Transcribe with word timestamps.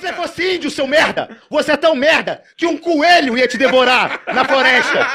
você 0.00 0.12
fosse 0.12 0.54
índio, 0.54 0.70
seu 0.70 0.86
merda, 0.86 1.28
você 1.48 1.72
é 1.72 1.76
tão 1.76 1.94
merda 1.94 2.42
que 2.56 2.66
um 2.66 2.76
coelho 2.76 3.36
ia 3.36 3.48
te 3.48 3.56
devorar 3.56 4.20
na 4.32 4.44
floresta. 4.44 5.06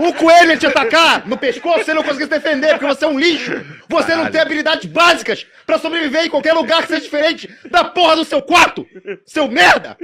Um 0.00 0.12
coelho 0.12 0.50
ia 0.50 0.56
te 0.56 0.66
atacar 0.66 1.26
no 1.26 1.36
pescoço, 1.36 1.84
você 1.84 1.94
não 1.94 2.02
conseguia 2.02 2.26
se 2.26 2.30
defender 2.30 2.70
porque 2.70 2.86
você 2.86 3.04
é 3.04 3.08
um 3.08 3.18
lixo. 3.18 3.64
Você 3.88 4.14
não 4.14 4.30
tem 4.30 4.40
habilidades 4.40 4.90
básicas 4.90 5.46
pra 5.66 5.78
sobreviver 5.78 6.24
em 6.26 6.30
qualquer 6.30 6.52
lugar 6.52 6.82
que 6.82 6.88
seja 6.88 7.02
diferente 7.02 7.48
da 7.70 7.84
porra 7.84 8.16
do 8.16 8.24
seu 8.24 8.42
quarto, 8.42 8.86
seu 9.24 9.48
merda. 9.48 9.96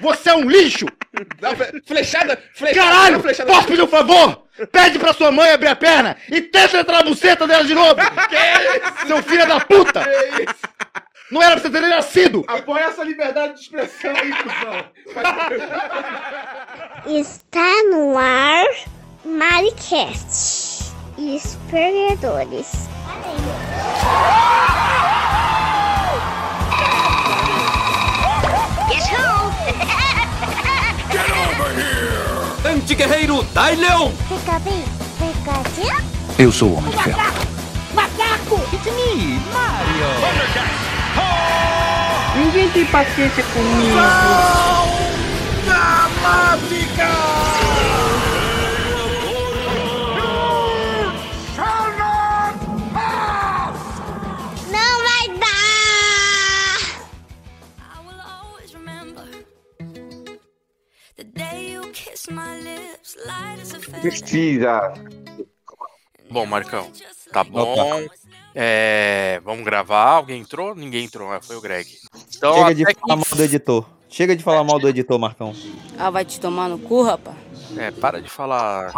Você 0.00 0.30
é 0.30 0.34
um 0.34 0.48
lixo! 0.48 0.86
Flechada, 1.86 2.42
flechada. 2.54 2.90
Caralho! 2.90 3.20
flechada. 3.20 3.52
Posso 3.52 3.66
pedir 3.66 3.82
um 3.82 3.86
favor? 3.86 4.42
Pede 4.70 4.98
pra 4.98 5.12
sua 5.12 5.30
mãe 5.30 5.50
abrir 5.50 5.68
a 5.68 5.76
perna 5.76 6.16
e 6.30 6.40
tenta 6.40 6.78
entrar 6.78 6.98
na 6.98 7.10
buceta 7.10 7.46
dela 7.46 7.64
de 7.64 7.74
novo! 7.74 7.96
Seu 9.06 9.22
filho 9.22 9.46
da 9.46 9.60
puta! 9.60 10.02
Não 11.32 11.42
era 11.42 11.58
pra 11.58 11.62
você 11.62 11.70
ter 11.70 11.80
nascido! 11.88 12.44
Apoia 12.46 12.84
essa 12.84 13.02
liberdade 13.02 13.54
de 13.54 13.60
expressão 13.60 14.10
aí, 14.10 14.30
cuzão. 14.34 14.84
Está 17.18 17.82
no 17.90 18.18
ar 18.18 18.66
Maricast. 19.24 20.92
Os 21.16 21.56
perdedores. 21.70 22.70
Anti-guerreiro 32.66 33.42
Dai 33.54 33.76
Leão! 33.76 34.12
Fica 34.28 34.58
bem, 34.58 34.84
Pikachu. 35.16 36.04
Eu 36.38 36.52
sou 36.52 36.68
o 36.68 36.74
Homem 36.74 36.90
de 36.90 37.02
Ferro. 37.02 37.22
It's 38.74 38.84
me, 38.84 39.40
Mario! 39.50 40.81
Ninguém 42.36 42.70
tem 42.70 42.86
paciência 42.86 43.44
comigo. 43.44 43.96
Não 54.70 55.02
vai 55.02 55.28
dar! 55.38 56.78
I 57.78 57.98
will 58.06 58.20
always 58.20 58.72
remember 58.74 59.26
the 61.16 61.24
day 61.24 61.72
you 61.74 61.82
kissed 61.92 62.30
my 62.30 62.58
lips, 62.60 63.16
light 63.26 63.60
as 63.60 63.74
a 63.74 63.78
feather. 63.78 64.00
Precisa. 64.00 64.94
Bom, 66.30 66.46
Marcão, 66.46 66.90
tá 67.30 67.44
bom. 67.44 68.06
É, 68.54 69.40
vamos 69.44 69.64
gravar. 69.64 70.16
Alguém 70.16 70.40
entrou? 70.40 70.74
Ninguém 70.74 71.04
entrou, 71.04 71.32
é, 71.32 71.40
foi 71.40 71.56
o 71.56 71.60
Greg. 71.60 71.88
Então, 72.36 72.54
Chega 72.54 72.74
de 72.74 72.84
falar 73.00 73.16
mal 73.16 73.26
do 73.36 73.42
editor. 73.42 73.86
Chega 74.08 74.36
de 74.36 74.42
falar 74.44 74.64
mal 74.64 74.78
do 74.78 74.88
editor, 74.88 75.18
Marcão. 75.18 75.54
Ah, 75.98 76.10
vai 76.10 76.24
te 76.24 76.38
tomar 76.38 76.68
no 76.68 76.78
cu, 76.78 77.02
rapaz? 77.02 77.36
é, 77.78 77.90
para 77.90 78.20
de 78.20 78.28
falar 78.28 78.92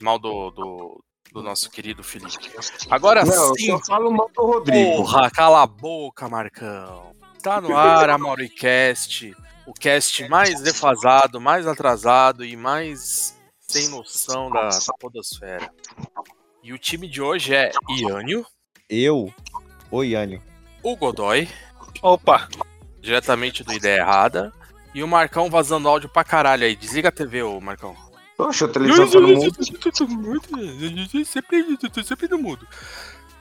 mal 0.00 0.18
do, 0.18 0.50
do, 0.50 1.04
do 1.32 1.42
nosso 1.42 1.70
querido 1.70 2.02
Felipe. 2.02 2.50
Agora 2.90 3.24
Não, 3.24 3.54
sim, 3.54 3.70
eu 3.70 3.78
só 3.78 3.84
falo 3.84 4.10
mal 4.10 4.30
do 4.34 4.42
Rodrigo. 4.42 4.96
porra, 4.96 5.30
cala 5.30 5.62
a 5.62 5.66
boca, 5.66 6.28
Marcão. 6.28 7.12
Tá 7.42 7.60
no 7.60 7.76
ar 7.76 8.08
a 8.08 8.16
Mauricast, 8.16 9.36
o 9.66 9.74
cast 9.74 10.26
mais 10.30 10.62
defasado, 10.62 11.38
mais 11.38 11.66
atrasado 11.66 12.42
e 12.42 12.56
mais 12.56 13.36
sem 13.60 13.88
noção 13.88 14.50
da, 14.50 14.68
da 14.70 14.94
podosfera. 14.98 15.70
E 16.62 16.72
o 16.72 16.78
time 16.78 17.06
de 17.06 17.20
hoje 17.20 17.54
é 17.54 17.70
Iânio, 17.98 18.46
Eu, 18.88 19.32
o 19.90 20.02
Yânio. 20.02 20.42
o 20.82 20.94
Godoy, 20.96 21.48
Opa! 22.02 22.48
diretamente 23.00 23.64
do 23.64 23.72
Ideia 23.72 24.00
Errada, 24.00 24.52
e 24.94 25.02
o 25.02 25.08
Marcão 25.08 25.50
vazando 25.50 25.88
áudio 25.88 26.08
pra 26.08 26.22
caralho 26.22 26.64
aí. 26.64 26.76
Desliga 26.76 27.08
a 27.08 27.12
TV, 27.12 27.42
ô 27.42 27.60
Marcão. 27.60 27.96
Poxa, 28.36 28.66
a 28.66 28.68
televisão 28.68 29.08
tá 29.08 29.20
no 29.20 29.28
mundo. 29.28 29.54
Sempre, 31.24 32.04
sempre 32.04 32.28
no 32.28 32.38
mudo. 32.38 32.66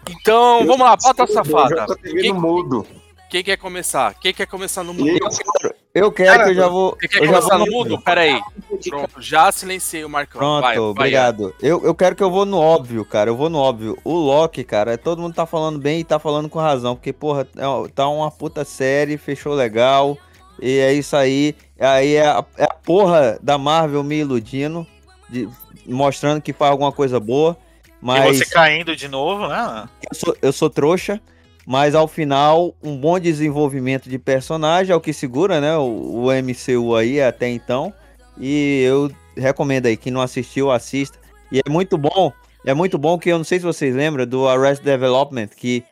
Então, 0.09 0.65
vamos 0.65 0.79
lá, 0.79 0.95
bota 0.95 1.27
safada. 1.27 1.85
Eu 1.89 1.95
TV 1.97 2.21
Quem, 2.21 2.33
no 2.33 2.39
mudo. 2.39 2.87
Quem 3.33 3.43
quer 3.43 3.57
começar? 3.57 4.13
Quem 4.19 4.31
quer 4.31 4.45
começar 4.45 4.83
no 4.83 4.93
mudo? 4.93 5.09
Eu 5.09 6.03
Eu 6.03 6.11
quero 6.11 6.43
que 6.43 6.49
eu 6.51 6.53
já 6.53 6.67
vou. 6.67 6.95
Quem 6.95 7.09
quer 7.09 7.23
eu 7.23 7.25
já 7.25 7.31
começar 7.33 7.57
vou 7.57 7.65
no 7.65 7.71
mudo? 7.71 7.99
Pera 7.99 8.21
aí. 8.21 8.39
Pronto, 8.87 9.19
já 9.19 9.51
silenciei 9.51 10.05
o 10.05 10.09
Marcão. 10.09 10.37
Pronto, 10.37 10.61
vai, 10.61 10.75
vai, 10.75 10.83
obrigado. 10.85 11.55
eu, 11.59 11.83
eu 11.83 11.95
quero 11.95 12.15
que 12.15 12.21
eu 12.21 12.29
vou 12.29 12.45
no 12.45 12.59
óbvio, 12.59 13.03
cara. 13.03 13.31
Eu 13.31 13.35
vou 13.35 13.49
no 13.49 13.57
óbvio. 13.57 13.97
O 14.03 14.13
Loki, 14.13 14.63
cara, 14.63 14.99
todo 14.99 15.19
mundo 15.19 15.33
tá 15.33 15.47
falando 15.47 15.79
bem 15.79 16.01
e 16.01 16.03
tá 16.03 16.19
falando 16.19 16.47
com 16.47 16.59
razão. 16.59 16.95
Porque, 16.95 17.11
porra, 17.11 17.47
é 17.57 17.89
tá 17.95 18.07
uma 18.07 18.29
puta 18.29 18.63
série, 18.63 19.17
fechou 19.17 19.55
legal. 19.55 20.15
E 20.61 20.77
é 20.77 20.93
isso 20.93 21.15
aí. 21.15 21.55
Aí 21.79 22.13
é 22.13 22.27
a, 22.27 22.45
é 22.55 22.65
a 22.65 22.73
porra 22.75 23.39
da 23.41 23.57
Marvel 23.57 24.03
me 24.03 24.19
iludindo, 24.19 24.85
de- 25.27 25.49
mostrando 25.87 26.39
que 26.39 26.53
faz 26.53 26.69
alguma 26.69 26.91
coisa 26.91 27.19
boa. 27.19 27.57
E 27.83 27.95
Mas 27.99 28.37
você 28.37 28.45
caindo 28.45 28.95
de 28.95 29.07
novo, 29.07 29.47
né? 29.47 29.89
eu 30.07 30.15
sou, 30.15 30.37
eu 30.39 30.53
sou 30.53 30.69
trouxa. 30.69 31.19
Mas 31.65 31.95
ao 31.95 32.07
final, 32.07 32.73
um 32.83 32.97
bom 32.97 33.17
desenvolvimento 33.19 34.09
de 34.09 34.19
personagem 34.19 34.91
é 34.91 34.95
o 34.95 34.99
que 35.01 35.13
segura, 35.13 35.61
né? 35.61 35.77
O, 35.77 36.25
o 36.25 36.27
MCU 36.31 36.95
aí 36.95 37.21
até 37.21 37.49
então. 37.49 37.93
E 38.37 38.81
eu 38.85 39.09
recomendo 39.37 39.85
aí, 39.85 39.95
quem 39.95 40.11
não 40.11 40.21
assistiu, 40.21 40.69
assista. 40.71 41.17
E 41.51 41.59
é 41.65 41.69
muito 41.69 41.97
bom, 41.97 42.31
é 42.65 42.73
muito 42.73 42.97
bom 42.97 43.17
que 43.17 43.29
eu 43.29 43.37
não 43.37 43.45
sei 43.45 43.59
se 43.59 43.65
vocês 43.65 43.95
lembram 43.95 44.25
do 44.25 44.47
Arrested 44.47 44.85
Development, 44.85 45.47
que 45.55 45.83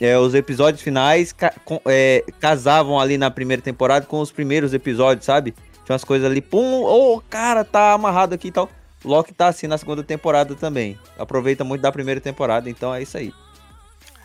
é, 0.00 0.18
os 0.18 0.34
episódios 0.34 0.82
finais 0.82 1.32
ca- 1.32 1.52
com- 1.64 1.80
é, 1.86 2.24
casavam 2.40 2.98
ali 2.98 3.18
na 3.18 3.30
primeira 3.30 3.62
temporada 3.62 4.06
com 4.06 4.18
os 4.20 4.32
primeiros 4.32 4.72
episódios, 4.74 5.26
sabe? 5.26 5.52
Tinha 5.84 5.92
umas 5.94 6.04
coisas 6.04 6.28
ali, 6.28 6.40
pum, 6.40 6.82
ô, 6.84 7.20
cara, 7.28 7.64
tá 7.64 7.92
amarrado 7.92 8.34
aqui 8.34 8.48
e 8.48 8.52
tal. 8.52 8.68
Loki 9.04 9.32
tá 9.32 9.48
assim 9.48 9.66
na 9.66 9.78
segunda 9.78 10.02
temporada 10.02 10.54
também. 10.54 10.98
Aproveita 11.18 11.64
muito 11.64 11.82
da 11.82 11.92
primeira 11.92 12.20
temporada, 12.20 12.68
então 12.68 12.94
é 12.94 13.02
isso 13.02 13.16
aí. 13.16 13.32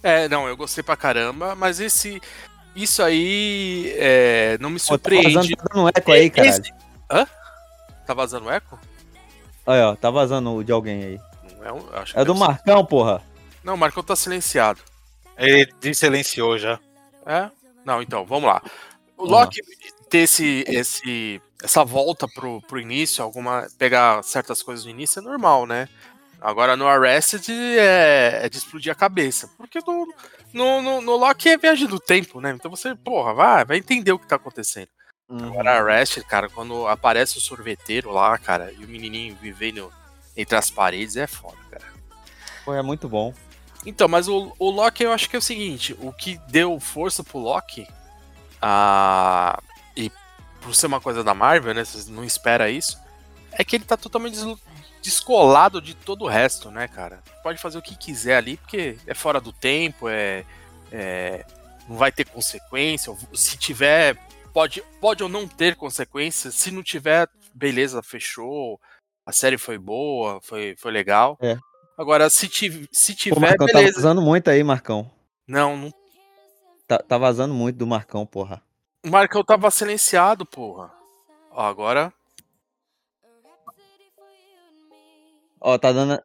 É, 0.06 0.30
não, 0.30 0.48
eu 0.48 0.56
gostei 0.56 0.84
pra 0.84 0.96
caramba, 0.96 1.56
mas 1.56 1.80
esse. 1.80 2.22
Isso 2.76 3.02
aí 3.02 3.92
é, 3.98 4.56
não 4.60 4.70
me 4.70 4.80
Pô, 4.80 4.98
tá 5.00 5.10
vazando, 5.10 5.32
surpreende. 5.32 5.56
tá 5.56 5.64
dando 5.74 5.90
eco 5.96 6.12
aí, 6.12 6.30
caralho. 6.30 6.52
Esse- 6.62 6.74
Hã? 7.10 7.28
Tá 8.06 8.14
vazando 8.14 8.52
eco? 8.52 8.80
Olha, 9.66 9.90
ó, 9.90 9.96
tá 9.96 10.12
vazando 10.12 10.54
o 10.54 10.64
de 10.64 10.72
alguém 10.72 11.04
aí. 11.04 11.20
Não 11.58 11.66
é, 11.66 11.72
um- 11.74 11.88
eu 11.92 11.98
acho 12.00 12.14
que 12.14 12.20
É 12.20 12.24
do 12.26 12.34
ser. 12.34 12.40
Marcão, 12.40 12.86
porra. 12.86 13.24
Não, 13.64 13.74
o 13.74 13.78
Marcão 13.78 14.04
tá 14.04 14.16
silenciado. 14.16 14.80
Ele 15.38 15.94
silenciou 15.96 16.58
já. 16.60 16.80
É? 17.26 17.50
Não, 17.84 18.02
então, 18.02 18.26
vamos 18.26 18.48
lá. 18.48 18.62
O. 19.18 19.26
Loki 19.26 19.60
ter 20.10 20.20
esse, 20.20 20.64
esse, 20.68 21.42
essa 21.64 21.84
volta 21.84 22.28
pro, 22.28 22.62
pro 22.62 22.80
início, 22.80 23.24
alguma 23.24 23.66
pegar 23.80 24.22
certas 24.24 24.62
coisas 24.62 24.86
no 24.86 24.92
início 24.92 25.20
é 25.20 25.22
normal, 25.24 25.66
né? 25.66 25.90
Agora 26.42 26.76
no 26.76 26.88
Arrested 26.88 27.50
é, 27.52 28.42
é 28.44 28.50
de 28.50 28.58
explodir 28.58 28.92
a 28.92 28.96
cabeça. 28.96 29.50
Porque 29.58 29.80
no, 29.86 30.08
no, 30.54 30.82
no, 30.82 31.02
no 31.02 31.16
Loki 31.16 31.50
é 31.50 31.58
viagem 31.58 31.88
do 31.88 32.00
tempo, 32.00 32.40
né? 32.40 32.52
Então 32.52 32.70
você, 32.70 32.96
porra, 32.96 33.34
vai, 33.34 33.66
vai 33.66 33.78
entender 33.78 34.12
o 34.12 34.20
que 34.20 34.28
tá 34.28 34.36
acontecendo. 34.36 34.90
Agora 35.28 35.82
Arrested, 35.82 36.26
cara, 36.28 36.50
quando 36.50 36.88
aparece 36.88 37.38
o 37.38 37.42
sorveteiro 37.42 38.12
lá, 38.12 38.38
cara, 38.38 38.72
e 38.72 38.86
o 38.86 38.88
menininho 38.88 39.36
vivendo 39.42 39.92
entre 40.38 40.56
as 40.56 40.70
paredes, 40.70 41.18
é 41.18 41.26
foda, 41.26 41.58
cara. 41.72 41.86
Pô, 42.64 42.74
é 42.74 42.82
muito 42.82 43.10
bom. 43.10 43.34
Então, 43.86 44.08
mas 44.08 44.28
o, 44.28 44.54
o 44.60 44.70
Loki 44.70 45.04
eu 45.04 45.12
acho 45.12 45.30
que 45.30 45.36
é 45.36 45.40
o 45.40 45.42
seguinte, 45.42 45.96
o 46.00 46.12
que 46.12 46.40
deu 46.48 46.80
força 46.80 47.24
pro 47.24 47.40
Loki, 47.40 47.88
ah, 48.62 49.60
e 49.96 50.12
por 50.62 50.76
ser 50.76 50.88
uma 50.88 51.02
coisa 51.02 51.24
da 51.24 51.34
Marvel, 51.34 51.74
né, 51.74 51.84
você 51.84 52.10
não 52.12 52.24
espera 52.24 52.70
isso, 52.70 53.00
é 53.52 53.64
que 53.64 53.76
ele 53.76 53.86
tá 53.86 53.98
totalmente 53.98 54.38
descolado 55.06 55.80
de 55.80 55.94
todo 55.94 56.26
o 56.26 56.28
resto, 56.28 56.72
né, 56.72 56.88
cara? 56.88 57.22
Pode 57.44 57.60
fazer 57.62 57.78
o 57.78 57.82
que 57.82 57.96
quiser 57.96 58.38
ali, 58.38 58.58
porque 58.58 58.98
é 59.06 59.14
fora 59.14 59.40
do 59.40 59.54
tempo, 59.54 60.10
é, 60.10 60.44
é- 60.92 61.46
não 61.88 61.96
vai 61.96 62.12
ter 62.12 62.26
consequência, 62.28 63.16
se 63.34 63.56
tiver, 63.56 64.18
pode, 64.52 64.82
pode 65.00 65.22
ou 65.22 65.30
não 65.30 65.48
ter 65.48 65.76
consequência, 65.76 66.50
se 66.52 66.72
não 66.72 66.82
tiver, 66.82 67.30
beleza, 67.54 68.02
fechou, 68.02 68.82
a 69.24 69.32
série 69.32 69.60
foi 69.60 69.78
boa, 69.78 70.40
foi, 70.42 70.76
foi 70.78 70.92
legal. 70.92 71.38
É. 71.40 71.56
Agora, 71.96 72.28
se, 72.30 72.48
tiv- 72.50 72.88
se 72.92 73.14
Pô, 73.14 73.20
tiver, 73.20 73.40
Marcão, 73.40 73.68
tá 73.68 73.74
beleza. 73.74 73.94
vazando 73.96 74.22
muito 74.24 74.50
aí, 74.50 74.64
Marcão. 74.64 75.10
Não, 75.48 75.78
não. 75.78 75.94
Tá, 76.88 76.98
tá 76.98 77.18
vazando 77.18 77.54
muito 77.54 77.78
do 77.78 77.86
Marcão, 77.88 78.26
porra. 78.26 78.60
O 79.06 79.10
Marcão 79.10 79.44
tava 79.44 79.70
silenciado, 79.70 80.46
porra. 80.48 80.92
Ó, 81.52 81.62
agora. 81.64 82.12
Ó, 85.68 85.80
tá 85.80 85.92
dando. 85.92 86.18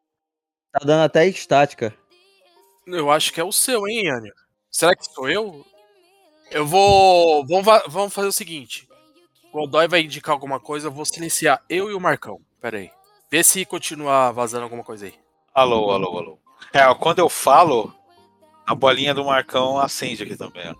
Tá 0.70 0.80
dando 0.84 1.02
até 1.02 1.26
estática. 1.26 1.94
Eu 2.86 3.10
acho 3.10 3.32
que 3.32 3.40
é 3.40 3.44
o 3.44 3.50
seu, 3.50 3.88
hein, 3.88 4.04
Yânio? 4.06 4.34
Será 4.70 4.94
que 4.94 5.02
sou 5.06 5.30
eu? 5.30 5.64
Eu 6.50 6.66
vou. 6.66 7.46
Vamos, 7.46 7.64
va- 7.64 7.84
vamos 7.88 8.12
fazer 8.12 8.28
o 8.28 8.32
seguinte. 8.32 8.86
O 9.50 9.60
Godoy 9.60 9.88
vai 9.88 10.02
indicar 10.02 10.34
alguma 10.34 10.60
coisa, 10.60 10.88
eu 10.88 10.92
vou 10.92 11.06
silenciar 11.06 11.64
eu 11.70 11.90
e 11.90 11.94
o 11.94 12.00
Marcão. 12.00 12.38
Pera 12.60 12.76
aí. 12.76 12.90
Vê 13.30 13.42
se 13.42 13.64
continua 13.64 14.30
vazando 14.30 14.64
alguma 14.64 14.84
coisa 14.84 15.06
aí. 15.06 15.14
Alô, 15.54 15.90
alô, 15.90 16.18
alô. 16.18 16.38
É, 16.72 16.94
quando 16.96 17.20
eu 17.20 17.28
falo, 17.30 17.92
a 18.66 18.74
bolinha 18.74 19.14
do 19.14 19.24
Marcão 19.24 19.78
acende 19.78 20.22
aqui 20.22 20.36
também. 20.36 20.76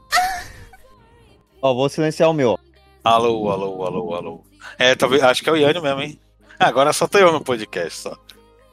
ó. 1.63 1.73
Vou 1.73 1.89
silenciar 1.89 2.29
o 2.29 2.35
meu. 2.35 2.51
ó. 2.51 2.59
Alô, 3.03 3.51
alô, 3.51 3.85
alô, 3.87 4.15
alô. 4.15 4.45
É, 4.79 4.95
talvez, 4.95 5.23
acho 5.23 5.43
que 5.43 5.49
é 5.49 5.53
o 5.53 5.57
Yânio 5.57 5.81
mesmo, 5.83 6.03
hein? 6.03 6.21
Agora 6.59 6.93
só 6.93 7.09
tô 7.09 7.17
eu 7.19 7.33
no 7.33 7.43
podcast, 7.43 7.99
só. 8.01 8.17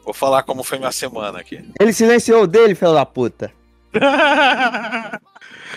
Vou 0.07 0.13
falar 0.13 0.43
como 0.43 0.63
foi 0.63 0.77
minha 0.77 0.91
semana 0.93 1.39
aqui. 1.39 1.61
Ele 1.77 1.91
silenciou 1.91 2.43
o 2.43 2.47
dele, 2.47 2.73
filho 2.75 2.93
da 2.93 3.05
puta. 3.05 3.51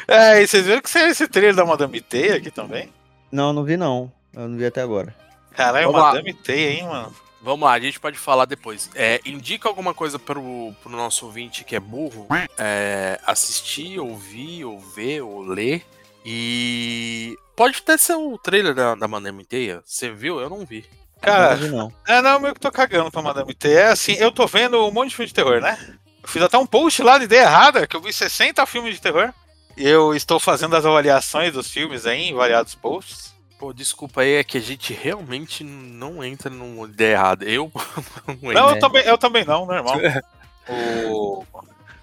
é, 0.06 0.40
e 0.40 0.46
vocês 0.46 0.64
viram 0.64 0.80
que 0.80 0.88
saiu 0.88 1.08
esse 1.08 1.26
trailer 1.26 1.56
da 1.56 1.64
Madame 1.64 2.00
Teia 2.00 2.36
aqui 2.36 2.48
também? 2.48 2.92
Não, 3.32 3.52
não 3.52 3.64
vi 3.64 3.76
não. 3.76 4.12
Eu 4.32 4.46
não 4.46 4.56
vi 4.56 4.64
até 4.64 4.82
agora. 4.82 5.12
Caralho, 5.50 5.90
Vamos. 5.90 6.00
Madame 6.00 6.32
Teia, 6.32 6.70
hein, 6.70 6.84
mano? 6.84 7.12
Vamos 7.42 7.66
lá, 7.66 7.72
a 7.72 7.80
gente 7.80 7.98
pode 7.98 8.16
falar 8.18 8.44
depois. 8.44 8.88
É, 8.94 9.20
indica 9.26 9.68
alguma 9.68 9.92
coisa 9.92 10.16
pro, 10.16 10.72
pro 10.80 10.92
nosso 10.92 11.26
ouvinte 11.26 11.64
que 11.64 11.74
é 11.74 11.80
burro 11.80 12.28
é, 12.56 13.18
assistir, 13.26 13.98
ouvir, 13.98 14.64
ou 14.64 14.78
ver, 14.78 15.22
ou 15.22 15.40
ler. 15.40 15.84
E 16.24 17.36
pode 17.56 17.78
até 17.78 17.96
ser 17.96 18.14
o 18.14 18.38
trailer 18.38 18.74
da, 18.76 18.94
da 18.94 19.08
Madame 19.08 19.44
Teia. 19.44 19.82
Você 19.84 20.08
viu? 20.08 20.38
Eu 20.38 20.48
não 20.48 20.64
vi. 20.64 20.84
Cara, 21.20 21.56
não 21.56 21.92
é, 22.06 22.22
não, 22.22 22.40
meio 22.40 22.54
que 22.54 22.60
tô 22.60 22.70
cagando 22.72 23.10
pra 23.10 23.20
Madame 23.22 23.54
Teia. 23.54 23.78
É 23.80 23.86
assim, 23.88 24.12
eu 24.14 24.32
tô 24.32 24.46
vendo 24.46 24.86
um 24.86 24.90
monte 24.90 25.10
de 25.10 25.16
filme 25.16 25.28
de 25.28 25.34
terror, 25.34 25.60
né? 25.60 25.78
Eu 26.22 26.28
fiz 26.28 26.42
até 26.42 26.56
um 26.58 26.66
post 26.66 27.02
lá 27.02 27.18
de 27.18 27.24
ideia 27.24 27.42
errada, 27.42 27.86
que 27.86 27.94
eu 27.96 28.00
vi 28.00 28.12
60 28.12 28.64
filmes 28.66 28.94
de 28.94 29.00
terror. 29.00 29.32
E 29.76 29.86
eu 29.86 30.14
estou 30.14 30.38
fazendo 30.40 30.74
as 30.76 30.84
avaliações 30.84 31.52
dos 31.52 31.70
filmes 31.70 32.06
aí 32.06 32.28
em 32.30 32.34
variados 32.34 32.74
posts. 32.74 33.34
Pô, 33.58 33.72
desculpa 33.72 34.22
aí, 34.22 34.34
é 34.36 34.44
que 34.44 34.56
a 34.56 34.60
gente 34.60 34.92
realmente 34.94 35.62
não 35.62 36.24
entra 36.24 36.48
numa 36.50 36.86
ideia 36.86 37.12
errada. 37.12 37.44
Eu 37.44 37.70
não 38.26 38.34
entro. 38.34 38.52
Não, 38.52 38.70
eu 38.70 38.78
também, 38.78 39.02
eu 39.04 39.18
também 39.18 39.44
não, 39.44 39.66
normal. 39.66 39.96
O- 40.68 41.44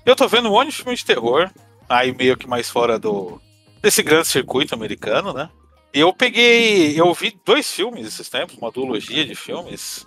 Eu 0.05 0.15
tô 0.15 0.27
vendo 0.27 0.47
um 0.49 0.51
monte 0.51 0.69
de 0.71 0.77
filme 0.77 0.95
de 0.95 1.05
terror, 1.05 1.49
aí 1.87 2.11
meio 2.13 2.35
que 2.37 2.47
mais 2.47 2.69
fora 2.69 2.97
do 2.99 3.41
desse 3.81 4.01
grande 4.03 4.27
circuito 4.27 4.73
americano, 4.75 5.31
né? 5.33 5.49
Eu 5.93 6.13
peguei, 6.13 6.99
eu 6.99 7.13
vi 7.13 7.39
dois 7.45 7.71
filmes 7.71 8.05
esses 8.05 8.29
tempos, 8.29 8.57
uma 8.57 8.71
duologia 8.71 9.25
de 9.25 9.35
filmes, 9.35 10.05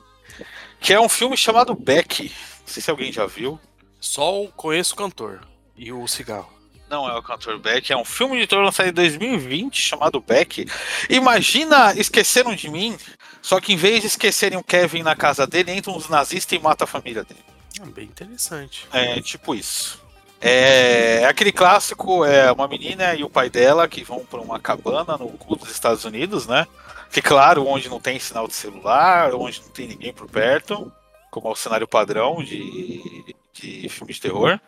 que 0.78 0.92
é 0.92 1.00
um 1.00 1.08
filme 1.08 1.36
chamado 1.36 1.74
Beck. 1.74 2.30
Não 2.60 2.66
sei 2.66 2.82
se 2.82 2.90
alguém 2.90 3.12
já 3.12 3.26
viu. 3.26 3.58
Só 4.00 4.46
conheço 4.56 4.94
o 4.94 4.96
cantor 4.96 5.40
e 5.76 5.92
o 5.92 6.06
cigarro. 6.06 6.52
Não 6.88 7.08
é 7.08 7.16
o 7.16 7.22
cantor 7.22 7.58
Beck, 7.58 7.92
é 7.92 7.96
um 7.96 8.04
filme 8.04 8.40
de 8.40 8.46
terror 8.46 8.64
lançado 8.64 8.88
em 8.88 8.92
2020 8.92 9.80
chamado 9.80 10.20
Beck. 10.20 10.66
Imagina 11.08 11.94
Esqueceram 11.96 12.54
de 12.54 12.68
Mim, 12.68 12.96
só 13.40 13.60
que 13.60 13.72
em 13.72 13.76
vez 13.76 14.00
de 14.00 14.08
esquecerem 14.08 14.58
o 14.58 14.64
Kevin 14.64 15.02
na 15.02 15.14
casa 15.14 15.46
dele, 15.46 15.72
entram 15.72 15.96
uns 15.96 16.08
nazistas 16.08 16.58
e 16.58 16.60
matam 16.60 16.84
a 16.84 16.88
família 16.88 17.22
dele. 17.24 17.44
Ah, 17.80 17.86
bem 17.86 18.06
interessante. 18.06 18.86
É 18.92 19.20
tipo 19.20 19.54
isso. 19.54 20.02
É, 20.40 21.20
é 21.22 21.24
aquele 21.26 21.52
clássico, 21.52 22.24
é 22.24 22.50
uma 22.50 22.66
menina 22.66 23.14
e 23.14 23.22
o 23.22 23.28
pai 23.28 23.50
dela 23.50 23.86
que 23.86 24.02
vão 24.02 24.24
para 24.24 24.40
uma 24.40 24.58
cabana 24.58 25.18
no 25.18 25.28
cu 25.28 25.54
dos 25.56 25.70
Estados 25.70 26.04
Unidos, 26.04 26.46
né? 26.46 26.66
Que 27.12 27.20
claro, 27.20 27.66
onde 27.66 27.88
não 27.88 28.00
tem 28.00 28.18
sinal 28.18 28.46
de 28.48 28.54
celular, 28.54 29.34
onde 29.34 29.60
não 29.60 29.68
tem 29.68 29.86
ninguém 29.86 30.12
por 30.12 30.28
perto, 30.28 30.90
como 31.30 31.48
é 31.48 31.50
o 31.50 31.56
cenário 31.56 31.86
padrão 31.86 32.42
de, 32.42 33.34
de 33.52 33.88
filme 33.88 34.12
de 34.14 34.20
terror. 34.20 34.58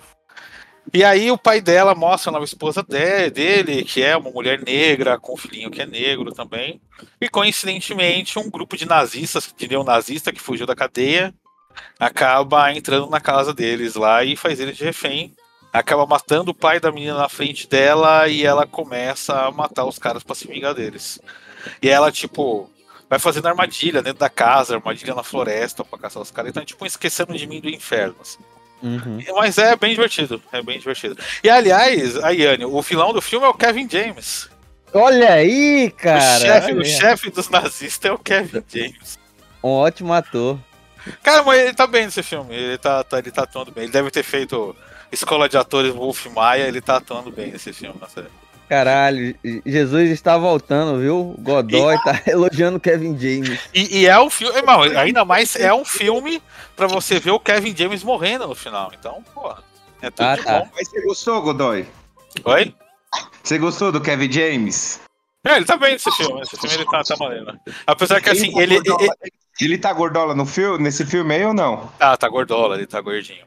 E 0.93 1.05
aí 1.05 1.31
o 1.31 1.39
pai 1.39 1.61
dela 1.61 1.95
mostra 1.95 2.37
a 2.37 2.43
esposa 2.43 2.83
de- 2.83 3.31
dele, 3.31 3.85
que 3.85 4.03
é 4.03 4.17
uma 4.17 4.31
mulher 4.31 4.61
negra, 4.61 5.19
com 5.19 5.35
um 5.35 5.37
filhinho 5.37 5.71
que 5.71 5.81
é 5.81 5.87
negro 5.87 6.33
também. 6.35 6.83
E 7.21 7.29
coincidentemente, 7.29 8.39
um 8.39 8.51
grupo 8.51 8.77
de 8.77 8.85
nazistas, 8.87 9.55
de 9.57 9.69
neonazista 9.69 10.33
que 10.33 10.41
fugiu 10.41 10.67
da 10.67 10.75
cadeia, 10.75 11.33
acaba 11.99 12.73
entrando 12.73 13.09
na 13.09 13.21
casa 13.21 13.55
deles 13.55 13.95
lá 13.95 14.25
e 14.25 14.37
faz 14.37 14.59
eles 14.61 14.77
de 14.77 14.85
refém. 14.85 15.33
Acaba 15.73 16.07
matando 16.07 16.51
o 16.51 16.55
pai 16.55 16.79
da 16.79 16.93
menina 16.93 17.17
na 17.17 17.29
frente 17.29 17.67
dela 17.67 18.29
e 18.29 18.45
ela 18.45 18.67
começa 18.67 19.33
a 19.47 19.51
matar 19.51 19.85
os 19.87 19.99
caras 19.99 20.23
pra 20.23 20.35
se 20.35 20.47
vingar 20.47 20.75
deles. 20.75 21.19
E 21.81 21.89
ela, 21.89 22.13
tipo, 22.13 22.71
vai 23.09 23.19
fazendo 23.19 23.49
armadilha 23.49 24.03
dentro 24.03 24.19
da 24.21 24.29
casa, 24.29 24.75
armadilha 24.77 25.15
na 25.15 25.23
floresta 25.23 25.83
pra 25.85 25.99
caçar 25.99 26.23
os 26.23 26.31
caras. 26.31 26.51
Então, 26.51 26.63
é 26.63 26.67
tipo, 26.67 26.85
esquecendo 26.85 27.35
de 27.37 27.47
mim 27.47 27.61
do 27.61 27.71
inferno. 27.71 28.17
assim. 28.21 28.39
Uhum. 28.83 29.19
Mas 29.37 29.57
é 29.59 29.75
bem 29.77 29.91
divertido, 29.95 30.43
é 30.53 30.61
bem 30.61 30.79
divertido. 30.79 31.17
E 31.43 31.49
aliás, 31.49 32.17
a 32.19 32.31
Yane, 32.31 32.65
o 32.65 32.83
vilão 32.83 33.13
do 33.13 33.23
filme 33.23 33.47
é 33.47 33.49
o 33.49 33.55
Kevin 33.55 33.89
James. 33.89 34.51
Olha 34.93 35.33
aí, 35.35 35.91
cara. 35.97 36.19
o 36.37 36.41
chefe, 36.41 36.73
o 36.75 36.85
chefe 36.85 37.31
dos 37.31 37.49
nazistas 37.49 38.11
é 38.11 38.13
o 38.13 38.19
Kevin 38.19 38.63
James. 38.69 39.19
Um 39.63 39.69
ótimo 39.71 40.13
ator. 40.13 40.59
Cara, 41.23 41.43
mas 41.45 41.61
ele 41.61 41.73
tá 41.73 41.87
bem 41.87 42.05
nesse 42.05 42.23
filme. 42.23 42.55
Ele 42.55 42.77
tá, 42.77 43.03
tá- 43.05 43.19
ele 43.21 43.31
tá 43.31 43.45
atuando 43.45 43.71
bem. 43.73 43.85
Ele 43.85 43.93
deve 43.93 44.11
ter 44.11 44.23
feito 44.23 44.77
escola 45.13 45.49
de 45.49 45.57
atores 45.57 45.95
Wolf 45.95 46.27
Maia, 46.27 46.65
ele 46.67 46.81
tá 46.81 46.97
atuando 46.97 47.31
bem 47.31 47.53
nesse 47.53 47.73
filme. 47.73 47.97
na 48.01 48.09
série. 48.09 48.29
Caralho, 48.69 49.35
Jesus 49.67 50.11
está 50.11 50.39
voltando, 50.39 50.99
viu? 50.99 51.35
Godoy 51.39 51.95
tá 52.05 52.23
elogiando 52.27 52.81
Kevin 52.81 53.19
James. 53.19 53.61
E, 53.75 53.99
e 54.01 54.07
é 54.07 54.19
um 54.19 54.31
filme, 54.31 54.57
irmão, 54.57 54.81
ainda 54.83 55.25
mais 55.27 55.55
é 55.57 55.75
um 55.75 55.85
filme 55.85 56.43
pra 56.75 56.87
você 56.87 57.21
ver 57.21 57.33
o 57.33 57.41
Kevin 57.41 57.77
James 57.77 58.03
morrendo 58.03 58.47
no 58.49 58.55
final. 58.55 58.91
Então, 58.99 59.23
pô, 59.35 59.55
é 60.01 60.11
tudo 60.11 60.25
Ah, 60.27 60.37
de 60.37 60.43
tá. 60.45 60.61
bom. 60.61 60.69
Mas 60.75 60.89
você 60.89 61.03
gostou, 61.03 61.43
Godoy? 61.43 61.87
Oi? 62.45 62.75
Você 63.43 63.59
gostou 63.59 63.93
do 63.93 64.01
Kevin 64.01 64.33
James? 64.33 65.01
É, 65.45 65.57
ele 65.57 65.67
tá 65.67 65.77
bem 65.77 65.93
nesse 65.93 66.11
filme. 66.13 66.41
Esse 66.41 66.57
filme 66.57 66.75
ele 66.77 66.87
tá, 66.87 67.03
tá 67.03 67.17
maneiro. 67.19 67.53
Apesar 67.87 68.23
que 68.23 68.31
assim, 68.31 68.53
tá 68.53 68.63
ele. 68.63 68.77
ele- 68.77 69.33
Ele 69.61 69.77
tá 69.77 69.93
gordola 69.93 70.35
no 70.35 70.47
filme, 70.47 70.83
nesse 70.83 71.05
filme 71.05 71.35
aí 71.35 71.45
ou 71.45 71.53
não? 71.53 71.93
Ah, 72.01 72.17
tá 72.17 72.27
gordola, 72.27 72.77
ele 72.77 72.87
tá 72.87 73.01
gordinho. 73.03 73.45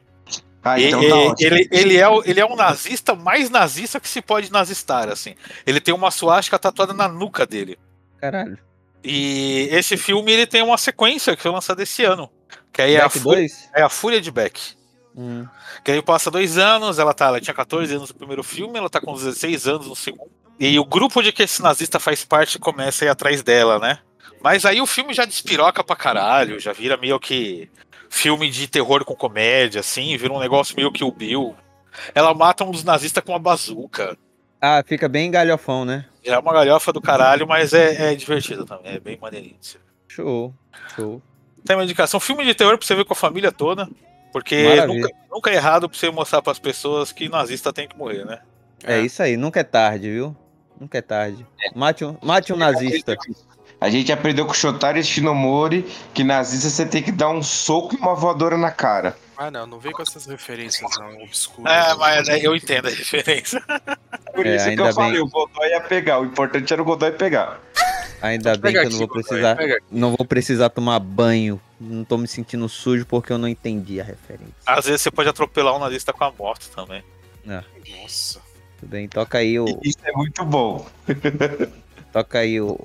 Ah, 0.68 0.80
então 0.80 1.02
e- 1.02 1.08
tá 1.08 1.34
ele, 1.38 1.68
ele, 1.70 1.96
é, 1.96 2.08
o- 2.08 2.22
ele 2.24 2.40
é 2.40 2.46
um 2.46 2.56
nazista 2.56 3.14
mais 3.14 3.48
nazista 3.50 4.00
que 4.00 4.08
se 4.08 4.20
pode 4.20 4.50
nazistar, 4.50 5.08
assim. 5.08 5.34
Ele 5.66 5.80
tem 5.80 5.94
uma 5.94 6.10
suástica 6.10 6.58
tatuada 6.58 6.92
na 6.92 7.06
nuca 7.08 7.46
dele. 7.46 7.78
Caralho. 8.20 8.58
E 9.04 9.68
esse 9.70 9.96
filme 9.96 10.32
ele 10.32 10.46
tem 10.46 10.62
uma 10.62 10.76
sequência 10.78 11.36
que 11.36 11.42
foi 11.42 11.50
lançada 11.52 11.82
esse 11.82 12.02
ano. 12.04 12.28
Que 12.72 12.82
aí 12.82 12.94
é 12.96 13.00
a, 13.02 13.08
Fúria, 13.08 13.38
2? 13.40 13.70
é 13.74 13.82
a 13.82 13.88
Fúria 13.88 14.20
de 14.20 14.30
Beck. 14.30 14.74
Hum. 15.16 15.46
Que 15.84 15.92
aí 15.92 16.02
passa 16.02 16.30
dois 16.30 16.58
anos, 16.58 16.98
ela 16.98 17.14
tá, 17.14 17.26
ela 17.26 17.40
tinha 17.40 17.54
14 17.54 17.94
anos 17.94 18.10
no 18.10 18.14
primeiro 18.16 18.42
filme, 18.42 18.76
ela 18.78 18.90
tá 18.90 19.00
com 19.00 19.14
16 19.14 19.66
anos 19.66 19.86
no 19.86 19.96
segundo. 19.96 20.30
E 20.58 20.78
o 20.78 20.84
grupo 20.84 21.22
de 21.22 21.32
que 21.32 21.42
esse 21.44 21.62
nazista 21.62 22.00
faz 22.00 22.24
parte 22.24 22.58
começa 22.58 23.04
a 23.04 23.06
ir 23.06 23.08
atrás 23.10 23.42
dela, 23.42 23.78
né? 23.78 23.98
Mas 24.42 24.64
aí 24.66 24.80
o 24.80 24.86
filme 24.86 25.14
já 25.14 25.24
despiroca 25.24 25.82
pra 25.82 25.96
caralho, 25.96 26.60
já 26.60 26.72
vira 26.72 26.96
meio 26.96 27.18
que 27.18 27.70
filme 28.10 28.50
de 28.50 28.66
terror 28.68 29.04
com 29.04 29.14
comédia, 29.14 29.80
assim, 29.80 30.16
vira 30.16 30.32
um 30.32 30.40
negócio 30.40 30.76
meio 30.76 30.92
que 30.92 31.04
o 31.04 31.12
Bill. 31.12 31.54
Ela 32.14 32.34
mata 32.34 32.64
um 32.64 32.70
dos 32.70 32.84
nazistas 32.84 33.22
com 33.24 33.32
uma 33.32 33.38
bazuca. 33.38 34.16
Ah, 34.60 34.82
fica 34.86 35.08
bem 35.08 35.30
galhofão, 35.30 35.84
né? 35.84 36.06
Já 36.24 36.34
é 36.34 36.38
uma 36.38 36.52
galhofa 36.52 36.92
do 36.92 37.00
caralho, 37.00 37.46
mas 37.46 37.72
é, 37.72 38.12
é 38.12 38.14
divertido 38.14 38.64
também, 38.64 38.94
é 38.94 39.00
bem 39.00 39.18
maneirinho. 39.20 39.56
Show. 40.08 40.54
Show. 40.94 41.22
Tem 41.64 41.76
uma 41.76 41.84
indicação, 41.84 42.20
filme 42.20 42.44
de 42.44 42.54
terror 42.54 42.76
pra 42.78 42.86
você 42.86 42.94
ver 42.94 43.04
com 43.04 43.12
a 43.12 43.16
família 43.16 43.52
toda. 43.52 43.88
Porque 44.32 44.84
nunca, 44.86 45.08
nunca 45.30 45.50
é 45.50 45.54
errado 45.54 45.88
pra 45.88 45.98
você 45.98 46.10
mostrar 46.10 46.42
pras 46.42 46.58
pessoas 46.58 47.12
que 47.12 47.28
nazista 47.28 47.72
tem 47.72 47.88
que 47.88 47.96
morrer, 47.96 48.24
né? 48.24 48.40
É 48.84 49.00
isso 49.00 49.22
aí, 49.22 49.36
nunca 49.36 49.60
é 49.60 49.64
tarde, 49.64 50.10
viu? 50.10 50.36
Nunca 50.78 50.98
é 50.98 51.02
tarde. 51.02 51.46
Mate 51.74 52.04
um, 52.04 52.16
mate 52.22 52.52
um 52.52 52.56
nazista. 52.56 53.16
A 53.80 53.90
gente 53.90 54.10
aprendeu 54.10 54.46
com 54.46 54.52
o 54.52 54.54
Shotari 54.54 55.04
Shinomori 55.04 55.82
que 56.14 56.24
nazista 56.24 56.70
você 56.70 56.86
tem 56.86 57.02
que 57.02 57.12
dar 57.12 57.28
um 57.28 57.42
soco 57.42 57.94
e 57.94 57.98
uma 57.98 58.14
voadora 58.14 58.56
na 58.56 58.70
cara. 58.70 59.16
Ah, 59.36 59.50
não, 59.50 59.66
não 59.66 59.78
vem 59.78 59.92
com 59.92 60.00
essas 60.00 60.24
referências 60.24 60.90
não, 60.98 61.22
obscuras. 61.22 61.70
É, 61.70 61.94
mas 61.94 62.26
é, 62.28 62.38
eu 62.38 62.56
entendo 62.56 62.88
a 62.88 62.90
diferença. 62.90 63.60
Por 64.34 64.46
É, 64.46 64.56
isso 64.56 64.70
que 64.70 64.80
eu 64.80 64.94
falei, 64.94 65.12
bem. 65.12 65.20
o 65.20 65.28
Godoy 65.28 65.68
ia 65.68 65.80
pegar. 65.82 66.20
O 66.20 66.24
importante 66.24 66.72
era 66.72 66.80
o 66.80 66.84
Godoy 66.86 67.12
pegar. 67.12 67.60
Ainda 68.22 68.56
bem 68.56 68.72
que 68.72 68.78
eu 68.78 68.90
não 68.90 68.98
vou 68.98 69.08
precisar. 69.08 69.58
Não 69.90 70.16
vou 70.16 70.26
precisar 70.26 70.70
tomar 70.70 70.98
banho. 70.98 71.60
Não 71.78 72.02
tô 72.02 72.16
me 72.16 72.26
sentindo 72.26 72.66
sujo 72.70 73.04
porque 73.04 73.30
eu 73.30 73.36
não 73.36 73.46
entendi 73.46 74.00
a 74.00 74.04
referência. 74.04 74.54
Às 74.64 74.86
vezes 74.86 75.02
você 75.02 75.10
pode 75.10 75.28
atropelar 75.28 75.76
um 75.76 75.78
nazista 75.78 76.14
com 76.14 76.24
a 76.24 76.32
moto 76.32 76.70
também. 76.74 77.04
Nossa. 77.44 78.40
Tudo 78.80 78.88
bem, 78.88 79.06
toca 79.06 79.36
aí 79.36 79.60
o. 79.60 79.66
Isso 79.82 79.98
é 80.02 80.12
muito 80.12 80.44
bom. 80.44 80.86
Toca 82.12 82.38
aí 82.38 82.58
o 82.60 82.78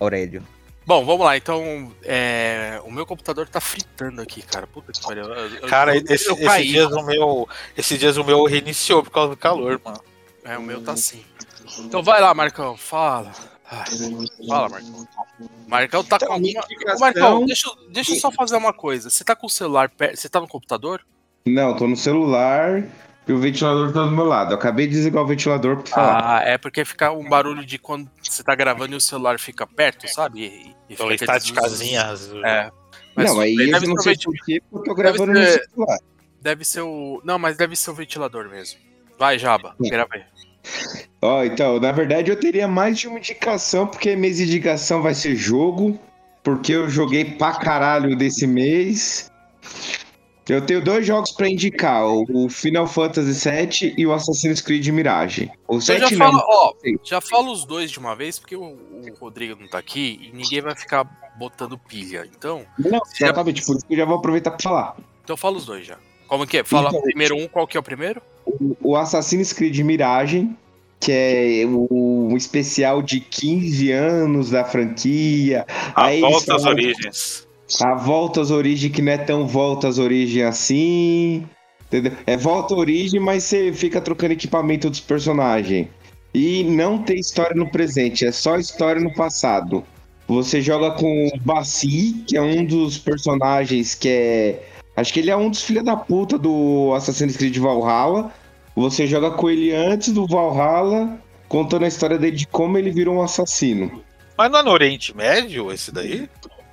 Aurélio. 0.00 0.42
Bom, 0.86 1.04
vamos 1.04 1.24
lá. 1.26 1.36
Então, 1.36 1.92
é, 2.02 2.80
o 2.84 2.90
meu 2.90 3.04
computador 3.04 3.46
tá 3.48 3.60
fritando 3.60 4.22
aqui, 4.22 4.40
cara. 4.40 4.66
Puta 4.66 4.90
que 4.90 5.02
pariu. 5.02 5.24
Eu- 5.24 5.68
Cara, 5.68 5.94
eu- 5.94 6.02
esse, 6.08 6.28
eu 6.28 6.34
esses 6.34 6.46
caí. 6.46 6.66
dias 6.68 6.90
o 6.92 7.02
meu. 7.02 7.48
Esses 7.76 7.98
dias 7.98 8.16
o 8.16 8.24
meu 8.24 8.44
reiniciou 8.44 9.02
por 9.02 9.10
causa 9.10 9.30
do 9.30 9.36
calor, 9.36 9.80
mano. 9.84 10.00
É, 10.44 10.56
o 10.56 10.62
meu 10.62 10.82
tá 10.82 10.92
assim. 10.92 11.22
Então 11.80 12.02
vai 12.02 12.20
lá, 12.22 12.32
Marcão, 12.32 12.74
fala. 12.76 13.32
Ai, 13.70 13.84
fala, 14.48 14.68
Marcão. 14.70 15.08
Marcão 15.66 16.02
tá 16.04 16.18
com 16.18 16.32
alguma. 16.32 16.60
Ô, 16.96 16.98
Marcão, 16.98 17.44
deixa, 17.44 17.68
eu- 17.68 17.90
deixa 17.90 18.12
eu 18.14 18.16
só 18.20 18.30
fazer 18.32 18.56
uma 18.56 18.72
coisa. 18.72 19.10
Você 19.10 19.22
tá 19.22 19.36
com 19.36 19.46
o 19.46 19.50
celular 19.50 19.90
perto. 19.90 20.16
Você 20.16 20.28
tá 20.30 20.40
no 20.40 20.48
computador? 20.48 21.04
Não, 21.44 21.76
tô 21.76 21.86
no 21.86 21.96
celular 21.96 22.82
e 23.28 23.32
o 23.32 23.38
ventilador 23.38 23.92
tá 23.92 24.04
do 24.04 24.10
meu 24.10 24.24
lado. 24.24 24.52
Eu 24.52 24.56
acabei 24.58 24.86
de 24.86 24.94
desligar 24.94 25.22
o 25.22 25.26
ventilador 25.26 25.76
pra 25.82 25.86
falar. 25.92 26.38
Ah, 26.38 26.42
é 26.42 26.56
porque 26.58 26.84
fica 26.84 27.12
um 27.12 27.28
barulho 27.28 27.64
de 27.64 27.78
quando 27.78 28.10
você 28.22 28.42
tá 28.42 28.54
gravando 28.54 28.94
e 28.94 28.96
o 28.96 29.00
celular 29.00 29.38
fica 29.38 29.66
perto, 29.66 30.08
sabe? 30.08 30.40
E, 30.40 30.44
e 30.46 30.74
Então 30.94 31.08
fica 31.08 31.24
ele 31.24 31.26
tá 31.26 31.38
zzz. 31.38 31.50
casinha. 31.52 32.14
É. 32.44 32.70
Mas 33.14 33.26
não, 33.32 33.40
aí 33.40 33.54
deve 33.56 33.72
eu 33.72 33.80
ser 33.80 33.86
não 33.88 33.96
sei 33.98 34.16
por 34.16 34.34
quê, 34.44 34.62
porque 34.70 34.90
eu 34.90 34.94
tô 34.94 35.02
Deve 35.02 35.16
gravando 35.18 35.38
no 35.38 35.46
ser- 35.46 35.68
celular. 35.74 35.98
Deve 36.40 36.64
ser 36.64 36.80
o. 36.82 37.20
Não, 37.24 37.38
mas 37.38 37.56
deve 37.56 37.74
ser 37.76 37.90
o 37.90 37.94
ventilador 37.94 38.48
mesmo. 38.48 38.78
Vai, 39.18 39.38
Jaba, 39.38 39.74
Sim. 39.82 39.90
grava 39.90 40.10
aí. 40.14 40.22
Ó, 41.20 41.42
então, 41.44 41.80
na 41.80 41.90
verdade 41.92 42.30
eu 42.30 42.38
teria 42.38 42.68
mais 42.68 42.98
de 42.98 43.08
uma 43.08 43.18
indicação, 43.18 43.86
porque 43.86 44.14
minha 44.14 44.30
indicação 44.32 45.02
vai 45.02 45.14
ser 45.14 45.34
jogo, 45.34 45.98
porque 46.44 46.72
eu 46.72 46.88
joguei 46.88 47.24
pra 47.24 47.52
caralho 47.54 48.14
desse 48.16 48.46
mês. 48.46 49.28
Eu 50.48 50.64
tenho 50.64 50.82
dois 50.82 51.06
jogos 51.06 51.30
pra 51.32 51.48
indicar, 51.48 52.06
o 52.06 52.24
o 52.28 52.48
Final 52.48 52.86
Fantasy 52.86 53.48
VII 53.50 53.94
e 53.98 54.06
o 54.06 54.12
Assassin's 54.12 54.60
Creed 54.60 54.86
Mirage. 54.88 55.50
O 55.68 55.76
Eu 55.76 55.80
já 55.80 55.98
7 56.00 56.16
falo, 56.16 56.32
não. 56.38 56.44
ó, 56.46 56.72
já 57.04 57.20
falo 57.20 57.52
os 57.52 57.64
dois 57.64 57.90
de 57.90 57.98
uma 57.98 58.14
vez, 58.16 58.38
porque 58.38 58.56
o, 58.56 58.62
o 58.62 59.14
Rodrigo 59.20 59.56
não 59.60 59.68
tá 59.68 59.78
aqui 59.78 60.20
e 60.22 60.36
ninguém 60.36 60.60
vai 60.60 60.74
ficar 60.76 61.04
botando 61.38 61.76
pilha. 61.78 62.28
Então, 62.36 62.62
Não, 62.78 63.00
já- 63.14 63.26
exatamente, 63.26 63.64
por 63.64 63.76
isso 63.76 63.86
que 63.86 63.92
eu 63.94 63.98
já 63.98 64.04
vou 64.04 64.16
aproveitar 64.16 64.50
pra 64.52 64.60
falar. 64.60 64.96
então 65.22 65.36
fala 65.36 65.56
os 65.56 65.66
dois 65.66 65.86
já. 65.86 65.96
Como 66.26 66.46
que 66.46 66.58
é? 66.58 66.64
Fala 66.64 66.88
Então, 66.88 67.00
primeiro 67.02 67.36
um, 67.36 67.48
qual 67.48 67.66
que 67.66 67.76
é 67.76 67.80
o 67.80 67.82
primeiro? 67.82 68.20
O 68.82 68.96
Assassin's 68.96 69.52
Creed 69.52 69.78
Mirage, 69.80 70.48
que 71.00 71.12
é 71.12 71.64
o, 71.66 72.28
um 72.30 72.36
especial 72.36 73.00
de 73.02 73.20
15 73.20 73.90
anos 73.92 74.50
da 74.50 74.64
franquia. 74.64 75.64
A 75.94 76.06
Aí 76.06 76.20
volta 76.20 76.54
às 76.54 76.64
origens. 76.66 77.47
A 77.80 77.94
volta 77.94 78.40
às 78.40 78.50
origens, 78.50 78.92
que 78.92 79.02
não 79.02 79.12
é 79.12 79.18
tão 79.18 79.46
volta 79.46 79.88
às 79.88 79.98
origens 79.98 80.46
assim. 80.46 81.46
Entendeu? 81.86 82.12
É 82.26 82.36
volta 82.36 82.74
à 82.74 82.76
origem, 82.76 83.18
mas 83.18 83.44
você 83.44 83.72
fica 83.72 84.00
trocando 84.00 84.32
equipamento 84.32 84.90
dos 84.90 85.00
personagens. 85.00 85.88
E 86.34 86.62
não 86.64 86.98
tem 86.98 87.18
história 87.18 87.56
no 87.56 87.70
presente, 87.70 88.26
é 88.26 88.32
só 88.32 88.56
história 88.56 89.00
no 89.00 89.12
passado. 89.14 89.82
Você 90.26 90.60
joga 90.60 90.90
com 90.90 91.26
o 91.26 91.40
Bassi, 91.40 92.22
que 92.26 92.36
é 92.36 92.42
um 92.42 92.64
dos 92.64 92.98
personagens 92.98 93.94
que 93.94 94.08
é. 94.08 94.62
Acho 94.94 95.12
que 95.12 95.20
ele 95.20 95.30
é 95.30 95.36
um 95.36 95.48
dos 95.48 95.62
filha 95.62 95.82
da 95.82 95.96
puta 95.96 96.36
do 96.36 96.92
Assassin's 96.94 97.36
Creed 97.36 97.56
Valhalla. 97.56 98.30
Você 98.76 99.06
joga 99.06 99.30
com 99.30 99.48
ele 99.48 99.74
antes 99.74 100.12
do 100.12 100.26
Valhalla, 100.26 101.18
contando 101.48 101.84
a 101.84 101.88
história 101.88 102.18
dele 102.18 102.36
de 102.36 102.46
como 102.46 102.76
ele 102.76 102.90
virou 102.90 103.16
um 103.16 103.22
assassino. 103.22 104.02
Mas 104.36 104.50
não 104.50 104.58
é 104.58 104.62
no 104.62 104.70
Oriente 104.70 105.16
Médio 105.16 105.72
esse 105.72 105.90
daí? 105.90 106.28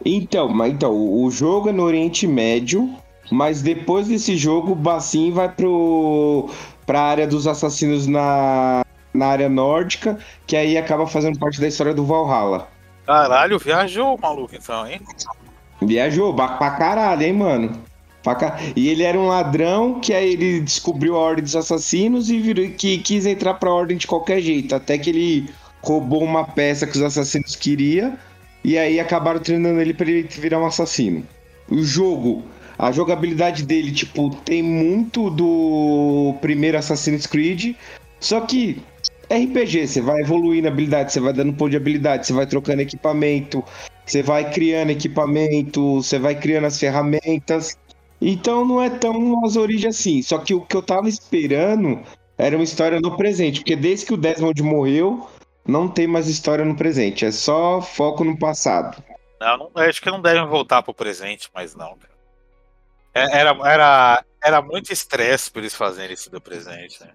Então, 0.05 0.47
mas 0.49 0.71
então, 0.71 0.93
o 0.95 1.29
jogo 1.31 1.69
é 1.69 1.71
no 1.71 1.83
Oriente 1.83 2.27
Médio, 2.27 2.93
mas 3.31 3.61
depois 3.61 4.07
desse 4.07 4.37
jogo 4.37 4.73
o 4.73 4.75
Bassin 4.75 5.31
vai 5.31 5.49
pro 5.49 6.49
pra 6.85 7.01
área 7.01 7.25
dos 7.25 7.47
assassinos 7.47 8.05
na, 8.05 8.83
na 9.11 9.25
área 9.25 9.49
nórdica, 9.49 10.19
que 10.45 10.55
aí 10.55 10.77
acaba 10.77 11.07
fazendo 11.07 11.39
parte 11.39 11.59
da 11.59 11.67
história 11.67 11.95
do 11.95 12.05
Valhalla. 12.05 12.67
Caralho, 13.07 13.57
viajou 13.57 14.15
o 14.15 14.21
maluco 14.21 14.55
então, 14.55 14.85
hein? 14.87 15.01
Viajou 15.81 16.31
pra 16.35 16.47
caralho, 16.71 17.23
hein, 17.23 17.33
mano? 17.33 17.81
Pra 18.21 18.35
ca- 18.35 18.57
E 18.75 18.87
ele 18.89 19.01
era 19.01 19.17
um 19.19 19.27
ladrão 19.27 19.99
que 19.99 20.13
aí 20.13 20.33
ele 20.33 20.59
descobriu 20.59 21.15
a 21.15 21.19
ordem 21.19 21.43
dos 21.43 21.55
assassinos 21.55 22.29
e 22.29 22.39
virou, 22.39 22.67
que 22.69 22.99
quis 22.99 23.25
entrar 23.25 23.55
pra 23.55 23.71
ordem 23.73 23.97
de 23.97 24.05
qualquer 24.05 24.39
jeito, 24.41 24.75
até 24.75 24.97
que 24.97 25.09
ele 25.09 25.49
roubou 25.81 26.23
uma 26.23 26.43
peça 26.43 26.85
que 26.85 26.95
os 26.95 27.01
assassinos 27.01 27.55
queriam 27.55 28.13
e 28.65 28.79
aí 28.79 28.99
acabaram 28.99 29.39
treinando 29.39 29.79
ele 29.79 29.93
pra 29.93 30.09
ele 30.09 30.23
virar 30.23 30.59
um 30.59 30.65
assassino. 30.65 31.23
O 31.69 31.83
jogo, 31.83 32.43
a 32.79 32.91
jogabilidade 32.91 33.63
dele, 33.63 33.91
tipo, 33.91 34.35
tem 34.37 34.63
muito 34.63 35.29
do 35.29 36.33
primeiro 36.41 36.75
Assassin's 36.75 37.27
Creed, 37.27 37.75
só 38.19 38.41
que 38.41 38.81
RPG, 39.29 39.87
você 39.87 40.01
vai 40.01 40.21
evoluindo 40.21 40.67
habilidade, 40.67 41.13
você 41.13 41.19
vai 41.19 41.31
dando 41.31 41.53
ponto 41.53 41.69
de 41.69 41.77
habilidade, 41.77 42.25
você 42.25 42.33
vai 42.33 42.47
trocando 42.47 42.81
equipamento, 42.81 43.63
você 44.03 44.23
vai 44.23 44.51
criando 44.51 44.89
equipamento, 44.89 46.01
você 46.01 46.17
vai 46.17 46.33
criando 46.33 46.65
as 46.65 46.79
ferramentas. 46.79 47.77
Então 48.19 48.65
não 48.65 48.81
é 48.81 48.89
tão 48.89 49.45
as 49.45 49.55
origens 49.55 49.95
assim. 49.95 50.23
Só 50.23 50.39
que 50.39 50.55
o 50.55 50.61
que 50.61 50.75
eu 50.75 50.81
tava 50.81 51.07
esperando 51.07 51.99
era 52.35 52.55
uma 52.55 52.63
história 52.63 52.99
no 52.99 53.15
presente, 53.15 53.59
porque 53.59 53.75
desde 53.75 54.07
que 54.07 54.13
o 54.13 54.17
Desmond 54.17 54.63
morreu, 54.63 55.27
não 55.67 55.87
tem 55.87 56.07
mais 56.07 56.27
história 56.27 56.63
no 56.63 56.75
presente, 56.75 57.25
é 57.25 57.31
só 57.31 57.81
foco 57.81 58.23
no 58.23 58.37
passado. 58.37 59.01
Não, 59.39 59.57
não, 59.57 59.71
acho 59.83 60.01
que 60.01 60.09
não 60.09 60.21
devem 60.21 60.45
voltar 60.47 60.81
pro 60.81 60.93
presente, 60.93 61.49
mas 61.53 61.75
não, 61.75 61.97
cara. 61.97 62.13
É- 63.13 63.39
Era, 63.39 63.57
era, 63.65 64.25
era 64.43 64.61
muito 64.61 64.91
estresse 64.91 65.49
por 65.49 65.59
eles 65.59 65.75
fazerem 65.75 66.13
isso 66.13 66.29
do 66.29 66.41
presente, 66.41 67.01
né? 67.01 67.09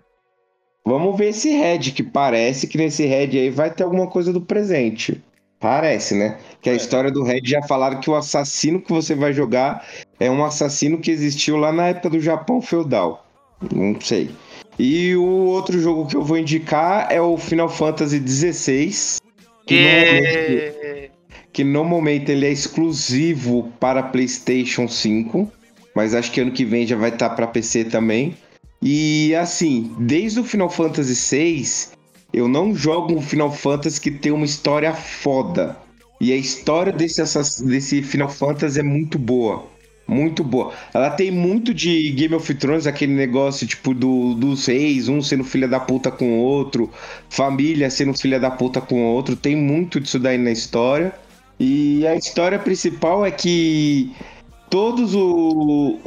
Vamos 0.84 1.16
ver 1.18 1.28
esse 1.28 1.50
Red, 1.50 1.92
que 1.92 2.02
parece 2.02 2.66
que 2.66 2.78
nesse 2.78 3.04
Red 3.04 3.38
aí 3.38 3.50
vai 3.50 3.70
ter 3.70 3.84
alguma 3.84 4.06
coisa 4.08 4.32
do 4.32 4.40
presente. 4.40 5.22
Parece, 5.60 6.14
né? 6.14 6.40
Que 6.62 6.70
a 6.70 6.74
história 6.74 7.10
do 7.10 7.22
Red 7.22 7.42
já 7.44 7.62
falaram 7.62 8.00
que 8.00 8.08
o 8.08 8.16
assassino 8.16 8.80
que 8.80 8.90
você 8.90 9.14
vai 9.14 9.34
jogar 9.34 9.86
é 10.18 10.30
um 10.30 10.42
assassino 10.42 10.98
que 10.98 11.10
existiu 11.10 11.58
lá 11.58 11.70
na 11.70 11.88
época 11.88 12.08
do 12.08 12.18
Japão 12.18 12.62
feudal. 12.62 13.26
Não 13.70 14.00
sei. 14.00 14.34
E 14.82 15.14
o 15.14 15.44
outro 15.44 15.78
jogo 15.78 16.06
que 16.06 16.16
eu 16.16 16.22
vou 16.22 16.38
indicar 16.38 17.06
é 17.12 17.20
o 17.20 17.36
Final 17.36 17.68
Fantasy 17.68 18.18
XVI. 18.26 19.20
Que, 19.66 19.76
no 19.76 19.84
momento, 19.84 21.12
que 21.52 21.64
no 21.64 21.84
momento 21.84 22.30
ele 22.30 22.46
é 22.46 22.50
exclusivo 22.50 23.70
para 23.78 24.02
PlayStation 24.02 24.88
5. 24.88 25.52
Mas 25.94 26.14
acho 26.14 26.32
que 26.32 26.40
ano 26.40 26.50
que 26.50 26.64
vem 26.64 26.86
já 26.86 26.96
vai 26.96 27.10
estar 27.10 27.28
para 27.28 27.46
PC 27.46 27.84
também. 27.84 28.34
E 28.80 29.34
assim, 29.34 29.94
desde 29.98 30.40
o 30.40 30.44
Final 30.44 30.70
Fantasy 30.70 31.36
VI, 31.36 31.94
eu 32.32 32.48
não 32.48 32.74
jogo 32.74 33.12
um 33.12 33.20
Final 33.20 33.52
Fantasy 33.52 34.00
que 34.00 34.10
tem 34.10 34.32
uma 34.32 34.46
história 34.46 34.94
foda. 34.94 35.76
E 36.18 36.32
a 36.32 36.36
história 36.36 36.90
desse, 36.90 37.22
desse 37.66 38.00
Final 38.02 38.30
Fantasy 38.30 38.80
é 38.80 38.82
muito 38.82 39.18
boa. 39.18 39.68
Muito 40.10 40.42
boa. 40.42 40.72
Ela 40.92 41.08
tem 41.10 41.30
muito 41.30 41.72
de 41.72 42.10
Game 42.10 42.34
of 42.34 42.52
Thrones, 42.54 42.84
aquele 42.84 43.12
negócio 43.12 43.64
tipo 43.64 43.94
do, 43.94 44.34
dos 44.34 44.66
reis, 44.66 45.08
um 45.08 45.22
sendo 45.22 45.44
filha 45.44 45.68
da 45.68 45.78
puta 45.78 46.10
com 46.10 46.40
o 46.40 46.42
outro, 46.42 46.90
família 47.28 47.88
sendo 47.88 48.12
filha 48.18 48.40
da 48.40 48.50
puta 48.50 48.80
com 48.80 48.96
o 49.04 49.06
outro. 49.14 49.36
Tem 49.36 49.54
muito 49.54 50.00
disso 50.00 50.18
daí 50.18 50.36
na 50.36 50.50
história. 50.50 51.14
E 51.60 52.04
a 52.08 52.16
história 52.16 52.58
principal 52.58 53.24
é 53.24 53.30
que 53.30 54.10
todos 54.68 55.14
o- 55.14 55.98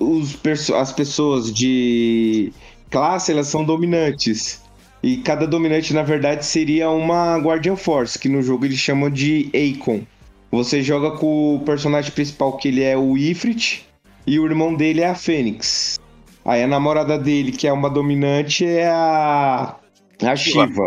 os 0.00 0.36
as 0.74 0.92
pessoas 0.92 1.52
de 1.52 2.52
classe 2.90 3.30
elas 3.30 3.46
são 3.46 3.64
dominantes. 3.64 4.60
E 5.00 5.18
cada 5.18 5.46
dominante, 5.46 5.94
na 5.94 6.02
verdade, 6.02 6.44
seria 6.44 6.90
uma 6.90 7.36
Guardian 7.38 7.76
Force, 7.76 8.18
que 8.18 8.28
no 8.28 8.42
jogo 8.42 8.64
eles 8.64 8.78
chamam 8.78 9.08
de 9.10 9.48
Akon. 9.54 10.00
Você 10.50 10.82
joga 10.82 11.10
com 11.12 11.56
o 11.56 11.60
personagem 11.60 12.10
principal, 12.10 12.56
que 12.56 12.68
ele 12.68 12.82
é 12.82 12.96
o 12.96 13.16
Ifrit, 13.16 13.86
e 14.26 14.38
o 14.38 14.46
irmão 14.46 14.74
dele 14.74 15.00
é 15.02 15.08
a 15.08 15.14
Fênix. 15.14 15.98
Aí 16.44 16.62
a 16.62 16.66
namorada 16.66 17.18
dele, 17.18 17.52
que 17.52 17.66
é 17.66 17.72
uma 17.72 17.90
dominante, 17.90 18.64
é 18.64 18.88
a, 18.88 19.76
a 20.22 20.36
Shiva. 20.36 20.86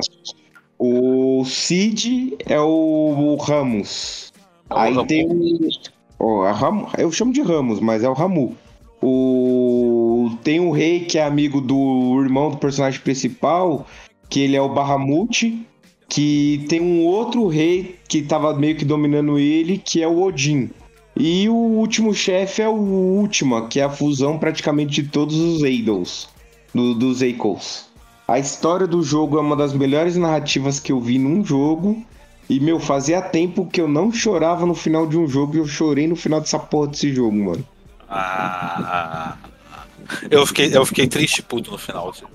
O 0.79 1.45
Cid 1.45 2.35
é 2.47 2.59
o, 2.59 2.65
o 2.65 3.35
Ramos. 3.35 4.33
Aí 4.69 4.95
tem 5.05 5.27
o. 5.27 5.69
ó, 6.19 6.43
a 6.45 6.51
Ram- 6.51 6.87
eu 6.97 7.11
chamo 7.11 7.31
de 7.31 7.41
Ramos, 7.41 7.79
mas 7.79 8.03
é 8.03 8.09
o 8.09 8.13
Ramu. 8.13 8.55
O, 9.03 10.31
tem 10.43 10.59
o 10.59 10.71
rei 10.71 11.01
que 11.01 11.17
é 11.19 11.23
amigo 11.23 11.59
do 11.61 12.19
irmão 12.23 12.49
do 12.49 12.57
personagem 12.57 12.99
principal, 13.01 13.85
que 14.29 14.39
ele 14.39 14.55
é 14.55 14.61
o 14.61 14.69
Bahamut. 14.69 15.65
Que 16.13 16.65
tem 16.67 16.81
um 16.81 17.05
outro 17.05 17.47
rei 17.47 17.95
que 18.05 18.21
tava 18.21 18.53
meio 18.53 18.75
que 18.75 18.83
dominando 18.83 19.39
ele, 19.39 19.77
que 19.77 20.03
é 20.03 20.07
o 20.07 20.21
Odin. 20.21 20.69
E 21.15 21.47
o 21.47 21.53
último 21.53 22.13
chefe 22.13 22.61
é 22.61 22.67
o 22.67 22.73
Ultima, 22.73 23.67
que 23.67 23.79
é 23.79 23.83
a 23.83 23.89
fusão 23.89 24.37
praticamente 24.37 25.01
de 25.01 25.09
todos 25.09 25.37
os 25.37 25.63
Eidos, 25.63 26.27
do, 26.73 26.93
dos 26.93 27.21
Eikos. 27.21 27.85
A 28.27 28.39
história 28.39 28.85
do 28.85 29.01
jogo 29.01 29.37
é 29.37 29.41
uma 29.41 29.55
das 29.55 29.73
melhores 29.73 30.17
narrativas 30.17 30.79
que 30.79 30.91
eu 30.91 30.99
vi 30.99 31.17
num 31.17 31.45
jogo. 31.45 32.05
E, 32.49 32.59
meu, 32.59 32.77
fazia 32.79 33.21
tempo 33.21 33.65
que 33.65 33.79
eu 33.79 33.87
não 33.87 34.11
chorava 34.11 34.65
no 34.65 34.75
final 34.75 35.07
de 35.07 35.17
um 35.17 35.27
jogo 35.27 35.55
e 35.55 35.59
eu 35.59 35.67
chorei 35.67 36.07
no 36.07 36.17
final 36.17 36.41
dessa 36.41 36.59
porra 36.59 36.87
desse 36.87 37.13
jogo, 37.13 37.35
mano. 37.35 37.65
Ah, 38.09 39.37
eu 40.29 40.45
fiquei, 40.45 40.75
eu 40.75 40.85
fiquei 40.85 41.07
triste 41.07 41.41
puto 41.41 41.71
no 41.71 41.77
final. 41.77 42.09
assim. 42.09 42.25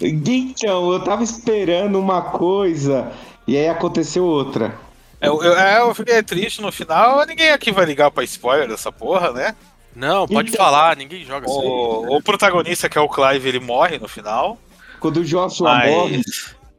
Então, 0.00 0.92
eu 0.92 1.00
tava 1.02 1.22
esperando 1.22 1.98
uma 1.98 2.20
coisa 2.22 3.10
e 3.46 3.56
aí 3.56 3.68
aconteceu 3.68 4.24
outra. 4.24 4.74
Eu, 5.20 5.42
eu, 5.42 5.56
é, 5.58 5.80
eu 5.80 5.94
fiquei 5.94 6.22
triste 6.22 6.60
no 6.60 6.70
final. 6.70 7.24
Ninguém 7.26 7.50
aqui 7.50 7.72
vai 7.72 7.86
ligar 7.86 8.10
pra 8.10 8.22
spoiler 8.24 8.68
dessa 8.68 8.92
porra, 8.92 9.32
né? 9.32 9.54
Não, 9.94 10.28
pode 10.28 10.50
Então- 10.50 10.62
falar, 10.64 10.94
ninguém 10.96 11.24
joga 11.24 11.46
isso 11.46 11.58
aí. 11.58 11.66
O, 11.66 12.16
o 12.18 12.22
protagonista, 12.22 12.88
que 12.88 12.98
é 12.98 13.00
o 13.00 13.08
Clive, 13.08 13.48
ele 13.48 13.60
morre 13.60 13.98
no 13.98 14.06
final. 14.06 14.58
Quando 15.00 15.18
o 15.18 15.24
Joshua 15.24 15.70
Mas- 15.72 15.90
morre, 15.90 16.20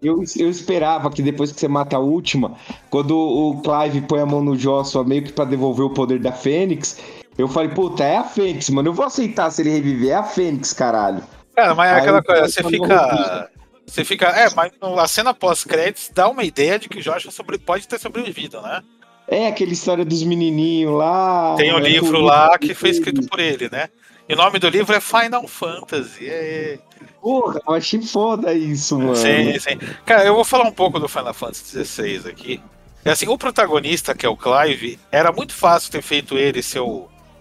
eu, 0.03 0.23
eu 0.37 0.49
esperava 0.49 1.09
que 1.09 1.23
depois 1.23 1.51
que 1.51 1.59
você 1.59 1.67
mata 1.67 1.95
a 1.95 1.99
última, 1.99 2.53
quando 2.91 3.17
o 3.17 3.59
Clive 3.61 4.01
põe 4.01 4.19
a 4.19 4.25
mão 4.27 4.43
no 4.43 4.55
Joshua 4.55 5.03
meio 5.03 5.23
que 5.23 5.33
pra 5.33 5.45
devolver 5.45 5.87
o 5.87 5.89
poder 5.89 6.19
da 6.19 6.31
Fênix, 6.31 6.99
eu 7.35 7.47
falei, 7.47 7.69
puta, 7.69 8.03
é 8.03 8.17
a 8.17 8.23
Fênix, 8.23 8.69
mano. 8.69 8.89
Eu 8.89 8.93
vou 8.93 9.05
aceitar 9.05 9.49
se 9.49 9.63
ele 9.63 9.71
reviver. 9.71 10.11
É 10.11 10.15
a 10.15 10.23
Fênix, 10.23 10.71
caralho. 10.73 11.23
Cara, 11.57 11.73
mas 11.73 11.91
é 11.91 11.95
aquela 11.95 12.21
coisa, 12.21 12.47
você 12.47 12.61
falou 12.61 12.83
fica. 12.83 13.49
Você 13.87 14.05
fica. 14.05 14.27
É, 14.27 14.47
mas 14.55 14.71
a 14.99 15.07
cena 15.07 15.33
pós-créditos 15.33 16.11
dá 16.13 16.29
uma 16.29 16.43
ideia 16.43 16.77
de 16.77 16.87
que 16.87 16.99
o 16.99 17.01
Joshua 17.01 17.31
sobre, 17.31 17.57
pode 17.57 17.87
ter 17.87 17.99
sobrevivido, 17.99 18.61
né? 18.61 18.83
É 19.27 19.47
aquela 19.47 19.71
história 19.71 20.05
dos 20.05 20.21
menininhos 20.21 20.93
lá. 20.93 21.55
Tem 21.57 21.73
o 21.73 21.79
é, 21.79 21.81
livro 21.81 22.21
lá 22.21 22.55
que 22.59 22.75
foi 22.75 22.91
escrito 22.91 23.27
por 23.27 23.39
ele, 23.39 23.69
né? 23.71 23.89
E 24.29 24.35
o 24.35 24.37
nome 24.37 24.59
do 24.59 24.69
livro 24.69 24.95
é 24.95 25.01
Final 25.01 25.47
Fantasy. 25.47 26.29
É... 26.29 26.77
Porra, 27.19 27.59
eu 27.67 27.73
achei 27.73 28.03
foda 28.03 28.53
isso, 28.53 28.99
mano. 28.99 29.15
Sim, 29.15 29.57
sim. 29.57 29.79
Cara, 30.05 30.25
eu 30.25 30.35
vou 30.35 30.45
falar 30.45 30.65
um 30.65 30.71
pouco 30.71 30.99
do 30.99 31.07
Final 31.07 31.33
Fantasy 31.33 31.83
XVI 31.83 32.29
aqui. 32.29 32.61
É 33.03 33.09
assim, 33.09 33.27
o 33.27 33.37
protagonista, 33.37 34.13
que 34.13 34.27
é 34.27 34.29
o 34.29 34.37
Clive, 34.37 34.99
era 35.11 35.31
muito 35.31 35.55
fácil 35.55 35.91
ter 35.91 36.03
feito 36.03 36.37
ele 36.37 36.61
ser 36.61 36.81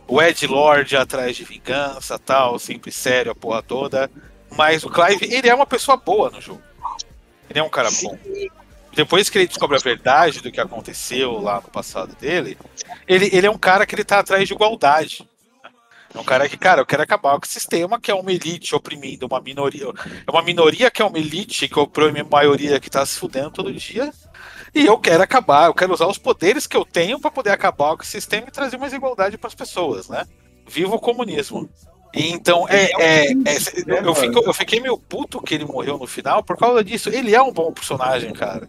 o, 0.09 0.23
Ed 0.23 0.47
Lord 0.47 0.97
atrás 0.97 1.37
de 1.37 1.45
vingança, 1.45 2.19
tal, 2.19 2.59
sempre 2.59 2.91
sério, 2.93 3.33
a 3.33 3.35
porra 3.35 3.63
toda. 3.63 4.11
Mas 4.51 4.85
o 4.85 4.91
Clive, 4.91 5.33
ele 5.35 5.49
é 5.49 5.55
uma 5.55 5.67
pessoa 5.67 5.97
boa 5.97 6.31
no 6.31 6.41
jogo. 6.41 6.63
Ele 7.49 7.59
é 7.59 7.63
um 7.63 7.69
cara 7.69 7.89
bom. 8.03 8.19
Depois 8.95 9.29
que 9.29 9.39
ele 9.39 9.47
descobre 9.47 9.77
a 9.77 9.81
verdade 9.81 10.41
do 10.41 10.51
que 10.51 10.61
aconteceu 10.61 11.39
lá 11.41 11.61
no 11.61 11.69
passado 11.69 12.15
dele, 12.17 12.57
ele, 13.07 13.29
ele 13.33 13.47
é 13.47 13.51
um 13.51 13.59
cara 13.59 13.85
que 13.85 13.95
ele 13.95 14.05
tá 14.05 14.21
atrás 14.21 14.49
de 14.49 14.55
igualdade. 14.55 15.29
É 16.15 16.19
um 16.19 16.25
cara 16.25 16.49
que, 16.49 16.57
cara, 16.57 16.81
eu 16.81 16.87
quero 16.87 17.03
acabar 17.03 17.39
com 17.39 17.45
o 17.45 17.49
sistema 17.49 18.01
que 18.01 18.11
é 18.11 18.15
uma 18.15 18.33
elite 18.33 18.75
oprimindo 18.75 19.27
uma 19.27 19.39
minoria. 19.39 19.87
É 20.27 20.31
uma 20.31 20.43
minoria 20.43 20.91
que 20.91 21.03
é 21.03 21.05
uma 21.05 21.19
elite 21.19 21.69
que 21.69 21.79
oprime 21.79 22.21
a 22.21 22.25
maioria 22.25 22.81
que 22.81 22.89
tá 22.89 23.05
se 23.05 23.19
fudendo 23.19 23.51
todo 23.51 23.73
dia. 23.73 24.11
E 24.77 24.87
eu 24.87 24.99
quero 24.99 25.23
acabar, 25.23 25.67
eu 25.67 25.75
quero 25.75 25.93
usar 25.95 26.07
os 26.07 26.19
poderes 26.19 26.67
que 26.67 26.77
eu 26.77 26.85
tenho 26.85 27.19
para 27.19 27.31
poder 27.31 27.51
acabar 27.51 27.97
com 27.97 28.03
o 28.03 28.07
sistema 28.07 28.47
e 28.49 28.51
trazer 28.51 28.77
mais 28.77 28.93
igualdade 28.93 29.39
para 29.39 29.49
as 29.49 29.55
pessoas, 29.55 30.09
né? 30.09 30.25
Viva 30.69 30.95
o 30.95 30.99
comunismo. 31.01 31.69
Então, 32.15 32.67
é, 32.69 32.91
é, 32.99 33.27
é- 33.33 33.33
eu, 33.87 33.97
eu 34.07 34.15
fico- 34.15 34.43
eu 34.45 34.53
fiquei 34.55 34.81
meio 34.81 34.97
puto 34.99 35.41
que 35.41 35.55
ele 35.55 35.65
morreu 35.65 35.99
no 35.99 36.07
final 36.07 36.43
por 36.43 36.57
causa 36.57 36.83
disso. 36.85 37.09
Ele 37.11 37.35
é 37.35 37.43
um 37.43 37.53
bom 37.53 37.73
personagem, 37.73 38.33
cara. 38.33 38.69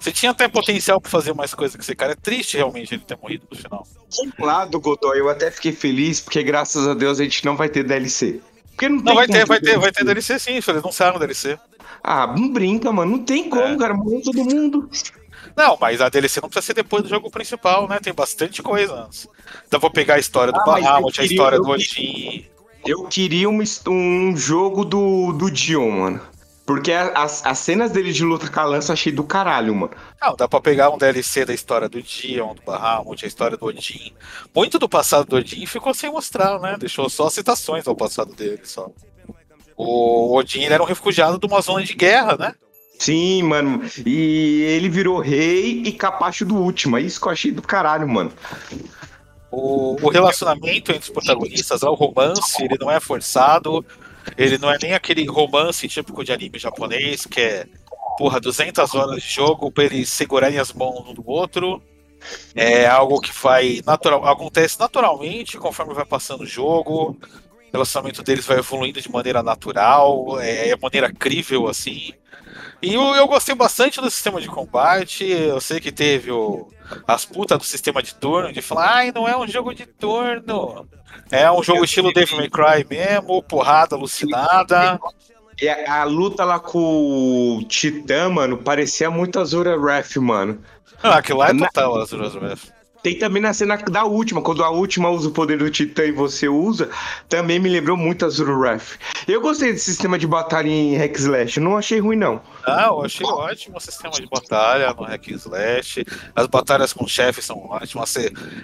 Você 0.00 0.10
tinha 0.10 0.32
até 0.32 0.48
potencial 0.48 1.00
pra 1.00 1.10
fazer 1.10 1.32
mais 1.34 1.54
coisa 1.54 1.78
que 1.78 1.84
esse 1.84 1.94
cara. 1.94 2.12
É 2.12 2.16
triste 2.16 2.56
realmente 2.56 2.94
ele 2.94 3.02
ter 3.06 3.16
morrido 3.16 3.46
no 3.50 3.56
final. 3.56 3.86
Por 4.36 4.42
um 4.42 4.46
lado, 4.46 4.80
Godoy, 4.80 5.18
eu 5.20 5.28
até 5.28 5.50
fiquei 5.50 5.70
feliz, 5.72 6.20
porque 6.20 6.42
graças 6.42 6.86
a 6.88 6.94
Deus 6.94 7.20
a 7.20 7.24
gente 7.24 7.44
não 7.44 7.56
vai 7.56 7.68
ter 7.68 7.84
DLC. 7.84 8.40
Porque 8.70 8.88
não, 8.88 9.02
Não, 9.02 9.14
vai 9.14 9.26
ter, 9.26 9.46
vai 9.46 9.58
ter, 9.60 9.66
DLC. 9.66 9.80
vai 9.80 9.92
ter 9.92 10.04
DLC 10.04 10.38
sim, 10.38 10.52
eles 10.52 10.68
anunciaram 10.68 11.18
DLC. 11.18 11.58
Ah, 12.02 12.26
não 12.26 12.52
brinca, 12.52 12.90
mano. 12.92 13.12
Não 13.18 13.24
tem 13.24 13.48
como, 13.48 13.62
É. 13.62 13.76
cara. 13.76 13.94
Morreu 13.94 14.20
todo 14.22 14.44
mundo. 14.44 14.88
Não, 15.56 15.76
mas 15.80 16.00
a 16.00 16.08
DLC 16.08 16.40
não 16.40 16.48
precisa 16.48 16.66
ser 16.66 16.74
depois 16.74 17.02
do 17.02 17.08
jogo 17.08 17.30
principal, 17.30 17.88
né? 17.88 17.98
Tem 18.00 18.12
bastante 18.12 18.62
coisa 18.62 18.94
antes. 18.94 19.28
Dá 19.70 19.78
pra 19.78 19.90
pegar 19.90 20.14
a 20.14 20.18
história 20.18 20.52
do 20.52 20.60
Ah, 20.60 20.64
Bahamut, 20.64 21.20
a 21.20 21.24
história 21.24 21.58
do 21.58 21.68
Odin. 21.68 22.46
Eu 22.86 23.04
queria 23.04 23.48
um, 23.48 23.60
um 23.88 24.36
jogo 24.36 24.84
do, 24.84 25.32
do 25.32 25.50
Dion, 25.50 25.90
mano. 25.90 26.20
Porque 26.68 26.92
as, 26.92 27.44
as 27.46 27.58
cenas 27.58 27.90
dele 27.90 28.12
de 28.12 28.22
luta 28.22 28.46
com 28.46 28.60
a 28.60 28.64
lança 28.64 28.90
eu 28.90 28.94
achei 28.94 29.10
do 29.10 29.24
caralho, 29.24 29.74
mano. 29.74 29.92
Não, 30.20 30.36
dá 30.36 30.46
pra 30.46 30.60
pegar 30.60 30.90
um 30.90 30.98
DLC 30.98 31.46
da 31.46 31.54
história 31.54 31.88
do 31.88 32.02
Dion, 32.02 32.54
do 32.54 32.62
Bahamut, 32.62 33.24
a 33.24 33.26
história 33.26 33.56
do 33.56 33.64
Odin. 33.64 34.12
Muito 34.54 34.78
do 34.78 34.86
passado 34.86 35.26
do 35.26 35.36
Odin 35.36 35.64
ficou 35.64 35.94
sem 35.94 36.10
mostrar, 36.10 36.60
né? 36.60 36.76
Deixou 36.78 37.08
só 37.08 37.30
citações 37.30 37.88
ao 37.88 37.96
passado 37.96 38.34
dele, 38.34 38.60
só. 38.64 38.90
O 39.78 40.36
Odin 40.36 40.64
era 40.64 40.82
um 40.82 40.86
refugiado 40.86 41.38
de 41.38 41.46
uma 41.46 41.62
zona 41.62 41.82
de 41.82 41.94
guerra, 41.94 42.36
né? 42.36 42.54
Sim, 42.98 43.42
mano. 43.44 43.82
E 44.04 44.62
ele 44.62 44.88
virou 44.88 45.20
rei 45.20 45.82
e 45.84 45.92
capacho 45.92 46.44
do 46.44 46.56
último. 46.56 46.98
É 46.98 47.00
isso 47.00 47.20
que 47.20 47.28
eu 47.28 47.32
achei 47.32 47.52
do 47.52 47.62
caralho, 47.62 48.08
mano. 48.08 48.32
O, 49.50 49.96
o 50.02 50.10
relacionamento 50.10 50.90
entre 50.90 51.04
os 51.04 51.08
protagonistas, 51.08 51.82
o 51.82 51.94
romance, 51.94 52.62
ele 52.62 52.76
não 52.78 52.90
é 52.90 53.00
forçado, 53.00 53.84
ele 54.36 54.58
não 54.58 54.70
é 54.70 54.76
nem 54.82 54.92
aquele 54.92 55.24
romance 55.26 55.88
típico 55.88 56.22
de 56.22 56.32
anime 56.32 56.58
japonês, 56.58 57.24
que 57.24 57.40
é, 57.40 57.66
porra, 58.18 58.40
200 58.40 58.94
horas 58.94 59.22
de 59.22 59.28
jogo 59.28 59.70
pra 59.70 59.84
eles 59.84 60.10
segurarem 60.10 60.58
as 60.58 60.72
mãos 60.72 61.08
um 61.08 61.14
do 61.14 61.22
outro. 61.26 61.80
É 62.54 62.86
algo 62.86 63.20
que 63.20 63.32
vai 63.32 63.80
natural, 63.86 64.26
acontece 64.26 64.78
naturalmente 64.78 65.56
conforme 65.56 65.94
vai 65.94 66.04
passando 66.04 66.42
o 66.42 66.46
jogo. 66.46 67.16
O 67.68 67.72
relacionamento 67.72 68.22
deles 68.24 68.44
vai 68.44 68.58
evoluindo 68.58 69.00
de 69.00 69.10
maneira 69.10 69.42
natural, 69.42 70.40
é, 70.40 70.70
é 70.70 70.76
maneira 70.76 71.12
crível 71.12 71.68
assim. 71.68 72.12
E 72.80 72.94
eu, 72.94 73.02
eu 73.14 73.26
gostei 73.26 73.54
bastante 73.54 74.00
do 74.00 74.10
sistema 74.10 74.40
de 74.40 74.48
combate. 74.48 75.24
Eu 75.24 75.60
sei 75.60 75.80
que 75.80 75.90
teve 75.90 76.30
o, 76.30 76.68
as 77.06 77.24
putas 77.24 77.58
do 77.58 77.64
sistema 77.64 78.02
de 78.02 78.14
turno, 78.14 78.52
de 78.52 78.62
falar, 78.62 78.96
ai, 78.96 79.12
não 79.12 79.28
é 79.28 79.36
um 79.36 79.46
jogo 79.46 79.74
de 79.74 79.86
turno. 79.86 80.88
É 81.30 81.50
um 81.50 81.62
jogo 81.62 81.84
estilo 81.84 82.12
Devil 82.12 82.38
May 82.38 82.48
Cry 82.48 82.86
mesmo, 82.88 83.42
porrada 83.42 83.96
alucinada. 83.96 84.98
E 85.60 85.68
a, 85.68 86.02
a 86.02 86.04
luta 86.04 86.44
lá 86.44 86.60
com 86.60 87.58
o 87.58 87.64
Titã, 87.64 88.28
mano, 88.28 88.58
parecia 88.58 89.10
muito 89.10 89.40
Azura 89.40 89.76
Wrath, 89.76 90.16
mano. 90.16 90.62
Ah, 91.02 91.18
aquilo 91.18 91.38
lá 91.38 91.50
é 91.50 91.54
total 91.54 92.00
Azura's 92.00 92.34
Wrath. 92.34 92.77
Tem 93.02 93.16
também 93.16 93.40
na 93.40 93.54
cena 93.54 93.76
da 93.76 94.04
última, 94.04 94.42
quando 94.42 94.64
a 94.64 94.70
última 94.70 95.08
usa 95.08 95.28
o 95.28 95.32
poder 95.32 95.58
do 95.58 95.70
Titã 95.70 96.04
e 96.04 96.12
você 96.12 96.48
usa, 96.48 96.90
também 97.28 97.58
me 97.58 97.68
lembrou 97.68 97.96
muito 97.96 98.26
Azura 98.26 98.52
Wrath. 98.52 98.98
Eu 99.26 99.40
gostei 99.40 99.72
desse 99.72 99.84
sistema 99.84 100.18
de 100.18 100.26
batalha 100.26 100.68
em 100.68 100.96
Hack 100.96 101.16
Slash, 101.16 101.60
não 101.60 101.76
achei 101.76 102.00
ruim 102.00 102.16
não. 102.16 102.40
Ah, 102.66 102.86
eu 102.86 103.04
achei 103.04 103.24
ótimo 103.24 103.76
o 103.76 103.80
sistema 103.80 104.12
de 104.14 104.26
batalha 104.26 104.92
no 104.92 105.04
Hack 105.04 105.28
Slash. 105.28 106.04
As 106.34 106.46
batalhas 106.48 106.92
com 106.92 107.06
chefes 107.06 107.44
são 107.44 107.66
ótimas. 107.68 108.14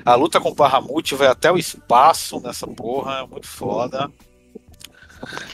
A 0.04 0.14
luta 0.14 0.40
com 0.40 0.50
o 0.50 0.54
Bahamut 0.54 1.14
vai 1.14 1.28
até 1.28 1.52
o 1.52 1.56
espaço 1.56 2.40
nessa 2.40 2.66
porra, 2.66 3.20
é 3.20 3.26
muito 3.26 3.46
foda. 3.46 4.10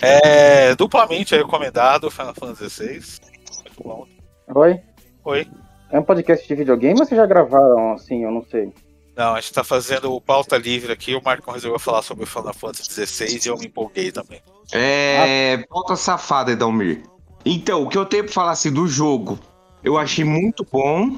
É 0.01 0.75
duplamente 0.75 1.37
recomendado 1.37 2.11
Final 2.11 2.35
Fantasy 2.35 2.71
XVI. 2.71 3.21
Muito 3.63 3.83
bom. 3.85 4.07
Oi? 4.55 4.81
Oi. 5.25 5.47
É 5.91 5.99
um 5.99 6.03
podcast 6.03 6.47
de 6.47 6.55
videogame 6.55 7.01
ou 7.01 7.07
vocês 7.07 7.19
já 7.19 7.27
gravaram 7.27 7.93
assim? 7.93 8.23
Eu 8.23 8.31
não 8.31 8.45
sei. 8.45 8.73
Não, 9.17 9.35
a 9.35 9.41
gente 9.41 9.53
tá 9.53 9.65
fazendo 9.65 10.15
o 10.15 10.21
pauta 10.21 10.57
livre 10.57 10.93
aqui. 10.93 11.15
O 11.15 11.23
Marcon 11.23 11.51
resolveu 11.51 11.79
falar 11.79 12.03
sobre 12.03 12.25
o 12.25 12.27
Final 12.27 12.55
Fantasy 12.55 13.07
XVI 13.07 13.41
e 13.45 13.49
eu 13.49 13.59
me 13.59 13.67
empolguei 13.67 14.13
também. 14.13 14.41
É. 14.73 15.59
Pauta 15.69 15.97
safada, 15.97 16.53
Edalmir. 16.53 17.03
Então, 17.45 17.83
o 17.83 17.89
que 17.89 17.99
eu 17.99 18.07
tenho 18.07 18.25
pra 18.25 18.33
falar 18.33 18.53
assim 18.53 18.73
do 18.73 18.87
jogo, 18.87 19.39
eu 19.83 19.99
achei 19.99 20.25
muito 20.25 20.67
bom. 20.71 21.11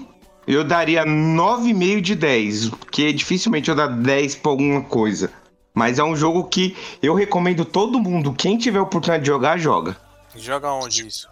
Eu 0.46 0.64
daria 0.64 1.04
9,5 1.04 2.00
de 2.00 2.14
10, 2.16 2.70
porque 2.70 3.12
dificilmente 3.12 3.70
eu 3.70 3.76
dar 3.76 3.86
10 3.86 4.36
pra 4.36 4.50
alguma 4.50 4.82
coisa. 4.82 5.30
Mas 5.72 5.98
é 5.98 6.04
um 6.04 6.16
jogo 6.16 6.44
que 6.44 6.76
eu 7.00 7.14
recomendo 7.14 7.64
todo 7.64 8.00
mundo, 8.00 8.32
quem 8.32 8.58
tiver 8.58 8.78
a 8.78 8.82
oportunidade 8.82 9.22
de 9.22 9.28
jogar, 9.28 9.56
joga. 9.58 9.96
Joga 10.34 10.72
onde 10.72 11.06
isso? 11.06 11.28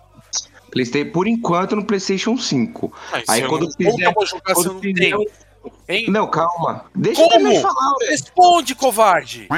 PlayStation, 0.71 1.11
por 1.13 1.27
enquanto 1.27 1.75
no 1.77 1.85
PlayStation 1.85 2.37
5. 2.37 2.93
Mas 3.13 3.29
Aí 3.29 3.43
eu 3.43 3.49
quando 3.49 3.65
não- 3.65 3.73
fizer. 3.73 4.07
eu 4.07 4.27
jogar 4.27 4.55
quando 4.55 4.67
eu 4.67 4.73
não 4.75 4.81
calma. 6.29 6.85
Deixa 6.95 7.21
eu 7.21 7.29
Como? 7.29 7.51
de 7.51 7.61
falar, 7.61 7.87
Aurélio. 7.89 8.11
Responde, 8.13 8.75
covarde! 8.75 9.49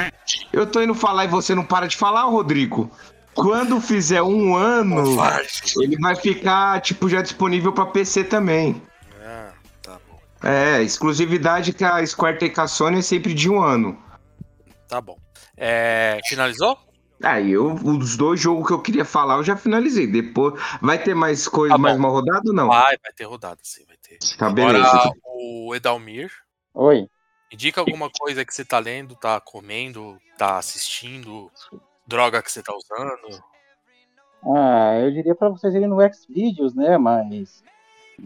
Eu 0.51 0.65
tô 0.67 0.81
indo 0.81 0.93
falar 0.93 1.25
e 1.25 1.27
você 1.27 1.55
não 1.55 1.63
para 1.63 1.87
de 1.87 1.95
falar, 1.95 2.23
Rodrigo. 2.23 2.91
Quando 3.35 3.79
fizer 3.81 4.21
um 4.21 4.55
ano, 4.55 5.03
Covarde! 5.03 5.49
ele 5.81 5.97
vai 5.97 6.15
ficar, 6.15 6.79
tipo, 6.81 7.09
já 7.09 7.21
disponível 7.21 7.71
pra 7.73 7.85
PC 7.85 8.23
também. 8.25 8.79
Ah, 9.25 9.49
tá 9.81 9.97
bom. 10.07 10.19
É, 10.47 10.81
exclusividade 10.83 11.73
que 11.73 11.83
a 11.83 12.05
Square 12.05 12.37
tem 12.37 12.51
com 12.53 12.61
a 12.61 12.67
Sony 12.67 12.99
é 12.99 13.01
sempre 13.01 13.33
de 13.33 13.49
um 13.49 13.59
ano. 13.61 13.97
Tá 14.87 15.01
bom. 15.01 15.17
É, 15.57 16.19
finalizou? 16.27 16.77
Aí 17.23 17.51
eu, 17.51 17.73
os 17.73 18.17
dois 18.17 18.39
jogos 18.39 18.67
que 18.67 18.73
eu 18.73 18.81
queria 18.81 19.05
falar, 19.05 19.37
eu 19.37 19.43
já 19.43 19.55
finalizei. 19.55 20.05
Depois, 20.05 20.55
vai 20.81 21.01
ter 21.01 21.15
mais 21.15 21.47
coisa, 21.47 21.73
Tá 21.73 21.77
mais 21.77 21.97
uma 21.97 22.09
rodada 22.09 22.43
ou 22.45 22.53
não? 22.53 22.67
Vai, 22.67 22.97
vai 23.01 23.13
ter 23.15 23.23
rodada, 23.23 23.59
sim, 23.63 23.85
vai 23.87 23.95
ter. 23.95 24.19
Tá, 24.37 24.47
Agora, 24.47 24.73
beleza. 24.73 25.13
o 25.23 25.73
Edalmir, 25.73 26.29
Oi. 26.73 27.07
indica 27.49 27.79
alguma 27.79 28.09
coisa 28.09 28.43
que 28.43 28.53
você 28.53 28.65
tá 28.65 28.77
lendo, 28.77 29.15
tá 29.15 29.39
comendo, 29.39 30.19
tá 30.37 30.57
assistindo, 30.57 31.49
droga 32.05 32.41
que 32.41 32.51
você 32.51 32.61
tá 32.61 32.73
usando. 32.75 33.41
Ah, 34.45 34.99
eu 35.01 35.11
diria 35.11 35.33
pra 35.33 35.47
vocês 35.47 35.73
irem 35.73 35.87
no 35.87 35.97
Xvideos, 36.13 36.75
né? 36.75 36.97
Mas 36.97 37.63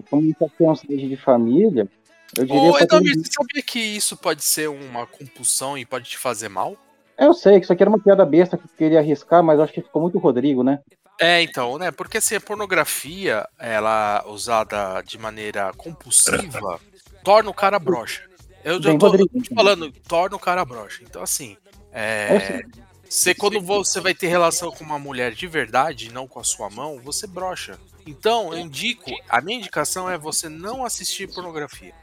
como 0.10 0.32
aqui 0.32 0.64
é 0.64 0.70
um 0.70 0.76
site 0.76 1.08
de 1.08 1.18
família, 1.18 1.88
eu 2.36 2.46
diria 2.46 2.72
Ô, 2.72 2.80
Edalmir, 2.80 3.14
você 3.14 3.32
sabia 3.32 3.62
que 3.62 3.80
isso 3.80 4.18
pode 4.18 4.44
ser 4.44 4.68
uma 4.68 5.06
compulsão 5.06 5.78
e 5.78 5.86
pode 5.86 6.10
te 6.10 6.18
fazer 6.18 6.50
mal? 6.50 6.76
Eu 7.18 7.34
sei 7.34 7.60
que 7.60 7.66
isso 7.66 7.74
aqui 7.74 7.82
era 7.82 7.90
uma 7.90 8.00
piada 8.00 8.26
besta 8.26 8.58
que 8.58 8.66
eu 8.66 8.70
queria 8.78 9.00
arriscar, 9.00 9.44
mas 9.44 9.60
acho 9.60 9.74
que 9.74 9.82
ficou 9.82 10.02
muito 10.02 10.20
Rodrigo, 10.20 10.64
né? 10.64 10.80
É, 11.20 11.42
então, 11.42 11.78
né? 11.78 11.90
Porque 11.92 12.20
assim, 12.20 12.36
a 12.36 12.42
pornografia, 12.42 13.48
ela 13.58 14.24
usada 14.28 15.02
de 15.02 15.18
maneira 15.18 15.72
compulsiva, 15.76 16.80
torna 17.24 17.50
o 17.50 17.54
cara 17.54 17.80
broxa. 17.80 18.24
Eu 18.64 18.82
já 18.82 18.90
Bem, 18.90 19.00
tô, 19.00 19.08
Rodrigo, 19.08 19.42
te 19.42 19.54
falando, 19.54 19.92
torna 20.08 20.36
o 20.36 20.40
cara 20.40 20.64
broxa. 20.64 21.02
Então, 21.04 21.24
assim, 21.24 21.58
é, 21.92 22.62
você, 23.10 23.34
quando 23.34 23.60
você 23.62 24.00
vai 24.00 24.14
ter 24.14 24.28
relação 24.28 24.72
com 24.72 24.84
uma 24.84 25.00
mulher 25.00 25.34
de 25.34 25.48
verdade, 25.48 26.14
não 26.14 26.28
com 26.28 26.40
a 26.40 26.44
sua 26.44 26.70
mão, 26.70 27.00
você 27.00 27.26
brocha. 27.26 27.80
Então, 28.06 28.54
eu 28.54 28.60
indico, 28.60 29.12
a 29.28 29.42
minha 29.42 29.58
indicação 29.58 30.10
é 30.10 30.18
você 30.18 30.48
não 30.48 30.86
assistir 30.86 31.34
pornografia. 31.34 31.94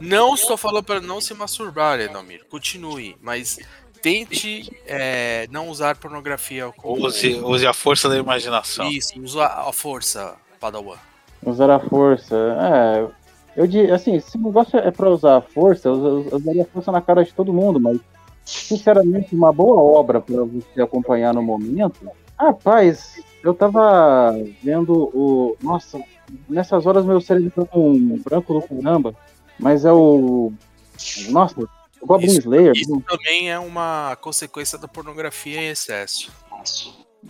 Não 0.00 0.34
estou 0.34 0.56
falando 0.56 0.84
para 0.84 1.00
não 1.00 1.20
se 1.20 1.34
masturbar, 1.34 2.00
Enomir. 2.00 2.44
Continue, 2.46 3.16
mas 3.20 3.58
tente 4.02 4.70
é, 4.86 5.46
não 5.50 5.68
usar 5.68 5.96
pornografia 5.96 6.70
como. 6.76 7.06
Use, 7.06 7.34
use 7.34 7.66
a 7.66 7.72
força 7.72 8.08
da 8.08 8.18
imaginação. 8.18 8.88
Isso, 8.90 9.18
usa 9.20 9.46
a 9.46 9.72
força, 9.72 10.34
Padawan. 10.60 10.96
Usar 11.44 11.70
a 11.70 11.78
força. 11.78 12.36
É. 12.36 13.22
Eu 13.54 13.66
diria, 13.66 13.94
assim, 13.94 14.18
se 14.18 14.36
o 14.36 14.40
negócio 14.40 14.78
é 14.78 14.90
pra 14.90 15.10
usar 15.10 15.36
a 15.36 15.40
força, 15.42 15.88
eu, 15.88 15.94
eu, 15.94 16.28
eu 16.32 16.40
daria 16.40 16.64
força 16.64 16.90
na 16.90 17.02
cara 17.02 17.22
de 17.22 17.32
todo 17.32 17.52
mundo, 17.52 17.78
mas 17.78 18.00
sinceramente, 18.44 19.34
uma 19.34 19.52
boa 19.52 19.80
obra 19.80 20.20
para 20.20 20.42
você 20.44 20.80
acompanhar 20.80 21.34
no 21.34 21.42
momento. 21.42 22.10
Rapaz, 22.38 23.20
eu 23.42 23.54
tava 23.54 24.34
vendo 24.62 24.92
o. 25.14 25.56
Nossa, 25.62 26.00
nessas 26.48 26.86
horas 26.86 27.04
meu 27.04 27.20
cérebro 27.20 27.50
tá 27.50 27.64
com 27.64 27.90
um 27.90 28.20
branco 28.22 28.54
do 28.54 28.62
caramba. 28.62 29.14
Mas 29.58 29.84
é 29.84 29.92
o. 29.92 30.52
Nossa, 31.28 31.68
o 32.02 32.06
Goblin 32.06 32.26
Isso, 32.26 32.40
Slayer. 32.40 32.72
isso 32.74 33.00
também 33.08 33.50
é 33.50 33.58
uma 33.58 34.16
consequência 34.20 34.76
da 34.76 34.88
pornografia 34.88 35.60
em 35.60 35.68
excesso. 35.68 36.32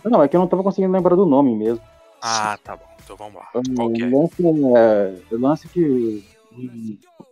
Não, 0.03 0.23
é 0.23 0.27
que 0.27 0.35
eu 0.35 0.39
não 0.39 0.47
tava 0.47 0.63
conseguindo 0.63 0.91
lembrar 0.91 1.15
do 1.15 1.25
nome 1.25 1.55
mesmo. 1.55 1.81
Ah, 2.21 2.57
tá 2.63 2.75
bom. 2.75 2.85
Então 3.03 3.15
vamos 3.15 3.35
lá. 3.35 3.49
O 3.53 3.75
Qual 3.75 3.91
que 3.91 4.01
é? 4.01 4.05
lance 4.07 4.43
é. 4.75 5.35
Lance 5.35 5.67
que. 5.67 6.27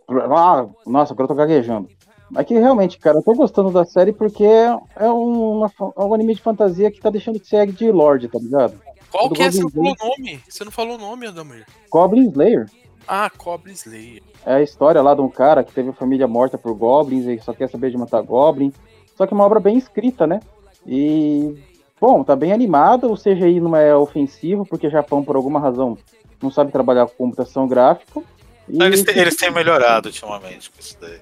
Ah, 0.08 0.66
nossa, 0.86 1.12
agora 1.12 1.24
eu 1.24 1.28
tô 1.28 1.34
gaguejando. 1.34 1.88
Mas 2.30 2.46
que 2.46 2.54
realmente, 2.54 2.98
cara, 2.98 3.18
eu 3.18 3.22
tô 3.22 3.34
gostando 3.34 3.70
da 3.70 3.84
série 3.84 4.12
porque 4.12 4.44
é 4.44 5.06
uma, 5.10 5.70
é 5.98 6.02
um 6.02 6.14
anime 6.14 6.34
de 6.34 6.40
fantasia 6.42 6.90
que 6.90 7.00
tá 7.00 7.10
deixando 7.10 7.38
de 7.40 7.46
ser 7.46 7.66
de 7.72 7.90
Lorde, 7.90 8.28
tá 8.28 8.38
ligado? 8.38 8.80
Qual 9.10 9.28
que 9.30 9.42
é? 9.42 9.50
Você 9.50 9.60
não 9.62 9.70
falou 9.70 9.92
o 9.92 10.08
nome? 10.08 10.40
Você 10.48 10.64
não 10.64 10.72
falou 10.72 10.94
o 10.94 10.98
nome, 10.98 11.26
Adamir. 11.26 11.66
Goblin 11.90 12.28
Slayer. 12.28 12.66
Ah, 13.06 13.30
Cobre 13.36 13.72
Slayer. 13.72 14.22
É 14.46 14.54
a 14.54 14.62
história 14.62 15.02
lá 15.02 15.14
de 15.14 15.20
um 15.20 15.28
cara 15.28 15.62
que 15.64 15.72
teve 15.72 15.90
a 15.90 15.94
família 15.94 16.26
morta 16.26 16.56
por 16.58 16.74
goblins 16.74 17.26
e 17.26 17.38
só 17.42 17.52
quer 17.52 17.68
saber 17.68 17.90
de 17.90 17.98
matar 17.98 18.22
goblin. 18.22 18.72
Só 19.16 19.26
que 19.26 19.34
é 19.34 19.36
uma 19.36 19.44
obra 19.44 19.60
bem 19.60 19.76
escrita, 19.76 20.26
né? 20.26 20.40
E, 20.86 21.54
bom, 22.00 22.24
tá 22.24 22.34
bem 22.34 22.52
animada. 22.52 23.06
O 23.06 23.16
CGI 23.16 23.60
não 23.60 23.76
é 23.76 23.94
ofensivo, 23.94 24.64
porque 24.66 24.86
o 24.86 24.90
Japão, 24.90 25.22
por 25.24 25.36
alguma 25.36 25.60
razão, 25.60 25.96
não 26.42 26.50
sabe 26.50 26.72
trabalhar 26.72 27.06
com 27.06 27.14
computação 27.24 27.68
gráfica. 27.68 28.20
E 28.68 28.82
Eles, 28.82 29.02
têm- 29.02 29.18
eles 29.18 29.36
têm 29.36 29.50
melhorado 29.52 30.08
ultimamente 30.08 30.70
com 30.70 30.80
isso 30.80 30.96
daí. 31.00 31.18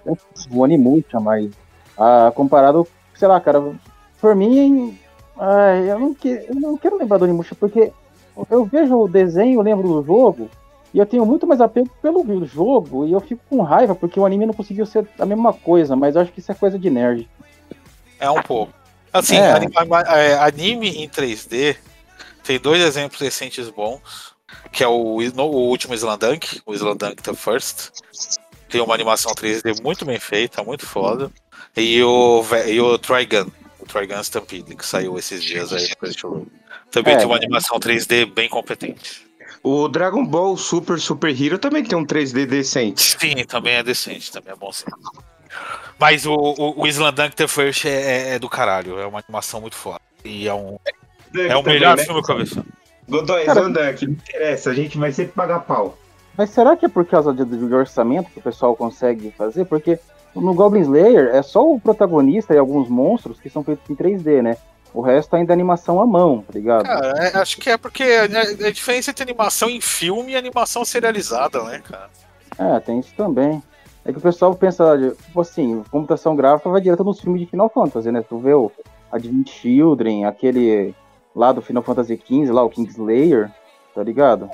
o 0.51 0.65
Animucha, 0.65 1.19
mas 1.19 1.51
ah, 1.99 2.33
comparado, 2.35 2.87
sei 3.15 3.27
lá, 3.29 3.41
cara, 3.41 3.73
por 4.21 4.35
mim, 4.37 4.97
ah, 5.39 5.75
eu, 5.77 5.99
não 5.99 6.15
que, 6.15 6.29
eu 6.29 6.55
não 6.55 6.77
quero 6.77 6.97
lembrar 6.99 7.19
do 7.19 7.25
Animucha, 7.25 7.55
porque 7.55 7.93
eu 8.51 8.65
vejo 8.65 8.97
o 8.97 9.09
desenho, 9.09 9.59
eu 9.59 9.63
lembro 9.63 9.89
do 9.89 10.03
jogo, 10.05 10.49
e 10.93 10.99
eu 10.99 11.07
tenho 11.07 11.25
muito 11.27 11.47
mais 11.47 11.61
apego 11.61 11.89
pelo 12.03 12.45
jogo, 12.47 13.07
e 13.07 13.13
eu 13.13 13.21
fico 13.21 13.41
com 13.49 13.63
raiva, 13.63 13.95
porque 13.95 14.19
o 14.19 14.27
anime 14.27 14.47
não 14.47 14.55
conseguiu 14.55 14.85
ser 14.87 15.07
a 15.19 15.27
mesma 15.27 15.53
coisa, 15.53 15.95
mas 15.97 16.15
eu 16.17 16.23
acho 16.23 16.33
que 16.33 16.41
isso 16.41 16.51
é 16.51 16.55
coisa 16.55 16.79
de 16.79 16.91
nerd. 16.91 17.29
É 18.19 18.31
um 18.31 18.43
pouco. 18.43 18.73
Assim, 19.13 19.37
É. 19.37 19.53
anima- 19.53 20.01
é, 20.03 20.35
anime 20.39 20.89
em 20.91 21.09
3D 21.09 21.77
tem 22.45 22.59
dois 22.59 22.81
exemplos 22.83 23.21
recentes 23.21 23.69
bons, 23.69 24.35
que 24.73 24.83
é 24.85 24.89
o, 24.89 25.21
no- 25.35 25.45
o 25.47 25.69
último 25.69 25.95
Slandunk, 25.95 26.61
o 26.67 26.75
Slandunk 26.75 27.23
The 27.23 27.35
First. 27.35 27.91
Tem 28.69 28.81
uma 28.81 28.95
animação 28.95 29.33
3D 29.35 29.83
muito 29.83 30.05
bem 30.05 30.19
feita, 30.21 30.63
muito 30.63 30.87
foda. 30.87 31.31
E 31.77 32.03
o, 32.03 32.45
e 32.67 32.81
o 32.81 32.99
Trigun, 32.99 33.47
o 33.81 33.87
Trigun 33.87 34.21
Stampede, 34.21 34.77
que 34.77 34.87
saiu 34.87 35.19
esses 35.19 35.43
dias 35.43 35.73
aí. 35.73 35.89
Também 36.91 37.15
É. 37.15 37.17
tem 37.19 37.27
uma 37.27 37.37
animação 37.37 37.79
3D 37.81 38.27
bem 38.27 38.49
competente. 38.49 39.29
O 39.63 39.89
Dragon 39.89 40.25
Ball 40.25 40.57
Super 40.57 40.99
Super 40.99 41.31
Hero 41.31 41.59
também 41.59 41.85
tem 41.85 41.97
um 41.97 42.05
3D 42.05 42.47
decente. 42.47 43.17
Sim, 43.19 43.45
também 43.47 43.75
é 43.75 43.83
decente, 43.83 44.33
também 44.33 44.53
é 44.53 44.57
bom 44.57 44.73
sim. 44.73 44.87
Mas 45.99 46.25
o, 46.25 46.33
o, 46.33 46.83
o 46.83 47.31
The 47.37 47.47
First 47.47 47.85
é, 47.85 47.91
é- 47.91 48.35
é 48.35 48.39
do 48.39 48.49
caralho, 48.49 48.99
é 48.99 49.07
uma 49.07 49.19
animação 49.19 49.61
muito 49.61 49.77
foda. 49.77 50.01
E 50.25 50.49
é 50.49 50.55
um, 50.55 50.79
é 51.35 51.55
o 51.55 51.63
também, 51.63 51.75
melhor 51.75 51.97
né? 51.97 52.05
filme 52.05 52.23
que 52.23 52.33
eu 52.33 52.45
vi. 52.45 52.63
Godoy, 53.09 53.45
Zandank, 53.47 54.07
não 54.07 54.13
interessa, 54.13 54.71
a 54.71 54.75
gente 54.75 54.97
vai 54.97 55.13
sempre 55.13 55.33
pagar 55.33 55.61
pau. 55.61 55.99
Mas 56.39 56.51
será 56.51 56.77
que 56.77 56.87
é 56.87 56.89
por 56.89 57.05
causa 57.05 57.35
de, 57.35 57.45
de 57.45 57.75
orçamento 57.75 58.31
que 58.31 58.39
o 58.39 58.43
pessoal 58.43 58.75
consegue 58.75 59.31
fazer? 59.37 59.65
Porque 59.67 59.99
no 60.35 60.55
Goblin 60.55 60.83
Slayer 60.83 61.35
é 61.35 61.43
só 61.43 61.69
o 61.69 61.79
protagonista 61.81 62.55
e 62.55 62.59
alguns 62.59 62.89
monstros 62.89 63.41
que 63.41 63.51
são 63.51 63.65
feitos 63.65 63.89
em 63.91 63.97
3D, 63.97 64.41
né? 64.43 64.57
O 64.93 65.01
resto 65.01 65.35
ainda 65.37 65.53
é 65.53 65.55
animação 65.55 66.01
à 66.01 66.07
mão, 66.07 66.43
tá 66.43 66.53
ligado? 66.53 66.85
Cara, 66.85 67.13
é- 67.25 67.37
acho 67.37 67.59
que 67.59 67.71
é 67.71 67.77
porque 67.77 68.03
é, 68.03 68.27
é 68.27 68.67
a 68.67 68.73
diferença 68.73 69.11
entre 69.11 69.23
animação 69.23 69.71
em 69.71 69.81
filme 69.81 70.33
e 70.33 70.37
animação 70.37 70.85
serializada, 70.85 71.63
né, 71.63 71.81
cara? 71.81 72.11
É, 72.59 72.81
tem 72.81 72.99
isso 72.99 73.15
também. 73.17 73.63
É 74.05 74.13
que 74.13 74.19
o 74.19 74.23
pessoal 74.23 74.55
pensa, 74.55 74.97
tipo 75.25 75.41
assim, 75.41 75.85
computação 75.91 76.35
gráfica 76.35 76.71
vai 76.71 76.81
direto 76.81 77.05
nos 77.05 77.21
filmes 77.21 77.41
de 77.41 77.47
Final 77.47 77.69
Fantasy, 77.69 78.11
né? 78.11 78.23
Tu 78.23 78.39
vê 78.39 78.55
o 78.55 78.71
Advent 79.13 79.49
Children, 79.49 80.25
aquele 80.25 80.95
lá 81.35 81.53
do 81.53 81.63
Final 81.63 81.83
Fantasy 81.83 82.17
XV, 82.17 82.51
lá 82.51 82.65
o 82.65 82.71
Kingslayer, 82.71 83.51
tá 83.95 84.03
ligado? 84.03 84.51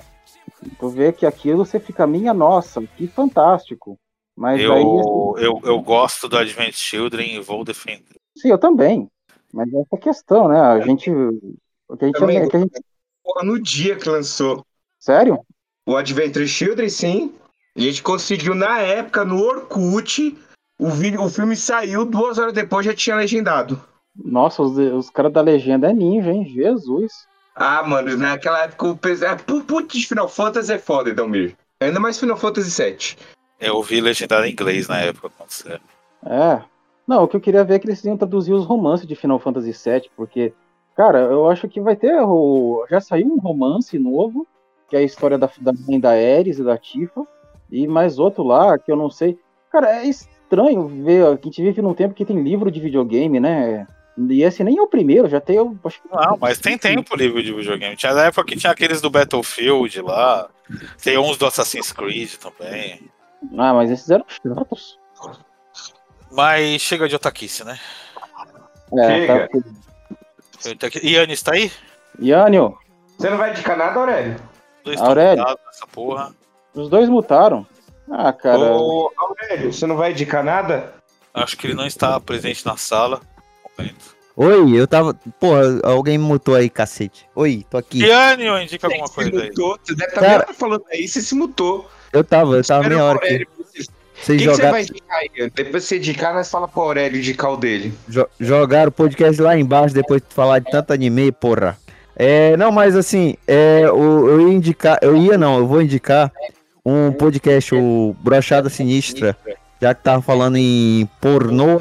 Tu 0.79 0.88
vê 0.88 1.12
que 1.12 1.25
aquilo 1.25 1.64
você 1.64 1.81
fica, 1.81 2.07
minha 2.07 2.35
nossa, 2.35 2.83
que 2.96 3.07
fantástico. 3.07 3.99
Mas 4.37 4.61
Eu, 4.61 4.72
aí, 4.72 4.83
assim, 4.83 5.44
eu, 5.44 5.61
eu 5.64 5.81
gosto 5.81 6.29
do 6.29 6.37
Advent 6.37 6.75
Children 6.75 7.37
e 7.37 7.40
vou 7.40 7.64
defender. 7.64 8.16
sim, 8.37 8.51
eu 8.51 8.59
também. 8.59 9.09
Mas 9.53 9.69
essa 9.73 9.95
é 9.95 9.99
questão, 9.99 10.49
né? 10.49 10.61
A 10.61 10.81
gente. 10.81 11.11
O 11.11 11.97
que 11.97 12.05
a 12.05 12.07
gente, 12.09 12.19
Também. 12.19 12.39
é 12.39 12.49
que 12.49 12.57
a 12.57 12.61
gente 12.61 12.81
Porra, 13.23 13.45
no 13.45 13.61
dia 13.61 13.97
que 13.97 14.09
lançou 14.09 14.65
Sério? 15.01 15.41
o 15.85 15.97
Adventure 15.97 16.47
Children, 16.47 16.89
sim. 16.89 17.35
A 17.77 17.81
gente 17.81 18.03
conseguiu 18.03 18.55
na 18.55 18.79
época, 18.81 19.25
no 19.25 19.43
Orkut, 19.43 20.37
o, 20.79 20.89
vídeo, 20.89 21.23
o 21.23 21.29
filme 21.29 21.57
saiu, 21.57 22.05
duas 22.05 22.39
horas 22.39 22.53
depois 22.53 22.87
já 22.87 22.95
tinha 22.95 23.17
legendado. 23.17 23.81
Nossa, 24.15 24.63
os, 24.63 24.79
os 24.79 25.11
caras 25.11 25.33
da 25.33 25.41
legenda 25.41 25.91
é 25.91 25.93
ninja, 25.93 26.31
hein? 26.31 26.49
Jesus. 26.49 27.13
Ah, 27.55 27.83
mano, 27.83 28.17
naquela 28.17 28.65
época 28.65 28.87
o 28.89 28.97
pessoal. 28.97 29.37
Putz, 29.37 30.05
Final 30.05 30.29
Fantasy 30.29 30.73
é 30.73 30.79
foda, 30.79 31.11
Edelmir. 31.11 31.57
Ainda 31.81 32.01
mais 32.01 32.19
Final 32.19 32.37
Fantasy 32.37 32.83
VII. 32.83 33.17
Eu 33.61 33.83
vi 33.83 34.01
legendado 34.01 34.47
em 34.47 34.53
inglês 34.53 34.89
na 34.89 35.01
época 35.01 35.31
quando 35.37 35.51
saiu. 35.51 35.81
É. 36.25 36.63
Não, 37.07 37.23
o 37.23 37.29
que 37.29 37.37
eu 37.37 37.40
queria 37.40 37.64
ver 37.64 37.75
é 37.75 37.79
que 37.79 37.87
eles 37.87 38.05
iam 38.05 38.16
traduzir 38.16 38.53
os 38.53 38.64
romances 38.64 39.07
de 39.07 39.14
Final 39.14 39.38
Fantasy 39.38 39.73
VII, 39.73 40.11
porque, 40.16 40.53
cara, 40.97 41.21
eu 41.21 41.49
acho 41.49 41.69
que 41.69 41.81
vai 41.81 41.95
ter 41.95 42.21
o. 42.21 42.85
Já 42.90 43.01
saiu 43.01 43.29
um 43.29 43.38
romance 43.38 43.97
novo, 43.99 44.47
que 44.88 44.97
é 44.97 45.01
a 45.01 45.03
história 45.03 45.38
da, 45.38 45.49
da 45.61 45.73
mãe 45.73 46.01
da 46.01 46.11
Ares 46.11 46.59
e 46.59 46.64
da 46.64 46.77
Tifa, 46.77 47.25
e 47.71 47.87
mais 47.87 48.19
outro 48.19 48.42
lá, 48.42 48.77
que 48.79 48.90
eu 48.90 48.97
não 48.97 49.09
sei. 49.09 49.38
Cara, 49.71 50.03
é 50.03 50.07
estranho 50.07 50.88
ver. 50.88 51.27
a 51.27 51.38
gente 51.42 51.62
vive 51.62 51.81
num 51.81 51.95
tempo 51.95 52.14
que 52.14 52.25
tem 52.25 52.42
livro 52.42 52.71
de 52.71 52.81
videogame, 52.81 53.38
né? 53.38 53.87
E 54.19 54.42
esse 54.42 54.64
nem 54.64 54.79
é 54.79 54.83
o 54.83 54.88
primeiro, 54.88 55.29
já 55.29 55.40
tem. 55.40 55.57
Eu 55.57 55.79
acho 55.85 56.01
que 56.03 56.09
Não, 56.11 56.38
mas 56.40 56.59
tem 56.59 56.79
tempo 56.79 57.14
livre 57.14 57.42
de 57.42 57.53
videogame. 57.53 57.97
Tinha 57.97 58.14
na 58.14 58.25
época 58.25 58.47
que 58.47 58.57
tinha 58.57 58.73
aqueles 58.73 59.01
do 59.01 59.11
Battlefield 59.11 60.01
lá. 60.01 60.49
Tem 61.03 61.19
uns 61.19 61.37
do 61.37 61.47
Assassin's 61.47 61.92
Creed 61.92 62.35
também. 62.37 63.11
Ah, 63.57 63.75
mas 63.75 63.90
esses 63.90 64.09
eram 64.09 64.25
chatos. 64.29 64.99
Mas 66.31 66.81
chega 66.81 67.09
de 67.09 67.15
otaquice, 67.17 67.65
né? 67.65 67.79
É, 68.99 69.09
Chega. 69.09 69.49
tá. 69.49 70.71
Otaki- 70.71 71.07
Yannis 71.07 71.43
tá 71.43 71.53
aí? 71.55 71.71
Yânio, 72.21 72.77
Você 73.19 73.31
não 73.31 73.37
vai 73.37 73.51
indicar 73.51 73.77
nada, 73.77 73.99
Aurélio? 73.99 74.37
Dois 74.85 75.01
Aurélio. 75.01 75.45
nessa 75.45 75.87
porra. 75.87 76.35
os 76.75 76.89
dois 76.89 77.09
mutaram. 77.09 77.67
Ah, 78.11 78.33
cara. 78.33 78.59
Ô, 78.59 79.12
Aurélio, 79.17 79.73
você 79.73 79.87
não 79.87 79.97
vai 79.97 80.12
indicar 80.12 80.45
nada? 80.45 80.95
Acho 81.35 81.57
que 81.57 81.67
ele 81.67 81.75
não 81.75 81.87
está 81.87 82.19
presente 82.21 82.65
na 82.65 82.77
sala. 82.77 83.21
Momento. 83.79 84.17
Oi, 84.37 84.79
eu 84.79 84.87
tava. 84.87 85.15
Porra, 85.41 85.81
alguém 85.83 86.19
me 86.19 86.25
mutou 86.25 86.55
aí, 86.55 86.69
cacete. 86.71 87.27
Oi, 87.35 87.65
tô 87.71 87.79
aqui. 87.79 88.05
Yanni, 88.05 88.47
indica 88.62 88.87
alguma 88.87 89.09
coisa 89.09 89.43
aí. 89.43 89.51
você 89.55 89.95
deve 89.95 90.11
estar 90.12 90.23
hora 90.23 90.55
falando 90.55 90.85
aí, 90.91 91.09
você 91.09 91.21
se 91.21 91.35
mutou. 91.35 91.91
Eu 92.12 92.23
tava, 92.23 92.57
eu 92.57 92.65
tava 92.65 92.89
meia 92.89 93.03
hora 93.03 93.19
aqui. 93.19 93.47
Vocês 94.23 94.41
que, 94.41 94.49
que 94.49 94.55
você 94.55 94.71
vai 94.71 94.83
indicar 94.83 95.19
aí? 95.19 95.51
Depois 95.55 95.85
você 95.85 95.97
indicar, 95.99 96.35
nós 96.35 96.51
fala 96.51 96.67
pro 96.67 96.83
Aurélio 96.83 97.19
indicar 97.19 97.53
o 97.53 97.57
dele. 97.57 97.93
jo- 98.09 98.27
jogaram 98.41 98.89
o 98.89 98.93
podcast 98.93 99.41
lá 99.41 99.57
embaixo 99.57 99.95
depois 99.95 100.21
de 100.27 100.35
falar 100.35 100.59
de 100.61 100.71
tanto 100.71 100.93
anime, 100.93 101.31
porra. 101.33 101.77
É, 102.17 102.57
não, 102.57 102.73
mas 102.73 102.97
assim, 102.97 103.37
é, 103.47 103.91
o- 103.91 104.29
eu 104.29 104.49
ia 104.49 104.55
indicar, 104.55 104.99
eu 105.03 105.17
ia 105.17 105.37
não, 105.37 105.59
eu 105.59 105.67
vou 105.67 105.83
indicar 105.83 106.33
um 106.85 107.13
podcast, 107.13 107.75
o 107.75 108.17
Brochada 108.21 108.71
Sinistra, 108.71 109.37
já 109.83 109.95
que 109.95 110.03
tava 110.03 110.23
falando 110.23 110.57
em 110.57 111.07
pornô. 111.21 111.79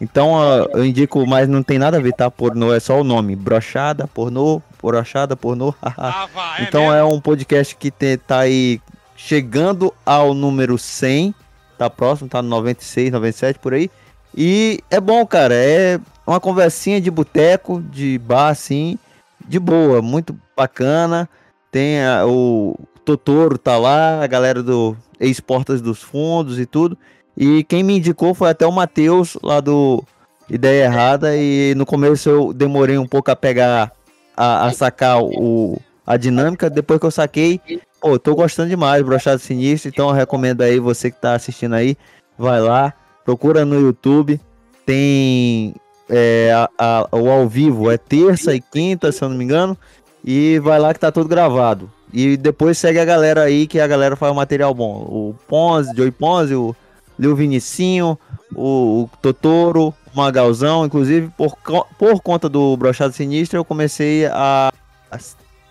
Então 0.00 0.40
eu 0.72 0.84
indico, 0.86 1.26
mas 1.26 1.48
não 1.48 1.62
tem 1.62 1.76
nada 1.78 1.96
a 1.96 2.00
ver, 2.00 2.12
tá? 2.12 2.30
Pornô 2.30 2.72
é 2.72 2.78
só 2.80 3.00
o 3.00 3.04
nome. 3.04 3.34
Brochada, 3.36 4.06
pornô, 4.06 4.62
brochada, 4.82 5.36
pornô. 5.36 5.74
então 6.62 6.94
é 6.94 7.04
um 7.04 7.20
podcast 7.20 7.74
que 7.76 7.90
te- 7.90 8.16
tá 8.16 8.38
aí 8.40 8.80
chegando 9.16 9.92
ao 10.06 10.32
número 10.34 10.78
100, 10.78 11.34
tá 11.78 11.88
próximo, 11.90 12.28
tá 12.28 12.42
no 12.42 12.48
96, 12.48 13.10
97 13.12 13.58
por 13.58 13.72
aí. 13.74 13.90
E 14.36 14.80
é 14.90 15.00
bom, 15.00 15.24
cara, 15.26 15.54
é 15.54 15.98
uma 16.26 16.38
conversinha 16.40 17.00
de 17.00 17.10
boteco, 17.10 17.80
de 17.82 18.18
bar 18.18 18.48
assim, 18.48 18.98
de 19.46 19.58
boa, 19.58 20.02
muito 20.02 20.36
bacana. 20.56 21.28
Tem 21.70 22.04
a- 22.04 22.26
o 22.26 22.76
Totoro 23.04 23.56
tá 23.56 23.78
lá, 23.78 24.22
a 24.22 24.26
galera 24.26 24.62
do 24.62 24.96
Ex-Portas 25.18 25.80
dos 25.80 26.02
Fundos 26.02 26.58
e 26.58 26.66
tudo. 26.66 26.96
E 27.36 27.64
quem 27.64 27.82
me 27.82 27.96
indicou 27.96 28.34
foi 28.34 28.50
até 28.50 28.66
o 28.66 28.72
Matheus, 28.72 29.38
lá 29.42 29.60
do 29.60 30.04
Ideia 30.50 30.84
Errada. 30.84 31.36
E 31.36 31.74
no 31.76 31.86
começo 31.86 32.28
eu 32.28 32.52
demorei 32.52 32.98
um 32.98 33.06
pouco 33.06 33.30
a 33.30 33.36
pegar, 33.36 33.92
a, 34.36 34.66
a 34.66 34.72
sacar 34.72 35.22
o, 35.22 35.80
a 36.06 36.16
dinâmica. 36.16 36.68
Depois 36.68 37.00
que 37.00 37.06
eu 37.06 37.10
saquei, 37.10 37.60
pô, 38.00 38.18
tô 38.18 38.34
gostando 38.34 38.68
demais, 38.70 39.02
Brochado 39.04 39.40
Sinistro. 39.40 39.88
Então 39.88 40.08
eu 40.08 40.14
recomendo 40.14 40.62
aí, 40.62 40.78
você 40.78 41.10
que 41.10 41.20
tá 41.20 41.34
assistindo 41.34 41.74
aí, 41.74 41.96
vai 42.38 42.60
lá, 42.60 42.92
procura 43.24 43.64
no 43.64 43.78
YouTube. 43.80 44.40
tem 44.86 45.74
é, 46.08 46.50
a- 46.54 46.70
a- 46.78 47.08
o 47.16 47.28
ao 47.30 47.46
vivo, 47.46 47.90
é 47.90 47.98
terça 47.98 48.54
e 48.54 48.60
quinta, 48.62 49.12
se 49.12 49.22
eu 49.22 49.28
não 49.28 49.36
me 49.36 49.44
engano. 49.44 49.76
E 50.24 50.58
vai 50.60 50.78
lá 50.78 50.94
que 50.94 51.00
tá 51.00 51.12
tudo 51.12 51.28
gravado. 51.28 51.90
E 52.10 52.38
depois 52.38 52.78
segue 52.78 52.98
a 52.98 53.04
galera 53.04 53.42
aí, 53.42 53.66
que 53.66 53.78
a 53.78 53.86
galera 53.86 54.16
faz 54.16 54.32
o 54.32 54.34
material 54.34 54.72
bom. 54.72 55.02
O 55.02 55.34
Ponzi, 55.46 55.94
Joey 55.94 56.10
Ponzi, 56.10 56.54
o 56.54 56.74
Lil 57.18 57.36
Vinicinho, 57.36 58.18
o, 58.54 59.02
o 59.02 59.10
Totoro, 59.20 59.88
o 59.88 60.16
Magalzão. 60.16 60.86
Inclusive, 60.86 61.30
por, 61.36 61.54
por 61.98 62.22
conta 62.22 62.48
do 62.48 62.74
Brochado 62.78 63.12
Sinistro, 63.12 63.58
eu 63.58 63.64
comecei 63.64 64.24
a, 64.24 64.72
a 65.12 65.18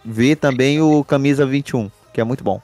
ver 0.05 0.35
também 0.35 0.79
o 0.79 1.03
Camisa 1.03 1.43
21, 1.47 1.89
que 2.17 2.21
é 2.21 2.23
muito 2.23 2.43
bom. 2.43 2.59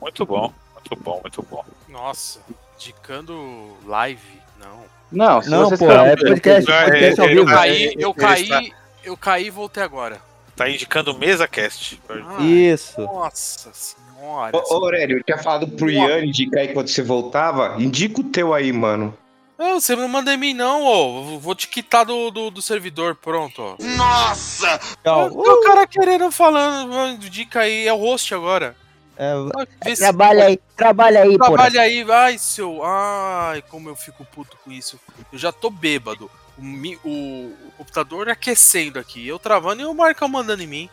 Muito 0.00 0.24
bom, 0.24 0.50
muito 0.72 1.04
bom, 1.04 1.20
muito 1.20 1.42
bom. 1.50 1.62
Nossa, 1.86 2.40
indicando 2.78 3.76
live, 3.84 4.40
não. 4.58 4.84
Não, 5.12 5.42
se 5.42 5.50
Não, 5.50 5.68
pô, 5.68 5.92
é 5.92 6.16
podcast, 6.16 6.64
podcast 6.64 7.20
ao 7.20 7.28
vivo. 7.28 7.40
Eu 7.40 7.46
caí, 7.46 7.94
eu 7.98 8.14
caí, 8.14 8.42
está- 8.44 8.62
eu 9.04 9.16
caí 9.18 9.46
e 9.48 9.50
voltei 9.50 9.82
agora. 9.82 10.18
Tá 10.56 10.70
indicando 10.70 11.12
mesa 11.12 11.46
cast. 11.46 12.00
Ah, 12.08 12.42
Isso. 12.42 12.98
Nossa 13.02 13.70
senhora. 13.74 14.56
Ô, 14.56 14.60
ô, 14.74 14.84
Aurélio, 14.84 15.18
eu 15.18 15.22
tinha 15.22 15.36
falado 15.36 15.68
pro 15.68 15.90
Ian 15.90 16.24
indicar 16.24 16.62
aí 16.62 16.68
quando 16.72 16.88
você 16.88 17.02
voltava. 17.02 17.76
Indica 17.78 18.22
o 18.22 18.24
teu 18.24 18.54
aí, 18.54 18.72
mano. 18.72 19.14
Não, 19.58 19.78
você 19.78 19.94
não 19.94 20.08
manda 20.08 20.32
em 20.32 20.38
mim, 20.38 20.54
não, 20.54 20.82
ô. 20.82 21.38
Vou 21.38 21.54
te 21.54 21.68
quitar 21.68 22.06
do, 22.06 22.30
do, 22.30 22.50
do 22.50 22.62
servidor, 22.62 23.14
pronto, 23.14 23.60
ó. 23.60 23.76
Nossa! 23.78 24.80
Tchau. 25.04 25.28
O 25.34 25.60
cara 25.60 25.86
querendo 25.86 26.30
falando, 26.32 26.88
mano, 26.90 27.18
dica 27.18 27.60
aí, 27.60 27.86
é 27.86 27.92
o 27.92 27.98
host 27.98 28.34
agora. 28.34 28.74
É, 29.16 29.94
se- 29.94 30.02
trabalha 30.02 30.44
aí, 30.46 30.60
trabalha 30.76 31.22
aí. 31.22 31.36
Trabalha 31.38 31.80
aí, 31.80 32.04
vai, 32.04 32.38
seu. 32.38 32.82
Ai, 32.84 33.62
como 33.62 33.88
eu 33.88 33.96
fico 33.96 34.24
puto 34.26 34.56
com 34.64 34.70
isso. 34.70 35.00
Eu 35.32 35.38
já 35.38 35.50
tô 35.50 35.70
bêbado. 35.70 36.30
O, 36.58 36.62
o- 37.08 37.56
o 37.68 37.72
computador 37.78 38.28
aquecendo 38.28 38.98
aqui. 38.98 39.26
Eu 39.26 39.38
travando 39.38 39.82
e 39.82 39.86
o 39.86 39.94
Marcão 39.94 40.28
mandando 40.28 40.62
em 40.62 40.66
mim. 40.66 40.90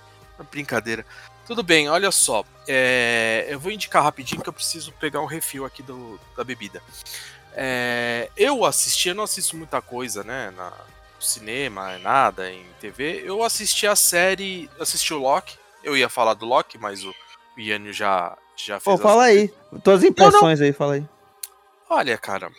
Brincadeira. 0.52 1.06
Tudo 1.46 1.62
bem, 1.62 1.90
olha 1.90 2.10
só. 2.12 2.44
é, 2.68 3.46
eu 3.50 3.60
vou 3.60 3.72
indicar 3.72 4.02
rapidinho 4.04 4.42
que 4.42 4.48
eu 4.48 4.54
preciso 4.54 4.92
pegar 4.94 5.20
o 5.22 5.26
refil 5.26 5.66
aqui 5.66 5.84
do, 5.84 6.18
da 6.38 6.44
bebida. 6.44 6.82
É, 7.56 8.30
eu 8.36 8.64
assisti, 8.66 9.10
eu 9.10 9.16
não 9.16 9.26
assisto 9.26 9.56
muita 9.58 9.82
coisa, 9.82 10.24
né? 10.24 10.52
Na, 10.56 10.70
no 10.70 11.22
cinema, 11.22 11.98
nada, 12.00 12.50
em 12.52 12.66
TV. 12.80 13.22
Eu 13.26 13.44
assisti 13.44 13.86
a 13.86 13.96
série. 13.96 14.70
Assisti 14.80 15.14
o 15.14 15.20
Loki. 15.20 15.58
Eu 15.84 15.96
ia 15.98 16.08
falar 16.10 16.34
do 16.34 16.46
Loki, 16.46 16.78
mas 16.78 17.04
o 17.04 17.14
Ianio 17.58 17.94
já, 17.94 18.38
já 18.56 18.80
fez 18.80 18.84
Pô, 18.84 18.94
as- 18.94 19.02
fala 19.02 19.24
aí. 19.26 19.54
Tuas 19.84 20.04
impressões 20.04 20.62
aí, 20.62 20.74
fala 20.74 20.94
aí. 20.96 21.06
Olha, 21.90 22.18
cara, 22.18 22.50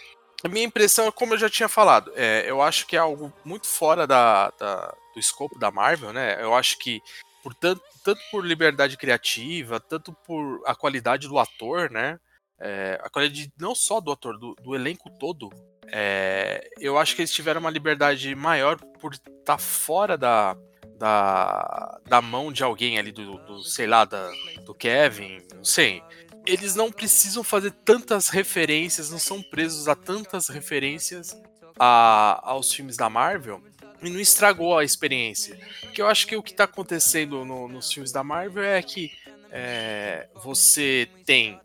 a 0.45 0.49
minha 0.49 0.65
impressão 0.65 1.07
é 1.07 1.13
como 1.13 1.35
eu 1.35 1.39
já 1.39 1.49
tinha 1.51 1.69
falado. 1.69 2.13
É, 2.15 2.45
eu 2.49 2.61
acho 2.63 2.87
que 2.87 2.97
é 2.97 2.99
algo 3.01 3.33
muito 3.45 3.67
fora 3.67 4.07
da, 4.07 4.51
da- 4.59 4.95
do 5.15 5.21
escopo 5.21 5.59
da 5.59 5.71
Marvel, 5.71 6.13
né? 6.13 6.37
Eu 6.43 6.55
acho 6.55 6.79
que 6.79 7.01
por 7.43 7.55
tanto, 7.55 7.83
tanto 8.03 8.21
por 8.31 8.45
liberdade 8.45 8.97
criativa, 8.97 9.79
tanto 9.79 10.13
por 10.27 10.63
a 10.67 10.75
qualidade 10.75 11.29
do 11.29 11.39
ator, 11.39 11.91
né? 11.91 12.19
É, 12.61 12.99
a 13.03 13.11
qualidade 13.11 13.53
não 13.59 13.75
só 13.75 14.01
do 14.01 14.11
ator, 14.13 14.39
do, 14.39 14.55
do 14.63 14.75
elenco 14.75 15.11
todo. 15.19 15.51
é, 15.93 16.67
eu 16.81 16.97
acho 16.99 17.15
que 17.15 17.21
eles 17.23 17.33
tiveram 17.33 17.61
uma 17.61 17.71
liberdade 17.71 18.35
maior 18.35 18.79
por 19.01 19.13
estar 19.13 19.59
fora 19.59 20.17
da, 20.17 20.57
da, 20.99 21.99
da 22.07 22.23
mão 22.23 22.53
de 22.53 22.63
alguém 22.63 22.99
ali, 22.99 23.13
do, 23.13 23.37
do 23.39 23.63
sei 23.63 23.87
lá, 23.87 24.05
da, 24.05 24.31
do 24.65 24.75
Kevin, 24.75 25.41
não 25.55 25.65
sei 25.65 26.03
eles 26.47 26.75
não 26.75 26.93
precisam 26.93 27.43
fazer 27.43 27.71
tantas 27.71 28.29
referências, 28.29 29.11
não 29.11 29.19
são 29.19 29.43
presos 29.43 29.89
a 29.89 29.95
tantas 29.95 30.49
referências 30.49 31.35
a- 31.79 32.39
aos 32.43 32.71
filmes 32.71 32.99
da 32.99 33.09
Marvel 33.09 33.63
e 34.03 34.11
não 34.11 34.21
estragou 34.21 34.77
a 34.79 34.85
experiência. 34.85 35.59
Porque 35.81 36.03
eu 36.03 36.07
acho 36.07 36.27
que 36.27 36.37
o 36.37 36.43
que 36.43 36.51
está 36.51 36.65
acontecendo 36.65 37.47
no- 37.47 37.67
nos 37.67 37.91
filmes 37.91 38.13
da 38.13 38.23
Marvel 38.23 38.63
é 38.63 38.83
que 38.83 39.11
é, 39.51 40.29
você 40.43 41.09
tem 41.25 41.59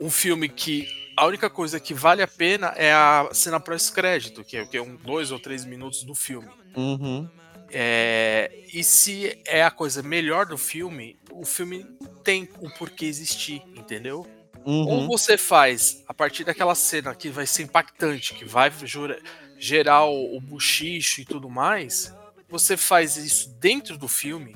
um 0.00 0.08
filme 0.10 0.48
que 0.48 0.88
a 1.14 1.26
única 1.26 1.50
coisa 1.50 1.78
que 1.78 1.92
vale 1.92 2.22
a 2.22 2.26
pena 2.28 2.68
é 2.76 2.94
a 2.94 3.28
cena 3.32 3.60
pós-crédito, 3.60 4.42
que 4.42 4.56
é, 4.56 4.64
que 4.64 4.78
é 4.78 4.82
um 4.82 4.96
dois 4.96 5.30
ou 5.30 5.38
três 5.38 5.66
minutos 5.66 6.02
do 6.02 6.14
filme. 6.14 6.48
Uhum. 6.74 7.28
É, 7.72 8.50
e 8.72 8.84
se 8.84 9.38
é 9.46 9.62
a 9.62 9.70
coisa 9.70 10.02
melhor 10.02 10.46
do 10.46 10.58
filme, 10.58 11.18
o 11.30 11.44
filme 11.44 11.84
tem 12.22 12.48
o 12.60 12.68
porquê 12.70 13.06
existir, 13.06 13.62
entendeu? 13.74 14.26
Ou 14.64 15.00
Uhum. 15.00 15.06
você 15.08 15.36
faz 15.36 16.04
a 16.06 16.14
partir 16.14 16.44
daquela 16.44 16.74
cena 16.74 17.14
que 17.14 17.30
vai 17.30 17.46
ser 17.46 17.64
impactante, 17.64 18.34
que 18.34 18.44
vai 18.44 18.70
jura- 18.84 19.20
gerar 19.58 20.04
o, 20.04 20.36
o 20.36 20.40
buchicho 20.40 21.20
e 21.20 21.24
tudo 21.24 21.48
mais, 21.50 22.14
você 22.48 22.76
faz 22.76 23.16
isso 23.16 23.48
dentro 23.58 23.96
do 23.98 24.06
filme, 24.06 24.54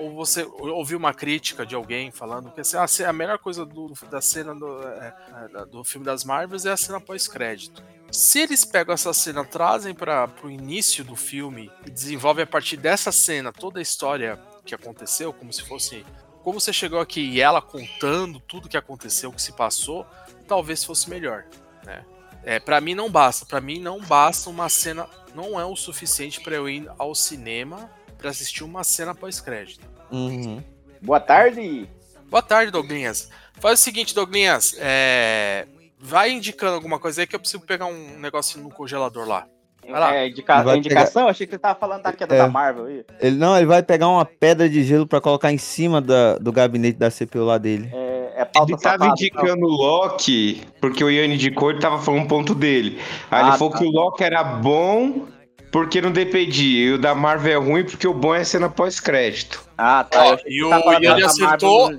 ou 0.00 0.14
você 0.14 0.42
ouviu 0.58 0.96
uma 0.96 1.12
crítica 1.12 1.66
de 1.66 1.74
alguém 1.74 2.10
falando 2.10 2.50
que 2.50 2.60
assim, 2.62 2.76
ah, 2.78 3.08
a 3.08 3.12
melhor 3.12 3.38
coisa 3.38 3.66
do- 3.66 3.92
da 4.10 4.20
cena 4.20 4.54
do, 4.54 4.82
é, 4.82 5.14
é, 5.54 5.66
do 5.66 5.84
filme 5.84 6.06
das 6.06 6.24
Marvels 6.24 6.64
é 6.64 6.72
a 6.72 6.76
cena 6.76 6.98
pós-crédito. 6.98 7.82
Se 8.10 8.40
eles 8.40 8.64
pegam 8.64 8.94
essa 8.94 9.12
cena, 9.12 9.44
trazem 9.44 9.94
para 9.94 10.28
o 10.42 10.50
início 10.50 11.04
do 11.04 11.14
filme 11.14 11.70
e 11.86 11.90
desenvolvem 11.90 12.44
a 12.44 12.46
partir 12.46 12.78
dessa 12.78 13.12
cena 13.12 13.52
toda 13.52 13.78
a 13.78 13.82
história 13.82 14.40
que 14.64 14.74
aconteceu, 14.74 15.32
como 15.32 15.52
se 15.52 15.62
fosse 15.62 16.04
como 16.42 16.58
você 16.58 16.72
chegou 16.72 16.98
aqui 16.98 17.20
e 17.20 17.40
ela 17.42 17.60
contando 17.60 18.40
tudo 18.40 18.68
que 18.68 18.76
aconteceu, 18.76 19.28
o 19.28 19.32
que 19.34 19.42
se 19.42 19.52
passou, 19.52 20.06
talvez 20.48 20.82
fosse 20.82 21.10
melhor, 21.10 21.44
né? 21.84 22.02
É, 22.42 22.58
para 22.58 22.80
mim 22.80 22.94
não 22.94 23.10
basta, 23.10 23.44
para 23.44 23.60
mim 23.60 23.78
não 23.78 24.00
basta 24.00 24.48
uma 24.48 24.70
cena, 24.70 25.06
não 25.34 25.60
é 25.60 25.66
o 25.66 25.76
suficiente 25.76 26.40
para 26.40 26.56
eu 26.56 26.66
ir 26.66 26.90
ao 26.98 27.14
cinema 27.14 27.90
para 28.20 28.30
assistir 28.30 28.62
uma 28.64 28.84
cena 28.84 29.14
pós-crédito. 29.14 29.86
Uhum. 30.10 30.62
Boa 31.02 31.18
tarde. 31.20 31.88
Boa 32.28 32.42
tarde, 32.42 32.70
Douglinhas. 32.70 33.30
Faz 33.54 33.80
o 33.80 33.82
seguinte, 33.82 34.14
Douglinhas, 34.14 34.74
é... 34.78 35.66
vai 35.98 36.30
indicando 36.30 36.74
alguma 36.74 36.98
coisa 36.98 37.20
aí 37.22 37.26
que 37.26 37.34
eu 37.34 37.40
preciso 37.40 37.62
pegar 37.64 37.86
um 37.86 38.18
negocinho 38.18 38.64
no 38.64 38.70
congelador 38.70 39.26
lá. 39.26 39.46
Vai 39.88 39.98
lá. 39.98 40.14
É, 40.14 40.28
indica- 40.28 40.62
Vai 40.62 40.76
indicação? 40.76 41.26
Achei 41.26 41.46
que 41.46 41.52
você 41.54 41.58
tava 41.58 41.78
falando 41.78 42.02
da 42.02 42.12
queda 42.12 42.34
É. 42.34 42.38
da 42.38 42.48
Marvel 42.48 42.84
aí. 42.84 43.04
Ele 43.20 43.36
não, 43.36 43.56
ele 43.56 43.66
vai 43.66 43.82
pegar 43.82 44.08
uma 44.08 44.24
pedra 44.24 44.68
de 44.68 44.84
gelo 44.84 45.06
pra 45.06 45.20
colocar 45.20 45.50
em 45.50 45.58
cima 45.58 46.00
da- 46.00 46.36
do 46.38 46.52
gabinete 46.52 46.98
da 46.98 47.10
CPU 47.10 47.44
lá 47.44 47.58
dele. 47.58 47.90
É, 47.92 48.34
é 48.42 48.44
pauta 48.44 48.72
Ele 48.72 48.80
tava 48.80 49.06
indicando 49.08 49.64
o 49.66 49.68
Loki, 49.70 50.62
porque 50.80 51.02
o 51.02 51.10
Ian 51.10 51.26
indicou, 51.26 51.70
ele 51.70 51.80
tava 51.80 51.98
falando 52.00 52.22
um 52.22 52.28
ponto 52.28 52.54
dele. 52.54 53.00
Aí 53.30 53.42
Ah, 53.42 53.48
ele 53.48 53.58
falou 53.58 53.72
tá. 53.72 53.78
que 53.78 53.84
o 53.84 53.90
Loki 53.90 54.22
era 54.22 54.44
bom 54.44 55.26
porque 55.70 56.00
não 56.00 56.10
dependia. 56.10 56.88
E 56.88 56.92
o 56.92 56.98
da 56.98 57.14
Marvel 57.14 57.52
é 57.52 57.64
ruim 57.64 57.84
porque 57.84 58.06
o 58.06 58.14
bom 58.14 58.34
é 58.34 58.44
cena 58.44 58.68
pós-crédito. 58.68 59.64
Ah, 59.76 60.04
tá. 60.04 60.24
Ó, 60.24 60.38
e 60.46 60.62
o 60.62 60.70
Ian 61.00 61.18
da 61.18 61.26
acertou. 61.26 61.90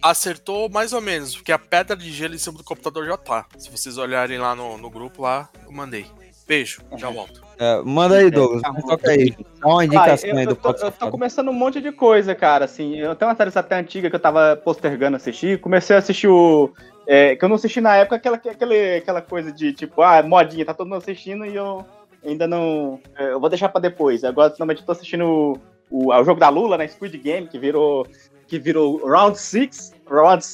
Acertou 0.00 0.68
mais 0.68 0.92
ou 0.92 1.00
menos, 1.00 1.34
porque 1.34 1.50
a 1.50 1.58
pedra 1.58 1.96
de 1.96 2.12
gelo 2.12 2.34
em 2.34 2.38
cima 2.38 2.56
do 2.56 2.64
computador 2.64 3.06
já 3.06 3.16
tá. 3.16 3.46
Se 3.58 3.70
vocês 3.70 3.98
olharem 3.98 4.38
lá 4.38 4.54
no, 4.54 4.78
no 4.78 4.88
grupo 4.90 5.22
lá, 5.22 5.48
eu 5.64 5.72
mandei. 5.72 6.06
Beijo, 6.46 6.80
já 6.96 7.10
volto. 7.10 7.44
É, 7.58 7.82
manda 7.82 8.18
aí, 8.18 8.30
Douglas. 8.30 8.62
tá 8.62 8.70
bom. 8.70 8.82
toca 8.82 9.10
aí. 9.10 9.34
Dá 9.60 9.68
uma 9.68 9.84
indicação 9.84 10.30
eu, 10.30 10.36
aí 10.36 10.46
do 10.46 10.54
tô, 10.54 10.72
Pode 10.72 10.80
eu 10.80 10.92
tô 10.92 11.10
começando 11.10 11.48
um 11.48 11.52
monte 11.52 11.80
de 11.80 11.90
coisa, 11.90 12.36
cara, 12.36 12.66
assim, 12.66 12.96
eu 12.96 13.16
tenho 13.16 13.28
uma 13.28 13.36
série 13.36 13.50
até 13.52 13.76
antiga 13.76 14.08
que 14.08 14.14
eu 14.14 14.20
tava 14.20 14.54
postergando 14.54 15.16
assistir, 15.16 15.60
comecei 15.60 15.96
a 15.96 15.98
assistir 15.98 16.28
o, 16.28 16.72
é, 17.04 17.34
que 17.34 17.44
eu 17.44 17.48
não 17.48 17.56
assisti 17.56 17.80
na 17.80 17.96
época, 17.96 18.14
aquela, 18.14 18.36
aquele, 18.36 18.96
aquela 18.96 19.20
coisa 19.20 19.50
de, 19.50 19.72
tipo, 19.72 20.02
ah, 20.02 20.22
modinha, 20.22 20.64
tá 20.64 20.72
todo 20.72 20.86
mundo 20.86 20.98
assistindo 20.98 21.44
e 21.44 21.56
eu 21.56 21.84
ainda 22.28 22.46
não, 22.46 23.00
é, 23.18 23.32
eu 23.32 23.40
vou 23.40 23.48
deixar 23.48 23.68
pra 23.68 23.80
depois, 23.80 24.24
agora, 24.24 24.52
finalmente, 24.52 24.80
eu 24.80 24.86
tô 24.86 24.92
assistindo 24.92 25.24
o, 25.24 25.58
o, 25.90 26.12
o 26.12 26.24
jogo 26.24 26.40
da 26.40 26.48
Lula, 26.48 26.76
né, 26.76 26.86
Squid 26.88 27.16
Game, 27.18 27.46
que 27.46 27.58
virou, 27.58 28.06
que 28.46 28.58
virou 28.58 29.06
Round 29.06 29.38
6, 29.38 29.92
round, 30.08 30.44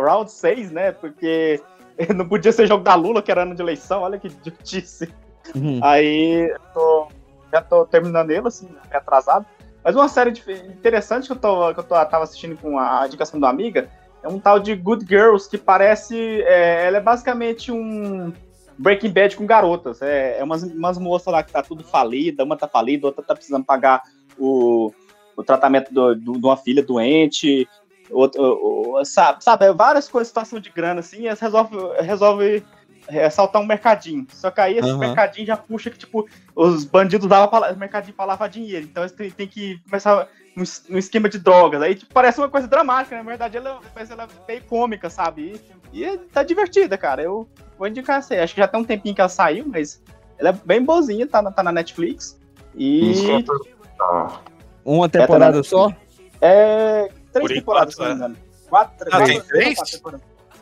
round 0.00 0.30
6, 0.30 0.70
né, 0.70 0.92
porque 0.92 1.62
não 2.14 2.28
podia 2.28 2.52
ser 2.52 2.66
jogo 2.66 2.84
da 2.84 2.94
Lula, 2.94 3.22
que 3.22 3.30
era 3.30 3.42
ano 3.42 3.54
de 3.54 3.62
eleição, 3.62 4.02
olha 4.02 4.18
que 4.18 4.28
idiotice. 4.28 5.12
Uhum. 5.54 5.80
Aí 5.82 6.50
eu 6.50 6.58
tô- 6.72 7.08
já 7.52 7.60
tô 7.60 7.84
terminando 7.84 8.30
ele, 8.30 8.48
assim, 8.48 8.68
atrasado. 8.90 9.44
Mas 9.84 9.94
uma 9.94 10.08
série 10.08 10.30
dif- 10.30 10.48
interessante 10.50 11.26
que 11.26 11.32
eu, 11.32 11.36
tô, 11.36 11.74
que 11.74 11.80
eu 11.80 11.84
tô, 11.84 11.94
tava 12.06 12.24
assistindo 12.24 12.56
com 12.56 12.78
a 12.78 13.04
indicação 13.06 13.38
do 13.38 13.44
amiga 13.46 13.88
é 14.22 14.28
um 14.28 14.38
tal 14.38 14.60
de 14.60 14.74
Good 14.74 15.04
Girls, 15.06 15.50
que 15.50 15.58
parece. 15.58 16.16
é, 16.42 16.86
ela 16.86 16.98
é 16.98 17.00
basicamente 17.00 17.72
um 17.72 18.32
Breaking 18.78 19.10
Bad 19.12 19.36
com 19.36 19.46
garotas. 19.46 20.00
É, 20.02 20.38
é 20.38 20.44
umas, 20.44 20.62
umas 20.62 20.98
moças 20.98 21.32
lá 21.32 21.42
que 21.42 21.52
tá 21.52 21.62
tudo 21.62 21.84
falida, 21.84 22.44
uma 22.44 22.56
tá 22.56 22.68
falida, 22.68 23.06
outra 23.06 23.22
tá 23.22 23.34
precisando 23.34 23.64
pagar 23.64 24.02
o, 24.38 24.92
o 25.36 25.42
tratamento 25.42 25.92
do- 25.92 26.14
do- 26.14 26.32
de 26.38 26.46
uma 26.46 26.56
filha 26.56 26.82
doente. 26.82 27.68
Outra, 28.10 28.42
o- 28.42 28.98
o- 29.00 29.04
sabe, 29.04 29.42
sabe, 29.42 29.72
várias 29.72 30.08
coisas, 30.08 30.28
situação 30.28 30.58
de 30.60 30.70
grana, 30.70 31.00
assim, 31.00 31.22
e 31.22 31.26
elas 31.28 31.40
resolve, 31.40 31.76
resolve 32.00 32.62
é, 33.08 33.28
saltar 33.30 33.60
um 33.60 33.66
mercadinho. 33.66 34.26
Só 34.32 34.50
que 34.50 34.60
aí 34.60 34.78
esse 34.78 34.88
Aham. 34.88 34.98
mercadinho 34.98 35.46
já 35.46 35.56
puxa 35.56 35.90
que, 35.90 35.98
tipo, 35.98 36.26
os 36.54 36.84
bandidos 36.84 37.28
davam 37.28 37.48
pra, 37.48 37.72
mercadinho 37.74 38.14
pra 38.14 38.24
lavar 38.24 38.48
dinheiro. 38.48 38.84
Então 38.84 39.02
eles 39.02 39.12
têm, 39.12 39.30
têm 39.30 39.48
que 39.48 39.78
começar 39.84 40.28
es- 40.56 40.84
no 40.88 40.98
esquema 40.98 41.28
de 41.28 41.38
drogas. 41.38 41.82
Aí, 41.82 41.94
tipo, 41.96 42.12
parece 42.14 42.38
uma 42.38 42.48
coisa 42.48 42.68
dramática, 42.68 43.16
na 43.16 43.22
verdade, 43.22 43.56
ela, 43.56 43.80
ela 43.96 44.24
é 44.24 44.28
meio 44.46 44.62
cômica, 44.64 45.10
sabe? 45.10 45.60
E, 45.92 46.04
e 46.04 46.18
tá 46.18 46.42
divertida, 46.44 46.96
cara. 46.96 47.22
Eu 47.22 47.48
vou 47.82 47.88
indicar 47.88 48.18
essa 48.20 48.32
aí. 48.34 48.40
Acho 48.40 48.54
que 48.54 48.60
já 48.60 48.68
tem 48.68 48.80
um 48.80 48.84
tempinho 48.84 49.12
que 49.14 49.20
ela 49.20 49.28
saiu, 49.28 49.64
mas 49.66 50.00
Ela 50.38 50.48
é 50.48 50.52
bem 50.64 50.82
boazinha, 50.84 51.24
tá, 51.26 51.40
na- 51.40 51.52
tá 51.52 51.62
na 51.62 51.70
Netflix. 51.70 52.36
E 52.74 53.44
Uma 54.84 55.08
temporada 55.08 55.58
na- 55.58 55.62
só? 55.62 55.92
é 56.40 57.08
três 57.32 57.46
Por 57.48 57.54
temporadas, 57.54 57.94
enquanto, 57.94 57.94
se 57.94 58.00
não 58.00 58.08
me 58.08 58.14
engano. 58.14 58.36
Quatro, 58.68 59.08
Ah, 59.12 59.24
tem 59.24 59.40
três? 59.42 59.78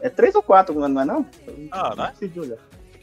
É 0.03 0.11
três 0.11 0.35
ou 0.35 0.43
quatro, 0.43 0.75
não 0.79 1.01
é 1.01 1.05
não? 1.05 1.25
Ah, 1.71 1.95
né? 1.97 2.13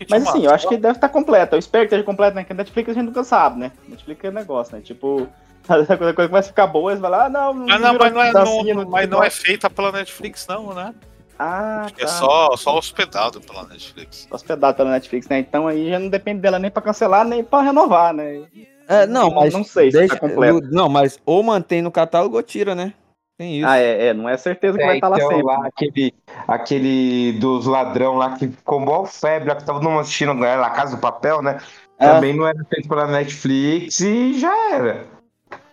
Mas 0.07 0.27
assim, 0.27 0.45
eu 0.45 0.51
acho 0.51 0.67
que 0.67 0.77
deve 0.77 0.97
estar 0.97 1.09
completa. 1.09 1.55
Eu 1.55 1.59
espero 1.59 1.83
que 1.83 1.95
esteja 1.95 2.03
completa, 2.03 2.35
né? 2.35 2.41
Porque 2.43 2.53
a 2.53 2.57
Netflix 2.57 2.89
a 2.89 2.93
gente 2.93 3.05
nunca 3.05 3.23
sabe, 3.23 3.59
né? 3.59 3.71
Netflix 3.87 4.23
é 4.23 4.29
negócio, 4.31 4.75
né? 4.75 4.81
Tipo, 4.83 5.27
a 5.67 5.97
coisa 5.97 6.13
que 6.13 6.27
vai 6.27 6.43
ficar 6.43 6.67
boa, 6.67 6.91
eles 6.91 7.01
vão 7.01 7.09
lá, 7.09 7.25
ah, 7.25 7.29
não, 7.29 7.53
não, 7.55 7.65
Mas 7.65 7.81
não, 7.81 7.93
mas 7.97 8.13
não 8.13 8.21
é, 8.21 8.33
não, 8.33 8.85
mas 8.87 9.09
não 9.09 9.23
é 9.23 9.29
feita 9.31 9.67
pela 9.67 9.91
Netflix, 9.91 10.45
não, 10.47 10.73
né? 10.75 10.93
Ah, 11.39 11.83
Acho 11.85 11.93
que 11.93 12.01
é 12.01 12.05
tá. 12.05 12.11
só, 12.11 12.57
só 12.57 12.77
hospedado 12.77 13.39
pela 13.41 13.63
Netflix. 13.67 14.27
Hospedado 14.31 14.75
pela 14.77 14.91
Netflix, 14.91 15.27
né? 15.27 15.39
Então 15.39 15.67
aí 15.67 15.89
já 15.89 15.99
não 15.99 16.09
depende 16.09 16.41
dela 16.41 16.57
nem 16.59 16.71
pra 16.71 16.81
cancelar, 16.81 17.25
nem 17.25 17.43
pra 17.43 17.61
renovar, 17.61 18.13
né? 18.13 18.43
É, 18.87 19.05
não, 19.05 19.29
Não- 19.29 19.35
mas. 19.35 19.53
não 19.53 19.63
sei 19.63 19.91
se 19.91 19.97
deixa, 19.97 20.15
tá 20.15 20.19
completo. 20.21 20.61
Não, 20.71 20.87
mas 20.89 21.19
ou 21.25 21.43
mantém 21.43 21.81
no 21.81 21.91
catálogo 21.91 22.37
ou 22.37 22.43
tira, 22.43 22.73
né? 22.73 22.93
Tem 23.37 23.59
isso. 23.59 23.67
Ah, 23.67 23.77
é, 23.77 24.07
é, 24.07 24.13
não 24.15 24.27
é 24.27 24.35
certeza 24.35 24.77
que 24.79 24.83
vai 24.83 24.95
É, 24.95 24.97
estar 24.97 25.09
lá 25.09 25.17
então, 25.17 25.29
sempre. 25.29 25.43
lá 25.45 25.67
aquele, 25.67 26.13
aquele 26.47 27.33
dos 27.33 27.65
ladrão 27.67 28.15
lá 28.15 28.35
que 28.35 28.47
ficou 28.47 28.79
mó 28.79 29.05
febre, 29.05 29.49
lá 29.49 29.55
que 29.55 29.63
tava 29.65 29.79
numa 29.79 30.01
assistindo 30.01 30.43
é, 30.43 30.55
La 30.55 30.71
Casa 30.71 30.95
do 30.95 31.01
Papel, 31.01 31.41
né? 31.43 31.59
É. 31.99 32.07
Também 32.07 32.35
não 32.35 32.47
era 32.47 32.57
feito 32.67 32.89
pela 32.89 33.05
Netflix 33.07 33.99
e 33.99 34.39
já 34.39 34.71
era. 34.73 35.05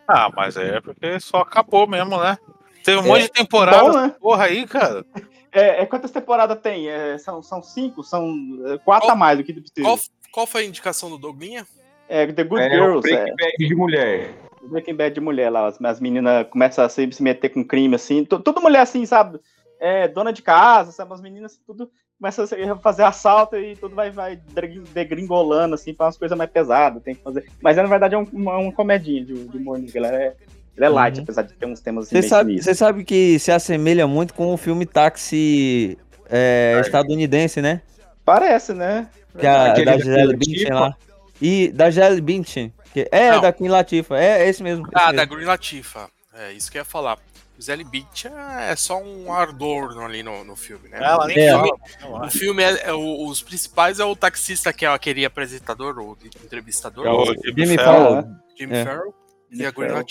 Ah, 0.06 0.28
mas 0.36 0.56
é 0.58 0.80
porque 0.82 1.18
só 1.20 1.38
acabou 1.38 1.86
mesmo, 1.86 2.18
né? 2.20 2.36
Teve 2.84 2.98
um 2.98 3.04
É. 3.04 3.08
monte 3.08 3.22
de 3.22 3.32
temporada, 3.32 3.90
Bom, 3.90 3.96
né? 4.00 4.14
porra 4.20 4.44
aí, 4.44 4.66
cara. 4.66 5.04
É, 5.56 5.82
é, 5.82 5.86
quantas 5.86 6.10
temporadas 6.10 6.58
tem? 6.60 6.88
É, 6.88 7.16
são, 7.16 7.40
são 7.40 7.62
cinco? 7.62 8.02
São 8.02 8.28
é, 8.66 8.78
quatro 8.78 9.08
a 9.08 9.14
mais 9.14 9.38
do 9.38 9.44
que 9.44 9.52
precisa. 9.52 9.82
Qual, 9.82 9.96
qual 10.32 10.46
foi 10.48 10.62
a 10.62 10.66
indicação 10.66 11.08
do 11.08 11.16
Doglinha? 11.16 11.64
É, 12.08 12.26
The 12.26 12.42
Good 12.42 12.60
É 12.64 12.70
Girls. 12.70 13.02
Breaking 13.02 13.30
É, 13.30 13.36
Bad 13.36 13.68
de 13.68 13.74
mulher. 13.76 14.34
Breaking 14.64 14.94
Bad 14.96 15.14
de 15.14 15.20
mulher 15.20 15.50
lá. 15.50 15.68
As, 15.68 15.80
as 15.80 16.00
meninas 16.00 16.48
começam 16.48 16.84
a 16.84 16.88
se, 16.88 17.08
se 17.12 17.22
meter 17.22 17.50
com 17.50 17.64
crime, 17.64 17.94
assim. 17.94 18.24
Tu- 18.24 18.40
Tudo 18.40 18.60
mulher 18.60 18.80
assim, 18.80 19.06
sabe? 19.06 19.38
É, 19.78 20.08
dona 20.08 20.32
de 20.32 20.42
casa, 20.42 20.90
sabe? 20.90 21.14
As 21.14 21.20
meninas, 21.20 21.56
tudo 21.64 21.88
começa 22.18 22.42
a 22.42 22.46
se- 22.48 22.56
fazer 22.82 23.04
assalto 23.04 23.54
e 23.56 23.76
tudo 23.76 23.94
vai, 23.94 24.10
vai 24.10 24.34
degring- 24.34 24.82
degringolando, 24.92 25.76
assim, 25.76 25.94
pra 25.94 26.06
umas 26.06 26.16
coisas 26.18 26.36
mais 26.36 26.50
pesadas. 26.50 27.00
Tem 27.00 27.14
que 27.14 27.22
fazer. 27.22 27.48
Mas 27.62 27.76
na 27.76 27.84
verdade 27.84 28.16
é 28.16 28.18
um- 28.18 28.26
uma, 28.32 28.58
uma 28.58 28.72
comedinha 28.72 29.24
de, 29.24 29.34
de 29.46 29.56
humor 29.56 29.78
negro. 29.78 29.98
Ela 29.98 30.08
é, 30.16 30.34
ela 30.76 30.86
é 30.86 30.88
light, 30.88 31.16
Uhum. 31.18 31.22
apesar 31.24 31.42
de 31.42 31.54
ter 31.54 31.66
uns 31.66 31.80
temas 31.80 32.08
Você 32.08 32.22
sabe, 32.22 32.62
sabe 32.74 33.04
que 33.04 33.38
se 33.38 33.50
assemelha 33.52 34.06
muito 34.06 34.34
com 34.34 34.52
o 34.52 34.56
filme 34.56 34.84
Táxi 34.86 35.98
é, 36.28 36.78
estadunidense, 36.80 37.60
né? 37.62 37.80
Parece, 38.24 38.72
né? 38.72 39.08
Que 39.38 39.46
é 39.46 39.50
a, 39.50 39.72
Aquele 39.72 39.86
da 39.86 39.96
Gisele 39.98 40.36
Queen 40.38 40.38
Bündchen 40.38 40.72
lá. 40.72 40.96
E 41.42 41.68
da 41.68 41.90
Gisele 41.90 42.20
Bündchen. 42.20 42.72
Que 42.92 43.08
é 43.10 43.32
Não. 43.32 43.40
da 43.40 43.52
Queen 43.52 43.68
Latifah. 43.68 44.16
É 44.18 44.48
esse 44.48 44.62
mesmo. 44.62 44.88
Ah, 44.94 45.12
da 45.12 45.24
Green 45.24 45.44
Latifa. 45.44 46.08
É 46.32 46.52
isso 46.52 46.70
que 46.70 46.78
eu 46.78 46.80
ia 46.80 46.84
falar. 46.84 47.18
Gisele 47.58 47.84
Bündchen 47.84 48.32
é 48.68 48.74
só 48.76 49.00
um 49.02 49.32
ardor 49.32 49.98
ali 50.02 50.22
no, 50.22 50.42
no 50.44 50.56
filme, 50.56 50.88
né? 50.88 50.98
Ela 51.00 51.26
nem 51.26 51.38
É. 51.38 51.50
fala. 51.52 52.26
O 52.26 52.30
filme 52.30 52.62
é, 52.62 52.88
é 52.88 52.92
o- 52.92 53.26
os 53.28 53.42
principais 53.42 54.00
é 54.00 54.04
o 54.04 54.16
taxista 54.16 54.72
que 54.72 54.84
é 54.84 54.88
aquele 54.88 55.24
apresentador 55.24 55.98
ou 55.98 56.16
entrevistador, 56.44 57.06
É 57.06 57.10
o 57.10 57.24
Jimmy 57.56 57.76
Fallon. 57.76 58.22
Fallon. 58.22 58.34
Jimmy 58.58 58.74
é. 58.76 58.84
Farrell 58.84 59.14
e 59.54 59.58
Jimmy 59.58 59.66
a 59.66 59.70
Green. 60.02 60.04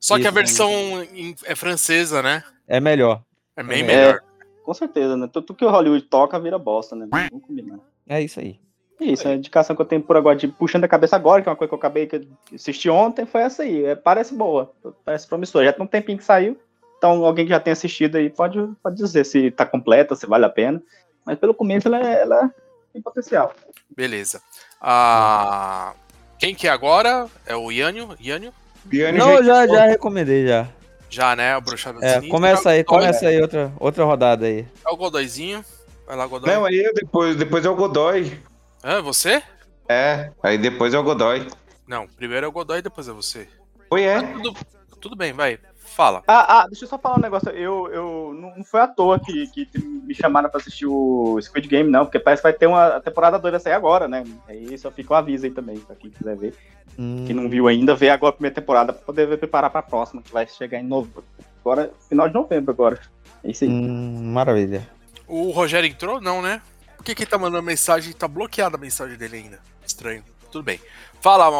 Só 0.00 0.18
que 0.18 0.26
a 0.26 0.30
versão 0.30 0.70
em- 1.12 1.34
é 1.44 1.54
francesa, 1.54 2.22
né? 2.22 2.42
É 2.66 2.80
melhor. 2.80 3.22
É 3.56 3.62
bem 3.62 3.80
É. 3.82 3.86
melhor. 3.86 4.20
Com 4.62 4.72
certeza, 4.74 5.16
né? 5.16 5.28
Tudo 5.30 5.54
que 5.54 5.64
o 5.64 5.70
Hollywood 5.70 6.04
toca 6.06 6.38
vira 6.40 6.58
bosta, 6.58 6.96
né? 6.96 7.06
Vamos 7.10 7.44
combinar. 7.46 7.78
É 8.08 8.20
isso 8.22 8.40
aí. 8.40 8.58
É 9.00 9.04
Isso, 9.06 9.26
a 9.28 9.34
indicação 9.34 9.74
que 9.74 9.82
eu 9.82 9.86
tenho 9.86 10.00
por 10.02 10.16
agora, 10.16 10.36
de 10.36 10.46
puxando 10.48 10.84
a 10.84 10.88
cabeça 10.88 11.16
agora, 11.16 11.42
que 11.42 11.48
é 11.48 11.50
uma 11.50 11.56
coisa 11.56 11.68
que 11.68 11.74
eu 11.74 11.78
acabei 11.78 12.06
que 12.06 12.16
eu 12.16 12.26
assisti 12.54 12.88
ontem, 12.88 13.26
foi 13.26 13.42
essa 13.42 13.64
aí. 13.64 13.84
É, 13.84 13.94
parece 13.96 14.32
boa, 14.34 14.72
parece 15.04 15.26
promissora. 15.26 15.64
Já 15.66 15.72
tem 15.72 15.82
um 15.84 15.86
tempinho 15.88 16.16
que 16.16 16.24
saiu, 16.24 16.56
então 16.96 17.24
alguém 17.24 17.44
que 17.44 17.50
já 17.50 17.58
tem 17.60 17.72
assistido 17.72 18.16
aí 18.16 18.30
pode, 18.30 18.56
pode 18.82 18.96
dizer 18.96 19.24
se 19.26 19.50
tá 19.50 19.66
completa, 19.66 20.14
se 20.14 20.26
vale 20.26 20.44
a 20.44 20.48
pena. 20.48 20.80
Mas 21.26 21.38
pelo 21.38 21.52
começo 21.52 21.88
ela, 21.88 21.98
é- 22.00 22.22
ela 22.22 22.54
tem 22.92 23.02
potencial. 23.02 23.52
Beleza. 23.94 24.40
Ah, 24.80 25.92
quem 26.38 26.54
que 26.54 26.68
é 26.68 26.70
agora? 26.70 27.26
É 27.46 27.56
o 27.56 27.70
Yânio? 27.72 28.16
Yânio? 28.24 28.52
Piano 28.88 29.18
Não, 29.18 29.42
já, 29.42 29.66
já 29.66 29.86
recomendei 29.86 30.46
já. 30.46 30.68
Já, 31.08 31.36
né? 31.36 31.56
O 31.56 31.60
Bruxado 31.60 32.04
É, 32.04 32.20
começa 32.28 32.70
aí, 32.70 32.82
começa 32.82 33.28
aí 33.28 33.40
outra, 33.40 33.72
outra 33.78 34.04
rodada 34.04 34.46
aí. 34.46 34.66
É 34.84 34.90
o 34.90 34.96
Godoyzinho. 34.96 35.64
Vai 36.06 36.16
lá, 36.16 36.26
Godoy. 36.26 36.52
Não, 36.52 36.64
aí 36.64 36.76
eu 36.76 36.92
depois, 36.92 37.36
depois 37.36 37.64
é 37.64 37.70
o 37.70 37.76
Godoy. 37.76 38.38
É 38.82 39.00
você? 39.00 39.42
É, 39.88 40.30
aí 40.42 40.58
depois 40.58 40.92
é 40.92 40.98
o 40.98 41.02
Godoy. 41.02 41.46
Não, 41.86 42.06
primeiro 42.06 42.46
é 42.46 42.48
o 42.48 42.52
Godoy, 42.52 42.82
depois 42.82 43.08
é 43.08 43.12
você. 43.12 43.48
Oi, 43.90 44.02
é. 44.02 44.20
Tudo, 44.20 44.54
tudo 45.00 45.16
bem, 45.16 45.32
vai. 45.32 45.58
Fala. 45.94 46.24
Ah, 46.26 46.62
ah, 46.62 46.66
deixa 46.66 46.84
eu 46.84 46.88
só 46.88 46.98
falar 46.98 47.18
um 47.18 47.20
negócio. 47.20 47.50
Eu, 47.50 47.88
eu 47.92 48.34
não 48.34 48.56
não 48.56 48.64
foi 48.64 48.80
à 48.80 48.88
toa 48.88 49.18
que, 49.20 49.46
que 49.46 49.68
me 49.78 50.12
chamaram 50.12 50.50
pra 50.50 50.58
assistir 50.60 50.86
o 50.86 51.38
Squid 51.40 51.68
Game, 51.68 51.88
não, 51.88 52.04
porque 52.04 52.18
parece 52.18 52.42
que 52.42 52.48
vai 52.48 52.52
ter 52.52 52.66
uma 52.66 53.00
temporada 53.00 53.38
doida 53.38 53.60
sair 53.60 53.74
agora, 53.74 54.08
né? 54.08 54.24
Aí 54.48 54.76
só 54.76 54.90
fica 54.90 55.12
o 55.12 55.16
aviso 55.16 55.44
aí 55.46 55.52
também, 55.52 55.78
pra 55.78 55.94
quem 55.94 56.10
quiser 56.10 56.36
ver. 56.36 56.54
Hum, 56.98 57.24
Quem 57.26 57.34
não 57.36 57.48
viu 57.48 57.68
ainda, 57.68 57.94
vê 57.94 58.10
agora 58.10 58.30
a 58.30 58.32
primeira 58.32 58.54
temporada 58.54 58.92
pra 58.92 59.04
poder 59.04 59.26
ver, 59.28 59.36
preparar 59.38 59.70
pra 59.70 59.82
próxima, 59.82 60.20
que 60.20 60.32
vai 60.32 60.46
chegar 60.48 60.80
em 60.80 60.84
novo. 60.84 61.22
Agora, 61.60 61.92
final 62.08 62.26
de 62.28 62.34
novembro 62.34 62.72
agora. 62.72 63.00
É 63.44 63.50
isso 63.50 63.62
aí. 63.62 63.70
hum, 63.70 64.32
maravilha. 64.32 64.88
O 65.28 65.50
Rogério 65.50 65.88
entrou? 65.88 66.20
Não, 66.20 66.42
né? 66.42 66.60
Por 66.96 67.04
que 67.04 67.14
que 67.14 67.24
tá 67.26 67.38
mandando 67.38 67.62
mensagem? 67.62 68.12
Tá 68.12 68.26
bloqueada 68.26 68.76
a 68.76 68.80
mensagem 68.80 69.16
dele 69.16 69.36
ainda. 69.36 69.60
Estranho. 69.86 70.24
Tudo 70.50 70.64
bem. 70.64 70.80
Fala, 71.20 71.50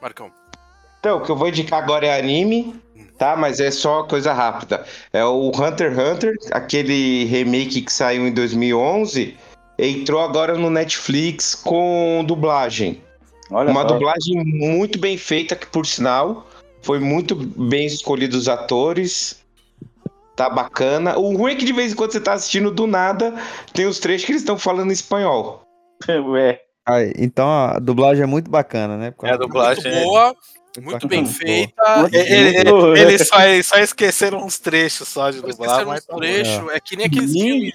Marcão. 0.00 0.30
Então, 1.00 1.16
o 1.18 1.22
que 1.22 1.30
eu 1.30 1.36
vou 1.36 1.48
indicar 1.48 1.82
agora 1.82 2.06
é 2.06 2.18
anime, 2.18 2.78
tá? 3.18 3.36
Mas 3.36 3.60
é 3.60 3.70
só 3.70 4.02
coisa 4.04 4.32
rápida. 4.32 4.84
É 5.12 5.24
o 5.24 5.48
Hunter 5.48 5.92
x 5.92 5.98
Hunter, 5.98 6.34
aquele 6.52 7.24
remake 7.24 7.82
que 7.82 7.92
saiu 7.92 8.26
em 8.26 8.32
2011, 8.32 9.36
entrou 9.78 10.20
agora 10.20 10.56
no 10.56 10.70
Netflix 10.70 11.54
com 11.54 12.24
dublagem. 12.26 13.00
Olha 13.50 13.70
Uma 13.70 13.82
só. 13.82 13.88
dublagem 13.88 14.44
muito 14.44 14.98
bem 14.98 15.18
feita, 15.18 15.56
que 15.56 15.66
por 15.66 15.84
sinal, 15.86 16.46
foi 16.82 16.98
muito 16.98 17.34
bem 17.34 17.86
escolhido 17.86 18.36
os 18.36 18.48
atores. 18.48 19.40
Tá 20.36 20.48
bacana. 20.48 21.18
O 21.18 21.36
ruim 21.36 21.52
é 21.52 21.54
que 21.56 21.64
de 21.64 21.72
vez 21.72 21.92
em 21.92 21.94
quando 21.96 22.12
você 22.12 22.20
tá 22.20 22.32
assistindo 22.32 22.70
do 22.70 22.86
nada, 22.86 23.34
tem 23.74 23.86
os 23.86 23.98
trechos 23.98 24.24
que 24.24 24.32
eles 24.32 24.42
estão 24.42 24.56
falando 24.58 24.90
em 24.90 24.92
espanhol. 24.94 25.62
Ué. 26.08 26.60
Aí, 26.88 27.12
então 27.18 27.46
a 27.46 27.78
dublagem 27.78 28.22
é 28.22 28.26
muito 28.26 28.50
bacana, 28.50 28.96
né? 28.96 29.12
É, 29.22 29.32
a 29.32 29.36
dublagem. 29.36 29.84
Muito 29.84 29.96
é- 29.96 30.02
boa, 30.02 30.34
muito 30.80 31.08
bem 31.08 31.22
Boa. 31.24 31.34
feita. 31.34 32.08
Ele- 32.12 32.56
ele- 32.58 32.70
Eles 33.00 33.26
só, 33.26 33.36
só 33.64 33.78
esqueceram 33.78 34.44
uns 34.44 34.58
trechos 34.58 35.08
só 35.08 35.30
de 35.30 35.40
dublar, 35.40 35.84
mas 35.86 36.00
uns 36.00 36.06
tá 36.06 36.12
bom. 36.12 36.20
trechos. 36.20 36.70
É 36.72 36.80
que 36.80 36.96
nem 36.96 37.06
aqueles 37.06 37.32
filmes. 37.32 37.74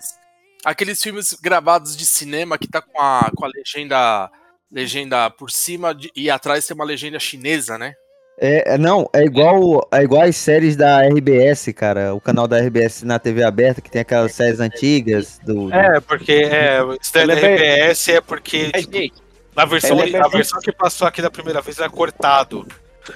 Aqueles 0.64 1.02
filmes 1.04 1.34
gravados 1.42 1.96
de 1.96 2.06
cinema 2.06 2.58
que 2.58 2.68
tá 2.68 2.82
com 2.82 3.00
a, 3.02 3.30
com 3.36 3.46
a 3.46 3.50
legenda. 3.50 4.30
Legenda 4.72 5.30
por 5.30 5.52
cima 5.52 5.94
de- 5.94 6.12
e 6.16 6.30
atrás 6.30 6.66
tem 6.66 6.74
uma 6.76 6.84
legenda 6.84 7.20
chinesa, 7.20 7.78
né? 7.78 7.94
É, 8.38 8.74
é, 8.74 8.78
não, 8.78 9.08
é 9.14 9.24
igual, 9.24 9.88
é 9.94 10.02
igual 10.04 10.24
as 10.24 10.36
séries 10.36 10.76
da 10.76 11.02
RBS, 11.08 11.72
cara. 11.72 12.14
O 12.14 12.20
canal 12.20 12.48
da 12.48 12.58
RBS 12.58 13.04
na 13.04 13.18
TV 13.20 13.44
aberta, 13.44 13.80
que 13.80 13.90
tem 13.90 14.02
aquelas 14.02 14.34
séries 14.34 14.60
antigas 14.60 15.40
do. 15.46 15.72
É, 15.74 16.02
porque 16.02 16.32
é, 16.34 16.84
o 16.84 16.98
Stand 17.02 17.22
Ele 17.22 17.32
é 17.32 17.36
bem- 17.36 17.54
RBS 17.56 18.10
é 18.10 18.20
porque 18.22 18.72
tipo, 18.72 19.16
na 19.56 19.64
versão, 19.66 19.98
Ele 20.02 20.18
é 20.18 20.20
a 20.20 20.24
bem- 20.24 20.32
versão 20.32 20.60
que 20.60 20.72
passou 20.74 21.08
aqui 21.08 21.22
da 21.22 21.32
primeira 21.32 21.62
vez 21.62 21.80
é 21.80 21.88
cortado. 21.88 22.68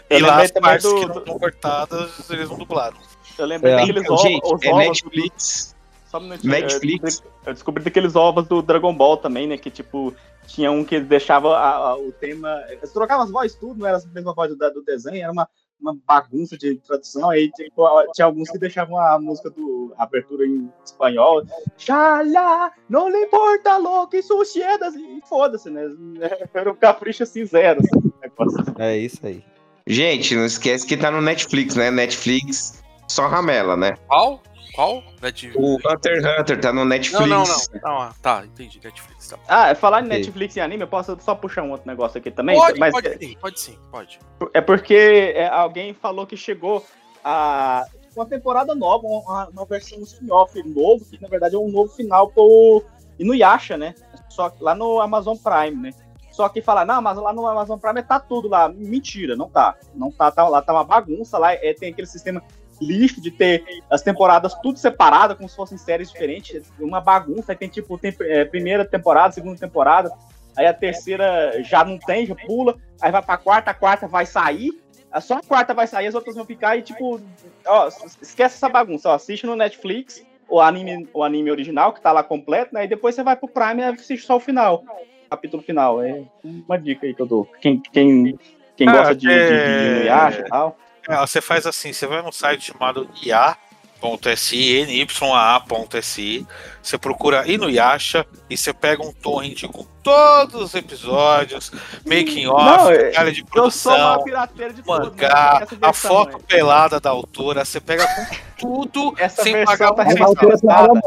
Eu 0.10 0.20
e 0.20 0.22
lá 0.22 0.42
as 0.42 0.52
partes 0.52 0.84
do- 0.90 0.96
que 0.96 1.06
não 1.06 1.14
do- 1.14 1.20
estão 1.20 1.40
cortadas, 1.40 2.30
eles 2.30 2.50
não 2.50 2.58
dublaram. 2.58 2.98
Eu 3.38 3.46
lembrei 3.46 3.74
É. 3.74 3.78
daqueles 3.78 4.10
ovos. 4.10 4.22
Gente, 4.22 4.44
os 4.54 4.64
é 4.64 4.70
ovos 4.70 4.86
Netflix. 4.88 5.76
Só 6.08 6.18
um 6.18 6.22
minutinho, 6.22 6.52
Netflix. 6.52 7.00
Eu 7.00 7.06
descobri, 7.10 7.32
eu 7.48 7.54
descobri 7.54 7.84
daqueles 7.84 8.16
ovos 8.16 8.48
do 8.48 8.62
Dragon 8.62 8.94
Ball 8.94 9.18
também, 9.18 9.48
né? 9.48 9.58
Que 9.58 9.70
tipo, 9.70 10.14
tinha 10.48 10.72
um 10.72 10.84
que 10.84 10.96
eles 10.96 11.08
deixavam 11.08 11.52
a- 11.54 11.76
a- 11.76 11.98
o 11.98 12.12
tema. 12.12 12.64
Eles 12.70 12.92
trocavam 12.92 13.24
as 13.24 13.32
vozes 13.32 13.56
tudo, 13.56 13.80
não 13.80 13.88
era 13.88 13.98
a 13.98 14.02
mesma 14.14 14.34
voz 14.34 14.50
do, 14.56 14.74
do 14.74 14.82
desenho, 14.84 15.24
era 15.24 15.32
uma, 15.32 15.48
uma 15.80 15.96
bagunça 16.06 16.58
de 16.58 16.76
tradução. 16.78 17.30
Aí 17.30 17.50
tipo, 17.52 17.88
tinha 18.14 18.26
alguns 18.26 18.50
que 18.50 18.58
deixavam 18.58 18.98
a 18.98 19.20
música 19.20 19.50
do 19.52 19.94
a 19.98 20.04
abertura 20.04 20.46
em 20.46 20.70
espanhol. 20.84 21.44
Xalá, 21.78 22.72
não 22.90 23.08
lhe 23.10 23.24
importa 23.26 23.78
lo 23.78 24.08
que 24.08 24.22
sucedas. 24.22 24.96
E 24.96 25.22
foda-se, 25.30 25.70
né? 25.70 25.84
Era 26.54 26.72
um 26.72 26.76
capricho 26.76 27.24
assim, 27.24 27.46
zero. 27.46 27.80
Assim. 27.82 28.74
É 28.80 28.98
isso 28.98 29.26
aí. 29.26 29.44
Gente, 29.90 30.36
não 30.36 30.46
esquece 30.46 30.86
que 30.86 30.96
tá 30.96 31.10
no 31.10 31.20
Netflix, 31.20 31.76
né? 31.76 31.90
Netflix 31.90 32.84
só 33.08 33.28
ramela, 33.28 33.76
né? 33.76 33.98
Qual? 34.08 34.40
Qual? 34.76 35.04
Net... 35.20 35.52
O 35.56 35.78
Hunter 35.78 36.22
x 36.22 36.40
Hunter 36.40 36.62
tá 36.62 36.72
no 36.72 36.86
Netflix. 36.86 37.28
Não, 37.28 37.40
não, 37.40 37.44
não. 37.44 37.82
Não, 37.84 38.02
ah, 38.04 38.14
tá, 38.22 38.46
entendi. 38.46 38.80
Netflix. 38.84 39.30
Tá. 39.30 39.40
Ah, 39.48 39.74
falar 39.74 40.02
em 40.02 40.06
Ok. 40.06 40.18
Netflix 40.18 40.56
e 40.56 40.62
anime, 40.62 40.84
eu 40.84 40.88
posso 40.88 41.18
só 41.20 41.34
puxar 41.34 41.64
um 41.64 41.72
outro 41.72 41.88
negócio 41.88 42.20
aqui 42.20 42.30
também? 42.30 42.56
Pode, 42.56 42.80
mas 42.80 42.92
pode 42.92 43.18
sim, 43.18 43.36
pode 43.42 43.60
sim, 43.60 43.78
pode. 43.92 44.20
É 44.54 44.62
porque 44.62 45.34
é, 45.36 45.48
alguém 45.48 45.92
falou 45.92 46.28
que 46.28 46.38
chegou 46.38 46.86
a 47.24 47.84
uma 48.16 48.26
temporada 48.28 48.76
nova, 48.76 49.08
uma, 49.08 49.48
uma 49.48 49.66
versão 49.66 50.00
spin-off 50.04 50.62
novo, 50.64 51.04
que 51.06 51.20
na 51.22 51.28
verdade 51.28 51.56
é 51.56 51.58
um 51.58 51.70
novo 51.70 51.92
final 51.96 52.30
pro 52.30 52.84
Inuyasha, 53.18 53.76
né? 53.76 53.96
Só 54.30 54.50
que 54.50 54.64
lá 54.64 54.76
no 54.76 55.02
Amazon 55.02 55.36
Prime, 55.36 55.82
né? 55.82 55.94
Só 56.40 56.48
que 56.48 56.62
fala, 56.62 56.86
não, 56.86 57.02
mas 57.02 57.18
lá 57.18 57.34
no 57.34 57.46
Amazon 57.46 57.78
Prime 57.78 58.02
tá 58.02 58.18
tudo 58.18 58.48
lá. 58.48 58.70
Mentira, 58.70 59.36
não 59.36 59.50
tá. 59.50 59.76
Não 59.94 60.10
tá, 60.10 60.32
tá 60.32 60.48
lá 60.48 60.62
tá 60.62 60.72
uma 60.72 60.86
bagunça 60.86 61.38
lá. 61.38 61.54
É, 61.54 61.74
tem 61.74 61.92
aquele 61.92 62.08
sistema 62.08 62.42
lixo 62.80 63.20
de 63.20 63.30
ter 63.30 63.62
as 63.90 64.02
temporadas 64.02 64.54
tudo 64.64 64.80
separado, 64.80 65.36
como 65.36 65.50
se 65.50 65.56
fossem 65.58 65.78
séries 65.78 66.10
diferentes. 66.10 66.72
Uma 66.80 67.02
bagunça. 67.02 67.52
Aí 67.52 67.58
tem 67.58 67.68
tipo 67.68 67.98
tem, 67.98 68.16
é, 68.22 68.46
primeira 68.46 68.86
temporada, 68.86 69.34
segunda 69.34 69.60
temporada. 69.60 70.10
Aí 70.56 70.66
a 70.66 70.74
terceira 70.74 71.62
já 71.62 71.84
não 71.84 72.00
tem, 72.00 72.26
já 72.26 72.36
pula. 72.36 72.78
Aí 73.02 73.12
vai 73.12 73.22
pra 73.22 73.36
quarta, 73.36 73.72
a 73.72 73.74
quarta 73.74 74.08
vai 74.08 74.26
sair. 74.26 74.82
Só 75.20 75.40
a 75.40 75.44
quarta 75.44 75.74
vai 75.74 75.88
sair, 75.88 76.08
as 76.08 76.16
outras 76.16 76.38
vão 76.38 76.46
ficar 76.46 76.78
e 76.78 76.82
tipo. 76.82 77.20
Ó, 77.68 77.90
esquece 78.22 78.56
essa 78.56 78.70
bagunça. 78.70 79.10
Ó, 79.10 79.14
assiste 79.14 79.46
no 79.46 79.58
Netflix 79.58 80.26
o 80.48 80.62
anime, 80.62 81.06
o 81.14 81.22
anime 81.22 81.52
original, 81.52 81.92
que 81.92 82.00
tá 82.00 82.14
lá 82.14 82.24
completo, 82.24 82.74
né? 82.74 82.86
E 82.86 82.88
depois 82.88 83.14
você 83.14 83.24
vai 83.24 83.36
pro 83.36 83.50
Prime 83.50 83.82
e 83.82 83.84
assiste 83.84 84.26
só 84.26 84.38
o 84.38 84.40
final. 84.40 84.86
Capítulo 85.30 85.62
final. 85.64 86.02
É 86.02 86.24
uma 86.44 86.78
dica 86.78 87.06
aí 87.06 87.14
que 87.14 87.22
eu 87.22 87.26
dou. 87.28 87.46
Quem, 87.62 87.80
quem, 87.80 88.38
quem 88.76 88.88
Ah, 88.90 88.92
gosta 88.92 89.16
de, 89.16 89.28
de, 89.28 89.34
é- 89.34 89.48
de 89.80 89.86
Inuyasha 89.98 90.40
e 90.42 90.50
tal. 90.50 90.78
É, 91.08 91.18
você 91.20 91.42
faz 91.42 91.66
assim, 91.66 91.92
você 91.94 92.06
vai 92.06 92.22
num 92.22 92.32
site 92.32 92.72
chamado 92.72 93.10
ia.si, 93.24 94.86
nyaa.si, 95.18 96.46
você 96.82 96.98
procura 96.98 97.48
Inuyasha 97.48 98.26
e 98.50 98.56
você 98.56 98.72
pega 98.74 99.02
um 99.04 99.12
torrent 99.12 99.64
com 99.68 99.86
todos 100.04 100.62
os 100.62 100.76
episódios, 100.76 101.72
making 102.06 102.48
off, 102.48 102.92
é- 102.94 102.98
detalhe 103.10 103.32
de 103.32 103.44
Eu 103.56 103.72
sou 103.72 103.92
uma 103.94 104.00
produção, 104.00 104.24
pirateira 104.24 104.74
de 104.74 104.82
tudo, 104.84 104.88
mangá, 105.06 105.58
né? 105.60 105.64
Essa 105.64 105.78
a 105.82 105.94
foto 105.94 106.38
né? 106.38 106.44
pelada 106.48 107.00
da 107.00 107.10
autora, 107.10 107.66
você 107.66 107.80
pega 107.80 108.06
com 108.08 108.26
tudo 108.58 109.14
Essa 109.18 109.42
sem 109.44 109.54
versão 109.54 109.78
pagar 109.78 109.94
tá 109.94 110.04
um 110.04 110.08
remasterizada. 110.08 111.02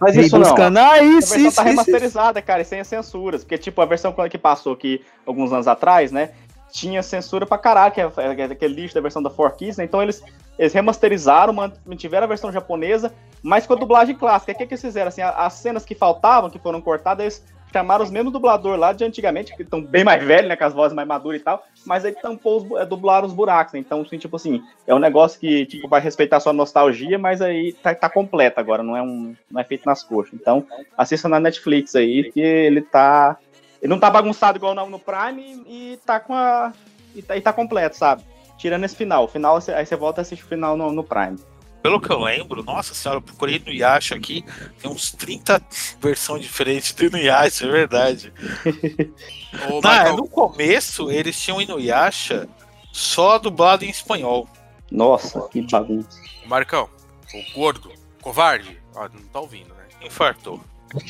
Mas 0.00 0.16
isso 0.16 0.38
não. 0.38 0.44
buscando. 0.44 0.76
Ah, 0.78 1.02
isso, 1.02 1.34
Essa 1.34 1.34
versão 1.34 1.36
isso, 1.36 1.36
tá 1.36 1.46
isso, 1.48 1.48
isso. 1.48 1.62
remasterizada, 1.62 2.42
cara, 2.42 2.62
e 2.62 2.64
sem 2.64 2.80
as 2.80 2.86
censuras. 2.86 3.42
Porque, 3.42 3.58
tipo, 3.58 3.80
a 3.80 3.86
versão 3.86 4.14
que 4.30 4.38
passou 4.38 4.72
aqui 4.72 5.04
alguns 5.26 5.52
anos 5.52 5.66
atrás, 5.68 6.12
né? 6.12 6.30
Tinha 6.70 7.02
censura 7.02 7.46
pra 7.46 7.56
caralho, 7.58 7.92
que 7.92 8.00
é, 8.00 8.04
é 8.16 8.42
aquele 8.44 8.74
lixo 8.74 8.94
da 8.94 9.00
versão 9.00 9.22
da 9.22 9.30
4Kids, 9.30 9.78
né? 9.78 9.84
Então 9.84 10.02
eles, 10.02 10.22
eles 10.58 10.72
remasterizaram, 10.72 11.52
mantiveram 11.86 12.24
a 12.24 12.28
versão 12.28 12.52
japonesa, 12.52 13.12
mas 13.42 13.66
com 13.66 13.72
a 13.72 13.76
dublagem 13.76 14.14
clássica. 14.14 14.52
O 14.52 14.54
que, 14.54 14.66
que 14.66 14.74
eles 14.74 14.82
fizeram? 14.82 15.08
Assim, 15.08 15.22
a- 15.22 15.30
as 15.30 15.54
cenas 15.54 15.84
que 15.84 15.94
faltavam, 15.94 16.50
que 16.50 16.58
foram 16.58 16.80
cortadas, 16.80 17.22
eles 17.24 17.44
chamaram 17.72 18.04
os 18.04 18.10
mesmos 18.10 18.32
dubladores 18.32 18.80
lá 18.80 18.92
de 18.92 19.04
antigamente, 19.04 19.54
que 19.54 19.62
estão 19.62 19.82
bem 19.82 20.04
mais 20.04 20.22
velhos, 20.22 20.48
né? 20.48 20.56
Com 20.56 20.64
as 20.64 20.72
vozes 20.72 20.94
mais 20.94 21.06
maduras 21.06 21.40
e 21.40 21.44
tal, 21.44 21.64
mas 21.84 22.04
aí 22.04 22.12
tampou 22.12 22.58
os, 22.58 22.80
é, 22.80 22.86
dublaram 22.86 23.26
os 23.26 23.32
buracos, 23.32 23.74
né? 23.74 23.80
Então, 23.80 24.00
assim, 24.00 24.18
tipo 24.18 24.36
assim, 24.36 24.62
é 24.86 24.94
um 24.94 24.98
negócio 24.98 25.38
que 25.38 25.66
tipo, 25.66 25.88
vai 25.88 26.00
respeitar 26.00 26.38
a 26.38 26.40
sua 26.40 26.52
nostalgia, 26.52 27.18
mas 27.18 27.40
aí 27.40 27.72
tá, 27.72 27.94
tá 27.94 28.08
completo 28.08 28.58
agora, 28.60 28.82
não 28.82 28.96
é, 28.96 29.02
um, 29.02 29.34
não 29.50 29.60
é 29.60 29.64
feito 29.64 29.86
nas 29.86 30.02
coxas. 30.02 30.34
Então, 30.34 30.66
assista 30.96 31.28
na 31.28 31.40
Netflix 31.40 31.94
aí, 31.94 32.30
que 32.30 32.40
ele 32.40 32.82
tá. 32.82 33.36
Ele 33.80 33.90
não 33.90 34.00
tá 34.00 34.10
bagunçado 34.10 34.58
igual 34.58 34.74
no, 34.74 34.86
no 34.90 34.98
Prime 34.98 35.62
e, 35.66 35.98
tá 36.04 36.18
com 36.18 36.34
a. 36.34 36.72
E 37.14 37.22
tá, 37.22 37.36
e 37.36 37.40
tá 37.40 37.52
completo, 37.52 37.96
sabe? 37.96 38.24
Tirando 38.56 38.84
esse 38.84 38.96
final. 38.96 39.24
O 39.24 39.28
final, 39.28 39.58
aí 39.74 39.86
você 39.86 39.94
volta 39.94 40.20
a 40.20 40.22
assistir 40.22 40.44
o 40.44 40.48
final 40.48 40.76
no, 40.76 40.92
no 40.92 41.04
Prime. 41.04 41.36
Pelo 41.82 42.00
que 42.00 42.10
eu 42.10 42.18
lembro, 42.20 42.62
nossa 42.64 42.92
senhora, 42.92 43.18
eu 43.18 43.22
procurei 43.22 43.62
no 43.64 43.72
Yasha 43.72 44.14
aqui, 44.16 44.44
tem 44.80 44.90
uns 44.90 45.12
30 45.12 45.62
versões 46.00 46.42
diferentes 46.42 46.92
do 46.92 47.04
Inuyasha, 47.06 47.66
é 47.66 47.70
verdade. 47.70 48.32
Ô, 49.70 49.80
Na- 49.80 49.90
Marcão, 49.90 50.16
no 50.16 50.28
começo, 50.28 51.10
eles 51.10 51.40
tinham 51.40 51.60
Inuyasha 51.62 52.48
só 52.92 53.38
dublado 53.38 53.84
em 53.84 53.90
espanhol. 53.90 54.48
Nossa, 54.90 55.40
que 55.48 55.62
bagunça. 55.62 56.20
Marcão, 56.46 56.88
o 57.34 57.54
gordo, 57.54 57.92
covarde, 58.22 58.80
ó, 58.94 59.02
não 59.08 59.22
tá 59.32 59.40
ouvindo, 59.40 59.68
né? 59.74 59.84
Infartou. 60.02 60.60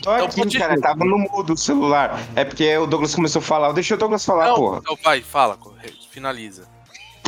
Tô 0.02 0.10
aqui, 0.10 0.58
cara, 0.58 0.80
tava 0.80 1.04
no 1.04 1.18
mudo 1.18 1.52
o 1.52 1.56
celular. 1.56 2.18
É 2.34 2.44
porque 2.44 2.76
o 2.76 2.86
Douglas 2.86 3.14
começou 3.14 3.38
a 3.40 3.44
falar. 3.44 3.70
Deixa 3.72 3.94
o 3.94 3.98
Douglas 3.98 4.24
falar, 4.24 4.48
Não, 4.48 4.56
porra. 4.56 4.78
então 4.82 4.98
vai, 5.04 5.22
fala, 5.22 5.56
finaliza. 6.10 6.68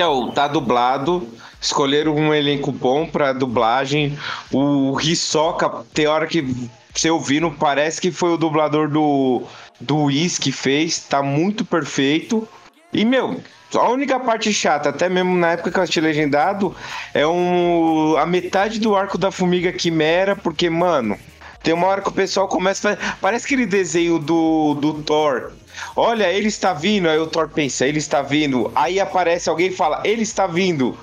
Então, 0.01 0.31
tá 0.31 0.49
dublado. 0.49 1.29
Escolheram 1.61 2.17
um 2.17 2.33
elenco 2.33 2.73
bom 2.73 3.07
pra 3.07 3.35
dublagem. 3.35 4.19
O 4.51 4.99
Hisoka, 4.99 5.85
tem 5.93 6.07
hora 6.07 6.27
que 6.27 6.57
você 6.95 7.11
ouvindo, 7.11 7.51
parece 7.51 8.01
que 8.01 8.11
foi 8.11 8.33
o 8.33 8.39
dublador 8.39 8.89
do, 8.89 9.43
do 9.79 10.05
Whis 10.05 10.39
que 10.39 10.53
fez. 10.53 11.01
Tá 11.01 11.23
muito 11.23 11.67
perfeito. 11.67 12.49
E, 12.91 13.05
meu, 13.05 13.43
a 13.75 13.91
única 13.91 14.19
parte 14.19 14.51
chata, 14.55 14.89
até 14.89 15.07
mesmo 15.07 15.37
na 15.37 15.53
época 15.53 15.71
que 15.71 15.79
eu 15.79 15.83
assisti 15.83 16.01
legendado, 16.01 16.75
é 17.13 17.27
um, 17.27 18.17
a 18.17 18.25
metade 18.25 18.81
do 18.81 18.97
arco 18.97 19.19
da 19.19 19.31
Formiga 19.31 19.71
Quimera, 19.71 20.35
porque, 20.35 20.71
mano, 20.71 21.19
tem 21.63 21.75
uma 21.75 21.87
hora 21.87 22.01
que 22.03 22.09
o 22.09 22.13
pessoal 22.13 22.49
começa 22.49 22.91
a 22.93 22.97
fazer. 22.97 23.15
Parece 23.21 23.45
aquele 23.47 23.67
desenho 23.67 24.19
do, 24.19 24.75
do 24.75 24.95
Thor. 25.03 25.53
Olha, 25.97 26.31
ele 26.31 26.49
está 26.49 26.73
vindo. 26.73 27.09
Aí 27.09 27.19
o 27.19 27.27
Thor 27.27 27.49
pensa, 27.49 27.87
ele 27.87 27.99
está 27.99 28.23
vindo. 28.23 28.71
Aí 28.75 28.99
aparece 29.01 29.49
alguém 29.49 29.69
e 29.69 29.77
fala, 29.77 30.01
ele 30.05 30.23
está 30.23 30.47
vindo. 30.47 30.97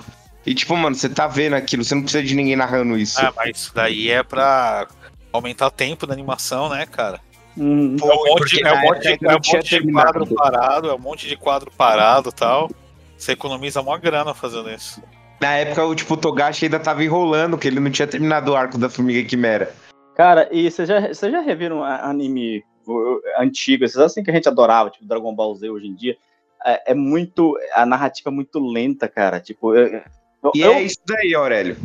E 0.45 0.53
tipo, 0.55 0.75
mano, 0.75 0.95
você 0.95 1.09
tá 1.09 1.27
vendo 1.27 1.55
aquilo, 1.55 1.83
você 1.83 1.93
não 1.93 2.01
precisa 2.03 2.23
de 2.23 2.33
ninguém 2.33 2.55
narrando 2.55 2.97
isso. 2.97 3.19
Ah, 3.19 3.33
mas 3.35 3.57
isso 3.57 3.71
daí 3.75 4.09
é 4.09 4.23
pra 4.23 4.87
aumentar 5.33 5.67
o 5.67 5.71
tempo 5.71 6.07
da 6.07 6.13
animação, 6.13 6.69
né, 6.69 6.85
cara? 6.85 7.19
Hum, 7.57 7.97
É 7.99 8.05
um 8.05 8.07
monte, 8.07 8.63
é 8.65 8.73
um 8.73 8.81
monte, 8.81 9.07
é 9.07 9.29
um 9.29 9.33
monte 9.33 9.59
de 9.63 9.69
terminado. 9.69 10.13
quadro 10.19 10.35
parado, 10.35 10.89
é 10.89 10.93
um 10.93 10.99
monte 10.99 11.27
de 11.27 11.35
quadro 11.35 11.71
parado 11.75 12.29
e 12.29 12.31
tal. 12.31 12.69
Você 13.17 13.33
economiza 13.33 13.81
uma 13.81 13.97
grana 13.97 14.33
fazendo 14.33 14.69
isso. 14.69 15.01
Na 15.41 15.53
época, 15.53 15.85
o 15.85 15.93
tipo, 15.93 16.13
o 16.13 16.17
Togashi 16.17 16.65
ainda 16.65 16.79
tava 16.79 17.03
enrolando, 17.03 17.57
que 17.57 17.67
ele 17.67 17.79
não 17.79 17.91
tinha 17.91 18.07
terminado 18.07 18.51
o 18.51 18.55
arco 18.55 18.77
da 18.77 18.89
Formiga 18.89 19.27
Quimera. 19.27 19.73
Cara, 20.17 20.49
e 20.51 20.69
vocês 20.71 20.89
já, 20.89 20.99
vocês 21.13 21.31
já 21.31 21.41
reviram 21.41 21.83
anime 21.83 22.63
antigo, 23.37 23.85
esses 23.85 23.97
assim 23.97 24.23
que 24.23 24.31
a 24.31 24.33
gente 24.33 24.47
adorava, 24.49 24.89
tipo 24.89 25.05
Dragon 25.05 25.31
Ball 25.35 25.53
Z 25.53 25.69
hoje 25.69 25.85
em 25.85 25.93
dia? 25.93 26.17
É, 26.65 26.91
é 26.91 26.93
muito. 26.95 27.55
A 27.75 27.85
narrativa 27.85 28.31
é 28.31 28.33
muito 28.33 28.57
lenta, 28.57 29.07
cara. 29.07 29.39
Tipo, 29.39 29.75
eu, 29.75 30.01
E 30.55 30.61
eu- 30.61 30.71
é 30.71 30.81
isso 30.81 30.97
daí, 31.05 31.35
Aurélio. 31.35 31.77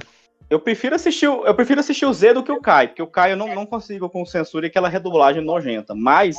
eu 0.48 0.58
prefiro 0.58 0.94
assistir, 0.94 1.28
o- 1.28 1.44
eu 1.44 1.54
prefiro 1.54 1.80
assistir 1.80 2.06
o 2.06 2.12
Z 2.14 2.32
do 2.32 2.42
que 2.42 2.50
o 2.50 2.58
Kai, 2.58 2.88
porque 2.88 3.02
o 3.02 3.06
Kai 3.06 3.32
eu 3.32 3.36
não, 3.36 3.54
não 3.54 3.66
consigo 3.66 4.08
com 4.08 4.24
censura 4.24 4.64
e 4.64 4.70
aquela 4.70 4.88
redublagem 4.88 5.44
nojenta. 5.44 5.94
Mas 5.94 6.38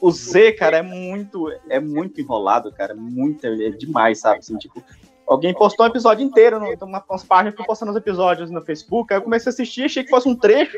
o 0.00 0.10
Z, 0.10 0.54
cara, 0.54 0.78
é 0.78 0.82
muito, 0.82 1.52
é 1.70 1.78
muito 1.78 2.20
enrolado, 2.20 2.72
cara. 2.72 2.94
É 2.94 2.96
muito, 2.96 3.46
é 3.46 3.70
demais, 3.70 4.18
sabe? 4.18 4.38
Assim, 4.40 4.58
tipo, 4.58 4.82
alguém 5.24 5.54
postou 5.54 5.86
um 5.86 5.88
episódio 5.88 6.24
inteiro, 6.24 6.58
no, 6.58 6.66
uma, 6.84 7.04
umas 7.08 7.22
páginas 7.22 7.54
que 7.54 7.64
postando 7.64 7.92
os 7.92 7.96
episódios 7.96 8.50
no 8.50 8.60
Facebook, 8.60 9.12
aí 9.14 9.18
eu 9.20 9.22
comecei 9.22 9.50
a 9.50 9.52
assistir, 9.52 9.84
achei 9.84 10.02
que 10.02 10.10
fosse 10.10 10.28
um 10.28 10.34
trecho. 10.34 10.76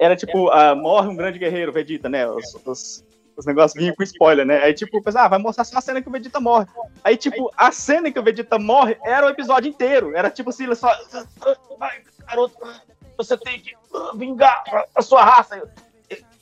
Era 0.00 0.16
tipo, 0.16 0.48
ah, 0.50 0.74
morre 0.74 1.08
um 1.08 1.14
grande 1.14 1.38
guerreiro, 1.38 1.70
Vegeta, 1.72 2.08
né? 2.08 2.26
Os, 2.26 2.54
os, 2.64 3.04
os 3.36 3.44
negócios 3.44 3.78
vinham 3.78 3.94
com 3.94 4.02
spoiler, 4.02 4.46
né? 4.46 4.62
Aí, 4.62 4.72
tipo, 4.72 5.02
pensa, 5.02 5.20
ah, 5.20 5.28
vai 5.28 5.38
mostrar 5.38 5.64
só 5.64 5.76
a 5.76 5.80
cena 5.82 6.00
que 6.00 6.08
o 6.08 6.12
Vegeta 6.12 6.40
morre. 6.40 6.66
Aí, 7.04 7.18
tipo, 7.18 7.50
a 7.54 7.70
cena 7.70 8.10
que 8.10 8.18
o 8.18 8.22
Vegeta 8.22 8.58
morre 8.58 8.96
era 9.04 9.26
o 9.26 9.28
episódio 9.28 9.68
inteiro. 9.68 10.16
Era 10.16 10.30
tipo 10.30 10.48
assim, 10.48 10.64
ele 10.64 10.74
só. 10.74 10.90
Vai, 11.78 12.00
garoto, 12.26 12.54
você 13.16 13.36
tem 13.36 13.60
que 13.60 13.74
uh, 13.92 14.16
vingar 14.16 14.64
a 14.94 15.02
sua 15.02 15.22
raça. 15.22 15.62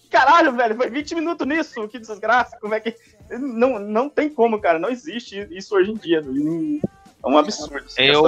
Caralho, 0.08 0.52
velho, 0.54 0.74
foi 0.76 0.88
20 0.88 1.14
minutos 1.16 1.46
nisso, 1.46 1.86
que 1.88 1.98
desgraça. 1.98 2.56
Como 2.60 2.74
é 2.74 2.80
que. 2.80 2.94
Não, 3.30 3.78
não 3.78 4.08
tem 4.08 4.30
como, 4.30 4.58
cara. 4.60 4.78
Não 4.78 4.88
existe 4.88 5.46
isso 5.50 5.76
hoje 5.76 5.90
em 5.90 5.96
dia. 5.96 6.22
Não- 6.22 6.80
É 7.22 7.28
um 7.28 7.36
absurdo. 7.36 7.84
Eu, 7.98 8.22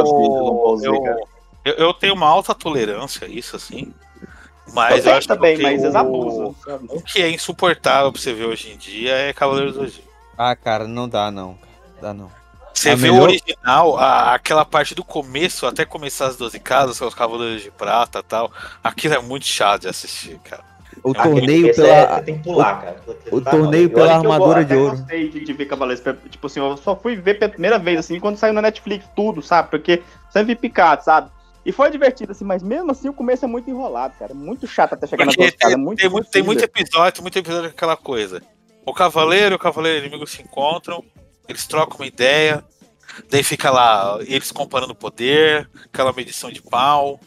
eu, 0.94 1.02
cara. 1.02 1.20
eu, 1.64 1.74
eu 1.74 1.94
tenho 1.94 2.14
uma 2.14 2.26
alta 2.26 2.54
tolerância 2.54 3.26
a 3.26 3.30
isso, 3.30 3.56
assim. 3.56 3.94
Mas 4.72 4.90
Eu 4.92 4.96
eu, 4.98 5.02
tenho 5.04 5.16
acho 5.16 5.28
também, 5.28 5.56
que 5.56 5.62
mas 5.62 5.80
o, 5.80 5.84
eles 5.84 5.94
abusam, 5.94 6.54
o 6.88 7.02
que 7.02 7.22
é 7.22 7.30
insuportável 7.30 8.12
pra 8.12 8.20
você 8.20 8.32
ver 8.32 8.44
hoje 8.46 8.70
em 8.72 8.76
dia 8.76 9.12
é 9.14 9.32
Cavaleiros 9.32 9.74
do 9.74 9.80
Zodíaco. 9.86 10.08
Ah, 10.38 10.54
cara, 10.56 10.86
não 10.86 11.08
dá 11.08 11.30
não. 11.30 11.58
Dá 12.00 12.14
não. 12.14 12.30
Você 12.72 12.90
A 12.90 12.94
vê 12.94 13.10
melhor- 13.10 13.20
o 13.20 13.24
original, 13.24 13.98
a- 13.98 14.34
aquela 14.34 14.64
parte 14.64 14.94
do 14.94 15.04
começo, 15.04 15.66
até 15.66 15.84
começar 15.84 16.26
as 16.28 16.36
12 16.36 16.58
casas, 16.60 16.98
com 16.98 17.06
os 17.06 17.14
Cavaleiros 17.14 17.62
de 17.62 17.70
Prata 17.70 18.20
e 18.20 18.22
tal, 18.22 18.50
aquilo 18.82 19.14
é 19.14 19.20
muito 19.20 19.44
chato 19.46 19.82
de 19.82 19.88
assistir, 19.88 20.38
cara. 20.38 20.62
O 21.02 21.10
Aquele- 21.12 21.34
torneio 21.34 21.74
pela. 21.74 21.88
é- 21.88 22.14
você 22.16 22.22
tem 22.22 22.38
que 22.38 22.44
pular, 22.44 22.80
cara. 22.80 22.96
O, 23.30 23.36
o 23.36 23.40
Tá 23.40 23.50
torneio 23.50 23.82
maluco. 23.84 23.94
pela 23.94 24.06
eu 24.06 24.16
armadura 24.32 24.60
até 24.60 24.74
de 24.74 24.80
ouro. 24.80 24.96
gostei 24.96 25.28
de, 25.28 25.40
de 25.44 25.52
ver 25.52 25.66
Cavaleiros. 25.66 26.02
Tipo 26.30 26.46
assim, 26.46 26.60
eu 26.60 26.76
só 26.76 26.96
fui 26.96 27.16
ver 27.16 27.34
pela 27.38 27.50
primeira 27.50 27.78
vez, 27.78 27.98
assim, 27.98 28.18
quando 28.20 28.36
saiu 28.36 28.52
na 28.54 28.62
Netflix, 28.62 29.04
tudo, 29.14 29.42
sabe? 29.42 29.68
Porque 29.70 30.02
sempre 30.30 30.54
vi 30.54 30.60
picado, 30.60 31.04
sabe? 31.04 31.30
E 31.64 31.72
foi 31.72 31.90
divertido, 31.90 32.32
assim, 32.32 32.44
mas 32.44 32.62
mesmo 32.62 32.90
assim 32.90 33.08
o 33.08 33.12
começo 33.12 33.44
é 33.44 33.48
muito 33.48 33.68
enrolado, 33.68 34.14
cara. 34.18 34.32
É 34.32 34.34
muito 34.34 34.66
chato 34.66 34.94
até 34.94 35.06
chegar 35.06 35.26
na 35.26 35.32
Porque. 35.32 35.44
É 35.62 35.68
tem, 35.68 35.76
muito 35.76 35.98
tem 36.00 36.08
muito, 36.10 36.30
tem 36.30 36.42
muito 36.42 36.64
episódio, 36.64 37.12
tem 37.12 37.22
muito 37.22 37.38
episódio 37.38 37.70
com 37.70 37.76
aquela 37.76 37.96
coisa. 37.96 38.42
O 38.86 38.94
cavaleiro 38.94 39.54
e 39.54 39.56
o 39.56 39.58
cavaleiro 39.58 39.98
inimigo 40.06 40.26
se 40.26 40.40
encontram, 40.42 41.04
eles 41.46 41.66
trocam 41.66 41.98
uma 41.98 42.06
ideia, 42.06 42.64
daí 43.30 43.42
fica 43.42 43.70
lá 43.70 44.18
eles 44.22 44.50
comparando 44.50 44.94
poder, 44.94 45.68
aquela 45.84 46.12
medição 46.14 46.50
de 46.50 46.62
pau, 46.62 47.20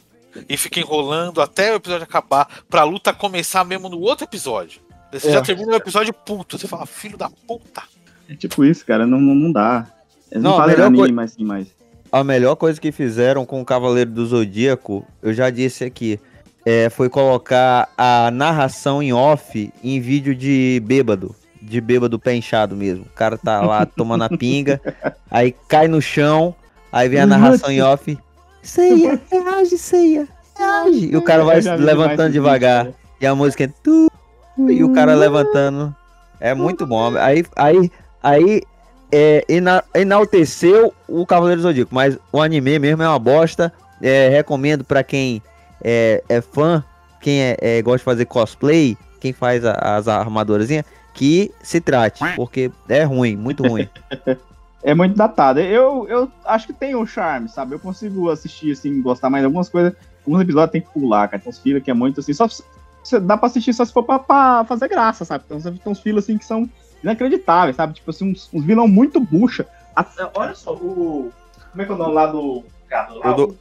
e 0.49 0.57
fica 0.57 0.79
enrolando 0.79 1.39
até 1.39 1.71
o 1.71 1.75
episódio 1.75 2.03
acabar, 2.03 2.47
pra 2.67 2.84
luta 2.84 3.13
começar 3.13 3.63
mesmo 3.63 3.88
no 3.88 3.99
outro 3.99 4.23
episódio. 4.25 4.81
Daí 5.11 5.19
você 5.21 5.29
É. 5.29 5.34
já 5.34 5.41
termina 5.43 5.71
o 5.73 5.75
episódio 5.75 6.11
puto, 6.11 6.57
você 6.57 6.67
fala, 6.67 6.88
filho 6.88 7.17
da 7.17 7.29
puta. 7.29 7.84
É 8.27 8.36
tipo 8.36 8.65
isso, 8.65 8.84
cara. 8.84 9.05
Não, 9.05 9.19
não, 9.21 9.36
não 9.36 9.51
dá. 9.51 9.86
Eles 10.31 10.43
não, 10.43 10.57
Não, 10.57 10.65
melhor 10.65 10.88
anime 10.88 10.97
coi- 11.03 11.11
mais 11.11 11.31
assim, 11.34 11.43
mais. 11.45 11.67
A 12.14 12.24
melhor 12.24 12.55
coisa 12.55 12.80
que 12.80 12.91
fizeram 12.91 13.43
com 13.43 13.59
o 13.59 13.66
Cavaleiro 13.66 14.11
do 14.11 14.24
Zodíaco, 14.24 15.03
eu 15.20 15.34
já 15.34 15.49
disse 15.49 15.84
aqui, 15.84 16.20
é, 16.64 16.88
foi 16.88 17.09
colocar 17.09 17.89
a 17.97 18.30
narração 18.30 19.01
em 19.01 19.11
off 19.11 19.74
em 19.84 19.99
vídeo 19.99 20.36
de 20.36 20.80
bêbado. 20.86 21.36
de 21.59 21.82
bêbado 21.82 22.20
pé 22.20 22.36
inchado 22.36 22.76
mesmo. 22.76 23.05
O 23.05 23.16
cara 23.16 23.36
tá 23.36 23.61
lá 23.61 23.84
tomando 23.97 24.26
a 24.26 24.30
pinga, 24.30 24.80
aí 25.32 25.55
cai 25.68 25.88
no 25.88 25.99
chão, 25.99 26.53
aí 26.91 27.09
vem 27.09 27.20
a 27.20 27.26
narração 27.26 27.72
em 27.72 27.82
off. 27.82 28.16
Ceia, 28.61 29.20
reage, 29.32 29.78
ceia, 29.80 30.28
reage. 30.55 31.09
E 31.11 31.18
o 31.18 31.22
cara 31.24 31.43
vai 31.43 31.61
levantando 31.61 32.32
devagar. 32.32 32.89
E 33.20 33.26
a 33.26 33.34
música 33.34 33.64
é 33.64 33.70
tu, 33.82 34.07
e 34.70 34.84
o 34.84 34.93
cara 34.93 35.16
levantando. 35.16 35.95
É 36.39 36.53
muito 36.53 36.86
bom. 36.86 37.18
Aí, 37.18 37.43
aí, 37.55 37.91
aí 38.22 38.61
é, 39.14 39.45
ena- 39.47 39.84
enalteceu 39.93 40.91
o 41.07 41.26
Cavaleiro 41.26 41.61
Zodíaco, 41.61 41.93
mas 41.93 42.18
o 42.32 42.41
anime 42.41 42.80
mesmo 42.80 43.03
é 43.03 43.07
uma 43.07 43.20
bosta. 43.20 43.72
É, 44.01 44.28
recomendo 44.30 44.84
pra 44.84 45.03
quem 45.03 45.41
é, 45.84 46.24
é 46.28 46.41
fã, 46.41 46.84
quem 47.22 47.41
é, 47.41 47.57
é, 47.61 47.82
gosta 47.82 47.99
de 47.99 48.03
fazer 48.03 48.26
cosplay, 48.26 48.97
quem 49.20 49.32
faz 49.32 49.64
a- 49.64 49.95
as 49.97 50.07
armadorazinhas, 50.07 50.84
que 51.14 51.51
se 51.61 51.80
trate, 51.80 52.24
porque 52.36 52.72
é 52.89 53.03
ruim, 53.03 53.36
muito 53.38 53.61
ruim. 53.66 53.88
É 54.86 54.93
muito 54.93 55.16
datado. 55.16 55.61
Eu, 55.61 56.05
eu 56.09 56.30
acho 56.43 56.68
que 56.68 56.74
tem 56.74 56.93
um 56.93 57.05
charme, 57.05 57.47
sabe? 57.47 57.74
Eu 57.74 57.80
consigo 57.80 58.30
assistir, 58.30 58.74
assim, 58.74 59.01
gostar 59.01 59.30
mais 59.30 59.41
de 59.41 59.45
algumas 59.45 59.70
coisas. 59.70 59.93
Alguns 60.28 60.41
episódios 60.41 60.72
tem 60.74 60.82
que 60.82 60.89
pular, 60.89 61.30
cara. 61.30 61.41
Tem 61.41 61.49
uns 61.49 61.59
filas 61.59 61.82
que 61.82 61.89
é 61.89 61.93
muito 61.93 62.20
assim. 62.20 62.34
Só 62.34 62.49
você 63.01 63.18
dá 63.18 63.38
pra 63.38 63.47
assistir 63.47 63.72
só 63.74 63.86
se 63.86 63.93
for 63.93 64.03
pra, 64.03 64.20
pra 64.20 64.66
fazer 64.68 64.89
graça, 64.89 65.24
sabe? 65.24 65.45
Tem 65.47 65.57
uns 65.86 66.01
filas 66.01 66.26
assim 66.26 66.38
que 66.38 66.43
são 66.43 66.70
inacreditáveis, 67.04 67.76
sabe? 67.76 67.93
Tipo 67.93 68.10
assim, 68.12 68.32
uns, 68.32 68.49
uns 68.54 68.64
vilão 68.64 68.88
muito 68.88 69.20
bucha. 69.20 69.68
Até- 69.95 70.30
olha 70.34 70.56
só, 70.56 70.74
o. 70.74 71.32
Como 71.72 71.82
é 71.82 71.86
que 71.86 71.91
é 71.91 71.95
o 71.95 71.97
nome 71.97 72.14
lá 72.14 72.26
do. 72.28 72.64
Lá, 72.91 73.36
Eu, 73.38 73.58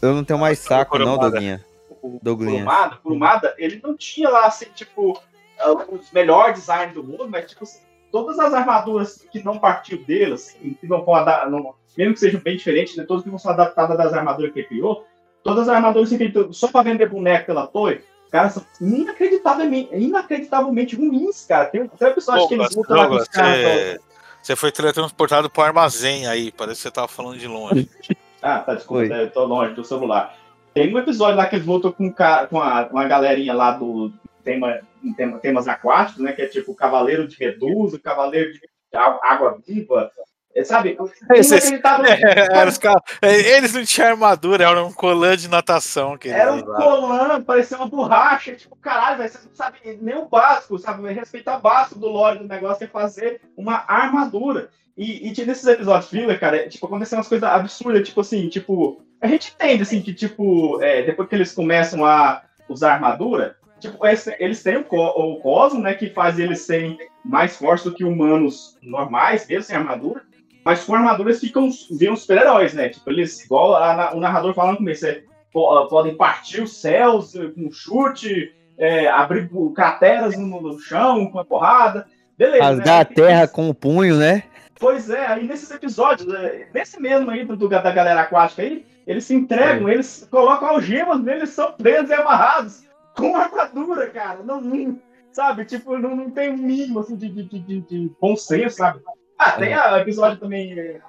eu 0.00 0.14
não 0.14 0.24
tenho 0.24 0.38
mais 0.38 0.58
saco, 0.58 0.98
não. 0.98 1.18
Doguinha. 1.18 1.64
o 2.02 2.18
Douglinha. 2.22 2.52
Kurumada, 2.64 2.96
Kurumada, 2.96 3.54
ele 3.58 3.80
não 3.82 3.96
tinha 3.96 4.28
lá, 4.28 4.46
assim, 4.46 4.66
tipo, 4.74 5.18
ah, 5.60 5.72
os 5.90 6.10
melhores 6.10 6.58
designs 6.58 6.94
do 6.94 7.04
mundo, 7.04 7.28
mas, 7.28 7.48
tipo, 7.50 7.64
assim, 7.64 7.80
todas 8.10 8.38
as 8.38 8.52
armaduras 8.52 9.26
que 9.30 9.44
não 9.44 9.58
partiu 9.58 10.02
dele, 10.04 10.34
assim, 10.34 10.76
que 10.80 10.86
não 10.86 11.04
foram, 11.04 11.50
não, 11.50 11.74
mesmo 11.96 12.14
que 12.14 12.20
sejam 12.20 12.40
bem 12.40 12.56
diferentes, 12.56 12.96
né, 12.96 13.04
todas 13.06 13.22
que 13.24 13.30
não 13.30 13.38
são 13.38 13.52
adaptadas 13.52 13.96
das 13.96 14.12
armaduras 14.12 14.52
que 14.52 14.60
ele 14.60 14.68
criou, 14.68 15.06
todas 15.44 15.68
as 15.68 15.74
armaduras 15.74 16.08
que 16.08 16.14
ele 16.16 16.30
criou 16.30 16.52
só 16.52 16.68
pra 16.68 16.82
vender 16.82 17.08
boneco 17.08 17.46
pela 17.46 17.66
Toei, 17.66 18.02
cara, 18.32 18.48
são 18.48 18.64
inacreditavelmente, 18.80 19.94
inacreditavelmente 19.94 20.96
ruins, 20.96 21.44
cara. 21.44 21.66
Tem 21.66 21.86
tem 21.86 22.08
um 22.08 22.10
episódio 22.10 22.48
que 22.48 22.54
eles 22.54 22.74
lutam 22.74 22.96
lá 22.96 23.06
com 23.06 23.14
os 23.16 23.28
caras. 23.28 24.00
você, 24.42 24.56
foi 24.56 24.72
teletransportado 24.72 25.50
pro 25.50 25.62
armazém 25.62 26.26
aí, 26.26 26.50
parece 26.50 26.78
que 26.78 26.82
você 26.82 26.90
tava 26.90 27.08
falando 27.08 27.38
de 27.38 27.46
longe. 27.46 27.88
Ah, 28.44 28.58
tá, 28.58 28.74
desculpa, 28.74 29.04
eu 29.04 29.30
tô 29.30 29.44
longe 29.44 29.72
do 29.72 29.84
celular. 29.84 30.36
Tem 30.74 30.92
um 30.92 30.98
episódio 30.98 31.36
lá 31.36 31.46
que 31.46 31.54
eles 31.54 31.64
voltam 31.64 31.92
com, 31.92 32.06
um 32.06 32.10
cara, 32.10 32.48
com 32.48 32.60
a, 32.60 32.88
uma 32.90 33.06
galerinha 33.06 33.54
lá 33.54 33.70
do 33.70 34.12
tema, 34.42 34.80
tema, 35.16 35.38
temas 35.38 35.68
aquáticos, 35.68 36.24
né? 36.24 36.32
Que 36.32 36.42
é 36.42 36.46
tipo 36.48 36.74
Cavaleiro 36.74 37.28
de 37.28 37.38
Medusa, 37.38 38.00
Cavaleiro 38.00 38.52
de 38.52 38.60
Água 38.92 39.60
Viva. 39.64 40.10
É, 40.54 40.64
sabe? 40.64 40.98
Esses-. 41.30 41.72
É, 41.72 41.76
os 42.68 42.78
caras- 42.78 43.02
é, 43.22 43.56
eles 43.56 43.72
não 43.72 43.84
tinham 43.84 44.08
armadura, 44.10 44.64
era 44.64 44.84
um 44.84 44.92
colã 44.92 45.36
de 45.36 45.48
natação 45.48 46.18
que 46.18 46.28
Era 46.28 46.52
um 46.52 46.56
usavam. 46.56 46.76
colã, 46.76 47.42
parecia 47.42 47.76
uma 47.78 47.88
borracha, 47.88 48.54
tipo, 48.54 48.76
caralho, 48.76 49.18
velho, 49.18 49.30
você 49.30 49.38
não 49.46 49.54
sabe 49.54 49.78
nem 50.00 50.16
o 50.16 50.26
básico, 50.28 50.78
sabe? 50.78 51.10
Respeitar 51.12 51.56
o 51.56 51.60
básico 51.60 51.98
do 51.98 52.08
lore 52.08 52.38
do 52.40 52.46
negócio, 52.48 52.84
é 52.84 52.86
fazer 52.86 53.40
uma 53.56 53.84
armadura. 53.88 54.68
E, 54.96 55.28
e 55.28 55.46
nesses 55.46 55.66
episódios 55.66 56.10
filler, 56.10 56.38
cara, 56.38 56.58
é, 56.58 56.68
tipo, 56.68 56.84
acontecem 56.86 57.16
umas 57.16 57.28
coisas 57.28 57.48
absurdas, 57.48 58.06
tipo 58.06 58.20
assim, 58.20 58.48
tipo, 58.48 59.02
a 59.22 59.26
gente 59.26 59.52
entende, 59.54 59.82
assim, 59.82 60.02
que, 60.02 60.12
tipo, 60.12 60.82
é, 60.82 61.02
depois 61.02 61.28
que 61.28 61.34
eles 61.34 61.52
começam 61.52 62.04
a 62.04 62.42
usar 62.68 62.92
armadura, 62.94 63.56
tipo, 63.80 63.98
eles, 64.38 64.62
têm 64.62 64.76
o, 64.76 64.84
o 64.90 65.40
Cosmo, 65.40 65.80
né, 65.80 65.94
que 65.94 66.10
faz 66.10 66.38
eles 66.38 66.60
serem 66.60 66.98
mais 67.24 67.56
fortes 67.56 67.84
do 67.84 67.94
que 67.94 68.04
humanos 68.04 68.76
normais, 68.82 69.46
mesmo 69.46 69.62
sem 69.62 69.76
armadura, 69.76 70.22
mas 70.64 70.84
com 70.84 70.94
armadura 70.94 71.30
eles 71.30 71.40
ficam, 71.40 71.68
viram 71.90 72.16
super-heróis, 72.16 72.72
né, 72.74 72.88
tipo, 72.88 73.10
eles, 73.10 73.44
igual 73.44 73.74
a 73.76 74.12
o 74.14 74.20
narrador 74.20 74.54
falando 74.54 74.76
comigo, 74.78 74.96
você 74.96 75.24
po- 75.52 75.70
ah, 75.76 75.88
podem 75.88 76.14
partir 76.16 76.62
os 76.62 76.76
céus 76.80 77.34
eh, 77.34 77.48
com 77.48 77.70
chute, 77.70 78.52
é, 78.78 79.08
abrir 79.08 79.50
crateras 79.74 80.36
no, 80.38 80.60
no 80.60 80.78
chão 80.78 81.26
com 81.30 81.38
a 81.38 81.44
porrada, 81.44 82.06
beleza, 82.38 82.64
Rasgar 82.64 83.00
a 83.00 83.04
terra 83.04 83.48
com 83.48 83.68
o 83.68 83.74
punho, 83.74 84.16
né? 84.16 84.42
Pois 84.80 85.10
é, 85.10 85.26
aí 85.26 85.46
nesses 85.46 85.70
episódios, 85.70 86.32
é, 86.34 86.66
nesse 86.74 87.00
mesmo 87.00 87.30
aí 87.30 87.44
do, 87.44 87.56
do- 87.56 87.68
da 87.68 87.80
galera 87.92 88.22
aquática 88.22 88.62
aí, 88.62 88.84
eles 89.06 89.24
se 89.24 89.34
entregam, 89.34 89.88
eles 89.88 90.26
colocam 90.30 90.68
algemas 90.68 91.20
neles, 91.20 91.50
são 91.50 91.72
presos 91.72 92.10
e 92.10 92.14
amarrados 92.14 92.84
com 93.16 93.36
armadura, 93.36 94.08
cara. 94.10 94.42
Não, 94.42 94.60
não- 94.60 94.98
sabe, 95.32 95.64
tipo, 95.64 95.96
não, 95.98 96.14
não 96.16 96.30
tem 96.30 96.50
um 96.50 96.56
mínimo 96.56 96.98
assim, 97.00 97.16
de, 97.16 97.28
de, 97.28 97.42
de, 97.44 97.58
de- 97.60 97.80
de 97.80 98.10
bom 98.20 98.36
senso, 98.36 98.76
sabe? 98.76 99.00
Ah, 99.44 99.52
tem 99.52 99.74
a 99.74 99.98
episódio 99.98 100.38
também. 100.38 100.78
é, 100.78 101.00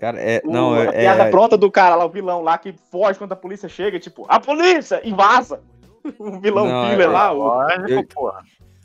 Cara, 0.00 0.20
é. 0.20 0.40
o- 0.44 0.50
Não, 0.50 0.74
a 0.74 0.84
é. 0.84 0.92
piada 0.92 1.24
é- 1.24 1.30
pronta 1.30 1.56
do 1.56 1.70
cara 1.70 1.94
lá, 1.94 2.04
o 2.04 2.08
vilão 2.10 2.42
lá, 2.42 2.58
que 2.58 2.74
foge 2.90 3.18
quando 3.18 3.32
a 3.32 3.36
polícia 3.36 3.68
chega, 3.68 3.98
tipo, 4.00 4.26
a 4.28 4.40
polícia! 4.40 5.00
E 5.04 5.12
vaza! 5.12 5.60
O 6.18 6.40
vilão 6.40 6.66
Não, 6.66 6.88
killer 6.88 7.06
é- 7.06 7.10
lá, 7.10 7.32
o. 7.34 7.68
Eu, 7.86 8.06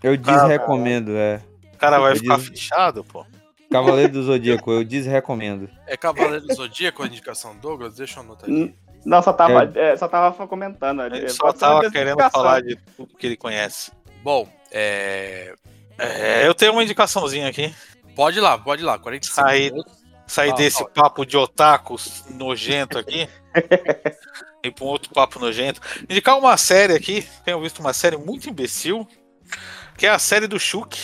eu 0.04 0.18
desrecomendo, 0.18 1.16
é. 1.16 1.40
O 1.74 1.78
cara 1.78 1.98
vai 2.00 2.12
Eu 2.12 2.16
ficar 2.18 2.38
des- 2.38 2.48
fechado, 2.50 3.04
pô. 3.04 3.26
Cavaleiro 3.72 4.12
do 4.14 4.24
Zodíaco, 4.24 4.72
eu 4.72 4.84
desrecomendo. 4.84 5.70
É 5.88 5.96
Cavaleiro 5.96 6.46
do 6.46 6.54
Zodíaco 6.54 7.02
a 7.02 7.08
indicação 7.08 7.56
do 7.56 7.62
Douglas? 7.62 7.96
Deixa 7.96 8.20
eu 8.20 8.24
anotar 8.24 8.44
aqui. 8.50 8.76
Não, 9.06 9.22
só 9.22 9.32
tava, 9.34 9.72
é, 9.76 9.96
só 9.98 10.08
tava 10.08 10.48
comentando. 10.48 11.02
Ele 11.04 11.26
é, 11.26 11.30
só 11.30 11.52
tava 11.54 11.90
querendo 11.90 12.20
falar 12.30 12.62
de 12.62 12.76
tudo 12.98 13.16
que 13.16 13.26
ele 13.26 13.38
conhece. 13.38 13.92
Bom, 14.22 14.48
é... 14.72 15.54
É, 15.98 16.46
eu 16.48 16.54
tenho 16.54 16.74
uma 16.74 16.84
indicaçãozinha 16.84 17.48
aqui. 17.48 17.74
Pode 18.16 18.38
ir 18.38 18.42
lá, 18.42 18.58
pode 18.58 18.82
ir 18.82 18.86
lá. 18.86 18.98
45 19.00 19.36
Sair, 19.36 19.72
minutos. 19.72 19.94
sair 20.28 20.52
Ah, 20.52 20.56
desse 20.56 20.84
ó. 20.84 20.88
papo 20.88 21.26
de 21.26 21.36
otakus 21.38 22.24
nojento 22.30 22.98
aqui. 22.98 23.28
e 24.64 24.72
pra 24.72 24.86
um 24.86 24.88
outro 24.88 25.12
papo 25.14 25.40
nojento. 25.40 25.82
Indicar 26.10 26.38
uma 26.38 26.56
série 26.58 26.94
aqui. 26.94 27.28
Tenho 27.44 27.62
visto 27.62 27.80
uma 27.80 27.94
série 27.94 28.18
muito 28.18 28.50
imbecil. 28.50 29.08
Que 29.98 30.06
é 30.08 30.10
a 30.10 30.20
série 30.20 30.48
do 30.48 30.60
Shuk. 30.60 30.98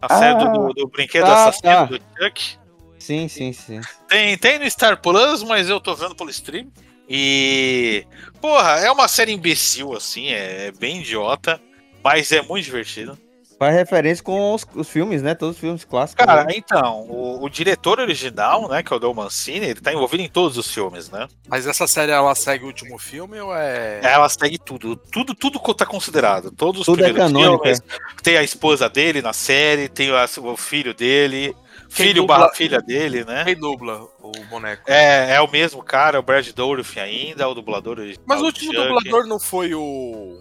A 0.00 0.18
série 0.18 0.38
do, 0.38 0.50
do- 0.52 0.72
do 0.74 0.88
brinquedo 0.88 1.24
Ah, 1.26 1.48
assassino 1.48 1.62
tá. 1.72 1.84
do 1.84 2.00
Chuck. 2.18 2.58
Sim, 2.98 3.28
sim, 3.28 3.52
sim. 3.52 3.80
Tem, 4.08 4.36
tem 4.38 4.58
no 4.58 4.70
Star 4.70 5.00
Plus, 5.00 5.42
mas 5.42 5.68
eu 5.68 5.80
tô 5.80 5.94
vendo 5.94 6.14
pelo 6.14 6.30
stream. 6.30 6.70
E. 7.08 8.06
Porra, 8.40 8.78
é 8.80 8.90
uma 8.90 9.08
série 9.08 9.32
imbecil, 9.32 9.94
assim, 9.94 10.28
é 10.28 10.70
bem 10.78 11.00
idiota, 11.00 11.60
mas 12.04 12.30
é 12.30 12.40
muito 12.40 12.64
divertido. 12.64 13.18
Faz 13.60 13.74
referência 13.76 14.24
com 14.24 14.54
os, 14.54 14.66
os 14.74 14.88
filmes, 14.88 15.20
né? 15.20 15.34
Todos 15.34 15.56
os 15.56 15.60
filmes 15.60 15.84
clássicos. 15.84 16.24
Cara, 16.24 16.44
né? 16.44 16.54
então, 16.56 17.02
o, 17.02 17.44
o 17.44 17.50
diretor 17.50 18.00
original, 18.00 18.66
né, 18.70 18.82
que 18.82 18.90
é 18.90 18.96
o 18.96 18.98
Del 18.98 19.12
Mancini, 19.12 19.66
ele 19.66 19.80
tá 19.82 19.92
envolvido 19.92 20.22
em 20.22 20.30
todos 20.30 20.56
os 20.56 20.72
filmes, 20.72 21.10
né? 21.10 21.28
Mas 21.46 21.66
essa 21.66 21.86
série 21.86 22.10
ela 22.10 22.34
segue 22.34 22.64
o 22.64 22.68
último 22.68 22.96
filme 22.96 23.38
ou 23.38 23.54
é. 23.54 24.00
Ela 24.02 24.30
segue 24.30 24.56
tudo, 24.58 24.96
tudo, 24.96 25.34
tudo 25.34 25.58
tá 25.74 25.84
considerado. 25.84 26.50
Todos 26.50 26.80
os 26.80 26.86
Tudo 26.86 27.02
é 27.02 27.12
primeiros 27.12 27.30
canônico, 27.30 27.62
filmes. 27.64 27.82
Tem 28.22 28.38
a 28.38 28.42
esposa 28.42 28.88
dele 28.88 29.20
na 29.20 29.34
série, 29.34 29.90
tem 29.90 30.08
a- 30.10 30.24
o 30.38 30.56
filho 30.56 30.94
dele, 30.94 31.54
Quem 31.94 32.06
filho 32.06 32.22
dubla- 32.22 32.38
barra 32.38 32.54
filha 32.54 32.80
dele, 32.80 33.26
né? 33.26 33.44
Quem 33.44 33.56
dubla 33.56 34.08
o 34.22 34.32
boneco? 34.48 34.84
É, 34.90 35.34
é 35.34 35.40
o 35.42 35.50
mesmo 35.50 35.82
cara, 35.82 36.18
o 36.18 36.22
Brad 36.22 36.48
Dourif 36.52 36.98
ainda, 36.98 37.46
o 37.46 37.52
dublador 37.54 37.98
original. 37.98 38.24
Mas 38.26 38.40
o 38.40 38.46
último 38.46 38.72
Chuck. 38.72 38.88
dublador 38.88 39.26
não 39.26 39.38
foi 39.38 39.74
o. 39.74 40.40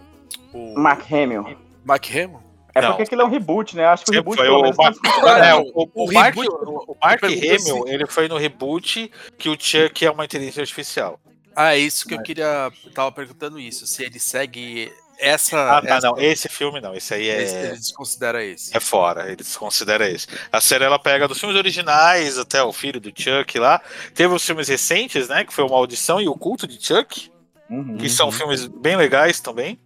O. 0.53 0.79
Mark 0.79 1.01
Hamill. 1.11 1.57
Mark 1.83 2.05
Hamill? 2.09 2.48
É 2.79 2.81
Não. 2.81 2.89
porque 2.91 3.03
aquilo 3.03 3.21
é 3.21 3.25
um 3.25 3.29
reboot, 3.29 3.75
né? 3.75 3.85
Acho 3.85 4.05
que 4.05 4.11
o 4.11 4.13
reboot 4.13 4.37
foi 4.37 4.49
o 4.49 4.61
Mark, 4.75 4.97
é, 5.43 5.55
o, 5.55 5.59
o, 5.59 5.89
o 5.93 6.09
o 6.09 6.13
Mark, 6.13 6.35
o 6.37 6.97
Mark 7.01 7.23
Hamill, 7.23 7.55
assim- 7.55 7.89
ele 7.89 8.05
foi 8.07 8.27
no 8.27 8.37
reboot 8.37 9.11
que 9.37 9.49
o 9.49 9.57
Chuck 9.59 10.05
é 10.05 10.11
uma 10.11 10.25
inteligência 10.25 10.61
artificial. 10.61 11.19
Ah, 11.55 11.75
é 11.75 11.79
isso 11.79 12.07
que 12.07 12.13
eu 12.13 12.21
queria. 12.23 12.71
Eu 12.85 12.91
tava 12.91 13.11
perguntando 13.11 13.59
isso. 13.59 13.85
Se 13.85 14.03
ele 14.03 14.19
segue 14.19 14.91
essa. 15.19 15.77
Ah, 15.77 15.81
tá, 15.81 15.95
essa- 15.97 16.07
não, 16.07 16.17
esse 16.19 16.47
filme 16.47 16.79
não, 16.79 16.93
esse 16.95 17.13
aí 17.13 17.27
é, 17.27 17.41
ele 17.67 17.77
desconsidera 17.77 18.41
esse. 18.43 18.75
é 18.75 18.79
fora, 18.79 19.27
ele 19.27 19.35
desconsidera 19.37 20.09
esse. 20.09 20.27
A 20.51 20.61
série 20.61 20.85
ela 20.85 20.97
pega 20.97 21.27
dos 21.27 21.37
filmes 21.39 21.57
originais 21.57 22.37
até 22.37 22.63
o 22.63 22.71
filho 22.71 22.99
do 23.01 23.09
Chuck 23.13 23.59
lá. 23.59 23.81
Teve 24.13 24.33
os 24.33 24.45
filmes 24.45 24.69
recentes, 24.69 25.27
né, 25.27 25.43
que 25.43 25.53
foi 25.53 25.65
o 25.65 25.69
Maldição 25.69 26.21
e 26.21 26.29
o 26.29 26.35
Culto 26.35 26.65
de 26.65 26.81
Chuck, 26.81 27.29
Uhum. 27.69 27.97
que 27.97 28.09
são 28.09 28.31
filmes 28.31 28.65
bem 28.65 28.95
legais 28.95 29.39
também. 29.41 29.77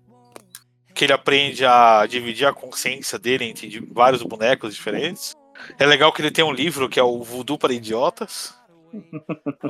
Que 1.04 1.08
ele 1.08 1.14
aprende 1.14 1.66
a 1.66 2.06
dividir 2.08 2.48
a 2.48 2.54
consciência 2.54 3.20
dele 3.20 3.44
entre 3.44 3.86
vários 3.92 4.24
bonecos 4.24 4.74
diferentes. 4.74 5.36
É 5.78 5.86
legal 5.86 6.14
que 6.14 6.22
ele 6.22 6.32
tem 6.32 6.46
um 6.46 6.52
livro 6.54 6.88
que 6.88 6.98
é 6.98 7.04
o 7.04 7.22
Voodoo 7.22 7.58
para 7.58 7.74
Idiotas. 7.74 8.56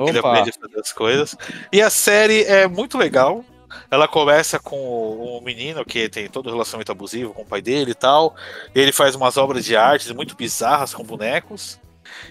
Ele 0.06 0.18
aprende 0.18 0.50
a 0.50 0.52
fazer 0.52 0.80
as 0.80 0.92
coisas. 0.92 1.36
E 1.72 1.82
a 1.82 1.90
série 1.90 2.44
é 2.44 2.68
muito 2.68 2.96
legal. 2.96 3.44
Ela 3.90 4.06
começa 4.06 4.60
com 4.60 4.76
o, 4.76 5.38
o 5.38 5.40
menino 5.40 5.84
que 5.84 6.08
tem 6.08 6.28
todo 6.28 6.46
o 6.46 6.50
relacionamento 6.50 6.92
abusivo 6.92 7.34
com 7.34 7.42
o 7.42 7.46
pai 7.46 7.60
dele 7.60 7.90
e 7.90 7.94
tal. 7.94 8.36
Ele 8.72 8.92
faz 8.92 9.16
umas 9.16 9.36
obras 9.36 9.64
de 9.64 9.76
arte 9.76 10.14
muito 10.14 10.36
bizarras 10.36 10.94
com 10.94 11.02
bonecos. 11.02 11.80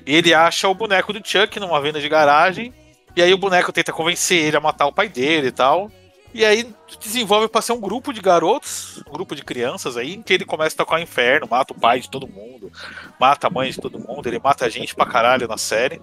E 0.06 0.16
ele 0.16 0.34
acha 0.34 0.70
o 0.70 0.74
boneco 0.74 1.12
do 1.12 1.28
Chuck 1.28 1.60
numa 1.60 1.82
venda 1.82 2.00
de 2.00 2.08
garagem. 2.08 2.74
E 3.18 3.22
aí 3.22 3.34
o 3.34 3.38
boneco 3.38 3.74
tenta 3.74 3.92
convencer 3.92 4.46
ele 4.46 4.56
a 4.56 4.62
matar 4.62 4.88
o 4.88 4.94
pai 4.94 5.10
dele 5.10 5.48
e 5.48 5.52
tal. 5.52 5.92
E 6.34 6.44
aí 6.44 6.74
desenvolve 7.00 7.48
pra 7.48 7.62
ser 7.62 7.74
um 7.74 7.80
grupo 7.80 8.12
de 8.12 8.20
garotos, 8.20 9.04
um 9.08 9.12
grupo 9.12 9.36
de 9.36 9.44
crianças 9.44 9.96
aí, 9.96 10.16
em 10.16 10.22
que 10.22 10.34
ele 10.34 10.46
começa 10.46 10.76
a 10.76 10.78
tocar 10.78 10.96
o 10.96 11.04
inferno, 11.04 11.48
mata 11.50 11.74
o 11.74 11.80
pai 11.80 12.00
de 12.00 12.10
todo 12.10 12.28
mundo, 12.28 12.72
mata 13.20 13.48
a 13.48 13.50
mãe 13.50 13.70
de 13.70 13.80
todo 13.80 14.00
mundo, 14.00 14.28
ele 14.28 14.40
mata 14.40 14.66
a 14.66 14.70
gente 14.70 14.96
pra 14.96 15.06
caralho 15.06 15.48
na 15.48 15.58
série. 15.58 16.02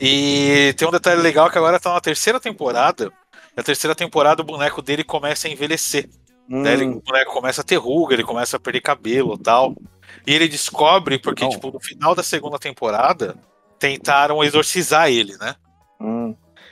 E 0.00 0.74
tem 0.76 0.86
um 0.86 0.90
detalhe 0.90 1.22
legal 1.22 1.50
que 1.50 1.56
agora 1.56 1.80
tá 1.80 1.94
na 1.94 2.00
terceira 2.00 2.38
temporada. 2.38 3.10
Na 3.56 3.62
terceira 3.62 3.94
temporada 3.94 4.42
o 4.42 4.44
boneco 4.44 4.82
dele 4.82 5.02
começa 5.02 5.48
a 5.48 5.50
envelhecer. 5.50 6.08
Né? 6.48 6.74
Ele, 6.74 6.84
o 6.84 7.00
boneco 7.00 7.32
começa 7.32 7.62
a 7.62 7.64
ter 7.64 7.76
ruga, 7.76 8.14
ele 8.14 8.24
começa 8.24 8.56
a 8.56 8.60
perder 8.60 8.80
cabelo 8.80 9.34
e 9.34 9.38
tal. 9.38 9.74
E 10.26 10.34
ele 10.34 10.48
descobre, 10.48 11.18
porque, 11.18 11.48
tipo, 11.48 11.70
no 11.70 11.80
final 11.80 12.14
da 12.14 12.22
segunda 12.22 12.58
temporada, 12.58 13.36
tentaram 13.78 14.44
exorcizar 14.44 15.08
ele, 15.08 15.36
né? 15.38 15.56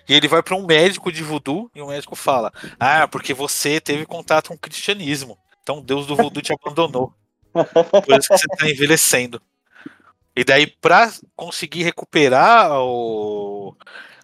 E 0.09 0.15
ele 0.15 0.29
vai 0.29 0.43
pra 0.43 0.57
um 0.57 0.67
médico 0.67 1.13
de 1.13 1.23
voodoo 1.23 1.71
e 1.75 1.81
o 1.81 1.89
médico 1.89 2.17
fala: 2.17 2.53
Ah, 2.79 3.07
porque 3.09 3.33
você 3.33 3.81
teve 3.81 4.07
contato 4.07 4.49
com 4.49 4.55
o 4.55 4.59
cristianismo. 4.59 5.39
Então 5.63 5.81
Deus 5.81 6.07
do 6.07 6.17
voodoo 6.17 6.43
te 6.43 6.53
abandonou. 6.53 7.13
Por 7.53 8.19
isso 8.19 8.29
que 8.29 8.39
você 8.39 8.49
tá 8.57 8.69
envelhecendo. 8.69 9.41
E 10.35 10.45
daí, 10.45 10.67
pra 10.67 11.13
conseguir 11.37 11.83
recuperar 11.83 12.73
o, 12.81 13.77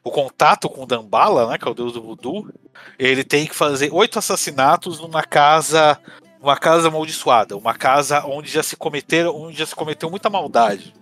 o 0.02 0.10
contato 0.10 0.68
com 0.68 0.82
o 0.82 0.86
Dambala, 0.86 1.48
né? 1.48 1.58
Que 1.58 1.68
é 1.68 1.70
o 1.70 1.74
Deus 1.74 1.92
do 1.92 2.02
voodoo, 2.02 2.50
ele 2.98 3.22
tem 3.22 3.46
que 3.46 3.54
fazer 3.54 3.92
oito 3.92 4.18
assassinatos 4.18 4.98
numa 5.00 5.22
casa. 5.22 5.98
Uma 6.40 6.56
casa 6.56 6.86
amaldiçoada, 6.86 7.56
uma 7.56 7.74
casa 7.74 8.24
onde 8.24 8.48
já 8.48 8.62
se 8.62 8.76
cometeram, 8.76 9.34
onde 9.34 9.58
já 9.58 9.66
se 9.66 9.74
cometeu 9.74 10.08
muita 10.08 10.30
maldade. 10.30 10.94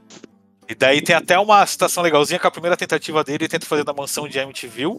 E 0.68 0.74
daí 0.74 1.00
tem 1.00 1.14
até 1.14 1.38
uma 1.38 1.64
citação 1.66 2.02
legalzinha 2.02 2.38
que 2.38 2.46
a 2.46 2.50
primeira 2.50 2.76
tentativa 2.76 3.22
dele 3.22 3.44
ele 3.44 3.48
tenta 3.48 3.66
fazer 3.66 3.84
na 3.84 3.92
mansão 3.92 4.28
de 4.28 4.38
Amityville. 4.40 4.98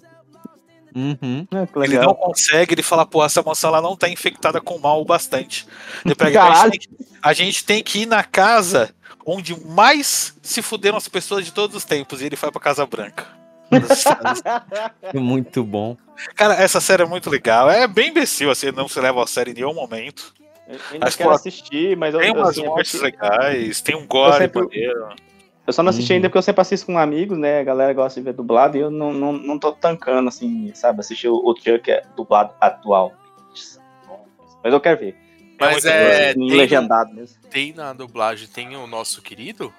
Uhum. 0.95 1.47
Ele 1.83 1.99
não 1.99 2.15
consegue, 2.15 2.73
ele 2.73 2.81
fala, 2.81 3.05
pô, 3.05 3.23
essa 3.23 3.43
mansão 3.43 3.69
ela 3.69 3.81
não 3.81 3.95
tá 3.95 4.09
infectada 4.09 4.59
com 4.59 4.79
mal 4.79 5.01
o 5.01 5.05
bastante. 5.05 5.67
Ele 6.03 6.15
pega, 6.15 6.43
a, 6.43 6.69
gente 6.69 6.69
tem 6.69 6.79
que, 6.79 7.05
a 7.21 7.33
gente 7.33 7.65
tem 7.65 7.83
que 7.83 7.99
ir 7.99 8.05
na 8.05 8.23
casa 8.23 8.95
onde 9.25 9.59
mais 9.65 10.35
se 10.41 10.61
fuderam 10.61 10.97
as 10.97 11.07
pessoas 11.07 11.45
de 11.45 11.51
todos 11.51 11.75
os 11.75 11.83
tempos. 11.83 12.21
E 12.21 12.25
ele 12.25 12.35
vai 12.35 12.49
pra 12.49 12.61
Casa 12.61 12.85
Branca. 12.85 13.27
Muito 15.13 15.63
bom. 15.63 15.97
Cara, 16.35 16.55
essa 16.55 16.79
série 16.79 17.03
é 17.03 17.05
muito 17.05 17.29
legal. 17.29 17.69
É 17.69 17.85
bem 17.85 18.09
imbecil, 18.09 18.49
assim, 18.49 18.71
não 18.71 18.87
se 18.87 18.99
leva 18.99 19.21
a 19.23 19.27
série 19.27 19.51
em 19.51 19.55
nenhum 19.55 19.73
momento. 19.73 20.33
Eu 20.67 20.79
ainda 20.93 21.05
Mas, 21.05 21.15
quero 21.15 21.29
pô, 21.29 21.35
assistir, 21.35 21.95
mas 21.95 22.13
eu, 22.13 22.19
Tem 22.19 22.29
eu, 22.29 22.35
umas 22.35 22.49
assim, 22.49 22.61
eu 22.61 22.67
mortes 22.67 22.99
legais, 22.99 23.81
tem 23.81 23.95
um 23.95 24.05
gore 24.05 24.33
Eu 24.33 24.37
sempre- 24.39 24.61
maneiro. 24.63 25.07
Eu 25.67 25.73
só 25.73 25.83
não 25.83 25.89
assisti 25.89 26.11
Uhum. 26.13 26.15
ainda 26.17 26.29
porque 26.29 26.37
eu 26.37 26.41
sempre 26.43 26.61
assisto 26.61 26.85
com 26.87 26.97
amigos, 26.97 27.37
né? 27.37 27.59
A 27.59 27.63
galera 27.63 27.93
gosta 27.93 28.19
de 28.19 28.23
ver 28.23 28.33
dublado 28.33 28.77
e 28.77 28.79
eu 28.79 28.89
não, 28.89 29.13
não, 29.13 29.33
não 29.33 29.59
tô 29.59 29.71
tancando, 29.73 30.29
assim, 30.29 30.71
sabe? 30.73 31.01
Assistir 31.01 31.27
o, 31.27 31.35
o 31.35 31.53
Chuck 31.55 31.91
é 31.91 32.03
dublado 32.15 32.53
atual. 32.59 33.13
Mas 34.63 34.73
eu 34.73 34.79
quero 34.79 34.99
ver. 34.99 35.15
Mas 35.59 35.83
muito 35.83 35.87
é. 35.87 36.33
bom. 36.33 36.47
Tem, 36.47 36.57
legendado 36.57 37.13
mesmo. 37.13 37.37
tem 37.49 37.73
na 37.73 37.93
dublagem, 37.93 38.47
tem 38.47 38.75
o 38.75 38.87
nosso 38.87 39.21
querido? 39.21 39.73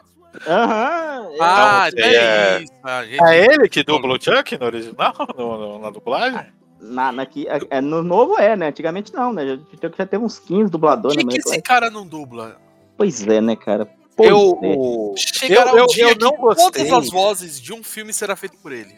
Aham. 0.46 1.28
Ah, 1.40 1.88
Então, 1.90 2.04
é, 2.04 2.14
é- 2.14 2.62
isso. 2.62 2.72
Gente- 3.10 3.24
É 3.24 3.44
ele 3.54 3.68
que 3.68 3.82
dubla 3.82 4.16
o 4.16 4.22
Chuck 4.22 4.58
no 4.58 4.66
original, 4.66 5.14
no, 5.36 5.58
no- 5.58 5.78
na 5.78 5.90
dublagem? 5.90 6.46
Na, 6.80 7.10
na, 7.10 7.22
aqui, 7.22 7.46
é, 7.70 7.80
no 7.80 8.02
novo 8.04 8.38
é, 8.38 8.54
né? 8.56 8.68
Antigamente 8.68 9.12
não, 9.12 9.32
né? 9.32 9.44
Já, 9.46 9.56
já, 9.56 9.90
já 9.98 10.06
teve 10.06 10.22
uns 10.24 10.38
15 10.38 10.70
dubladores, 10.70 11.16
Por 11.16 11.20
que, 11.28 11.36
né? 11.36 11.42
que 11.42 11.48
Mas- 11.48 11.52
esse 11.54 11.62
cara 11.62 11.90
não 11.90 12.06
dubla? 12.06 12.56
Pois 12.96 13.26
é, 13.26 13.40
né, 13.40 13.56
cara? 13.56 13.88
Pois 14.18 14.28
Eu, 14.28 14.58
é. 14.62 15.16
Chegará 15.16 15.70
eu, 15.70 15.84
um 15.84 15.86
dia 15.86 16.08
eu 16.10 16.16
que 16.16 16.24
não 16.24 16.32
gostei. 16.32 16.84
todas 16.86 16.92
as 16.92 17.10
vozes 17.10 17.60
de 17.60 17.72
um 17.72 17.84
filme 17.84 18.12
será 18.12 18.34
feito 18.34 18.58
por 18.58 18.72
ele. 18.72 18.92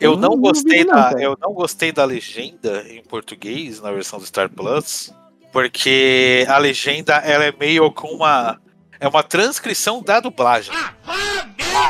Eu 0.00 0.12
Eu 0.12 0.16
não 0.16 0.30
não 0.30 0.36
gostei 0.38 0.84
não, 0.84 0.94
da, 0.94 1.02
cara. 1.04 1.22
eu 1.22 1.38
não 1.40 1.52
gostei 1.52 1.92
da 1.92 2.04
legenda 2.04 2.84
em 2.88 3.02
português 3.02 3.80
na 3.80 3.92
versão 3.92 4.18
do 4.18 4.26
Star 4.26 4.50
Plus, 4.50 5.14
porque 5.52 6.44
a 6.48 6.58
legenda 6.58 7.14
ela 7.18 7.44
é 7.44 7.52
meio 7.52 7.90
com 7.92 8.08
uma 8.08 8.60
é 8.98 9.06
uma 9.06 9.22
transcrição 9.22 10.02
da 10.02 10.18
dublagem. 10.18 10.74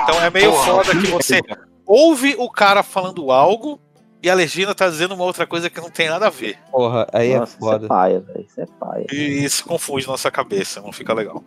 Então 0.03 0.23
é 0.23 0.29
meio 0.31 0.53
foda 0.53 0.91
que 0.91 1.07
você 1.07 1.41
ouve 1.87 2.35
o 2.39 2.51
cara 2.51 2.83
falando 2.83 3.31
algo 3.31 3.81
e 4.23 4.29
a 4.29 4.35
legenda 4.35 4.75
tá 4.75 4.89
dizendo 4.91 5.15
uma 5.15 5.25
outra 5.25 5.47
coisa 5.47 5.71
que 5.71 5.81
não 5.81 5.89
tem 5.89 6.09
nada 6.09 6.27
a 6.27 6.31
ver. 6.31 6.59
Porra, 6.73 7.07
aí 7.13 7.37
Nossa, 7.37 7.57
é 7.57 7.59
foda. 7.59 7.77
Isso 7.77 7.85
é 7.85 7.89
paia, 7.89 8.21
velho. 8.21 8.47
Isso 8.49 8.61
é 8.61 8.67
paia. 8.67 9.07
E 9.13 9.45
isso 9.45 9.65
confunde 9.65 10.07
nossa 10.09 10.31
cabeça, 10.31 10.81
não 10.81 10.91
fica 10.93 11.15
legal. 11.15 11.43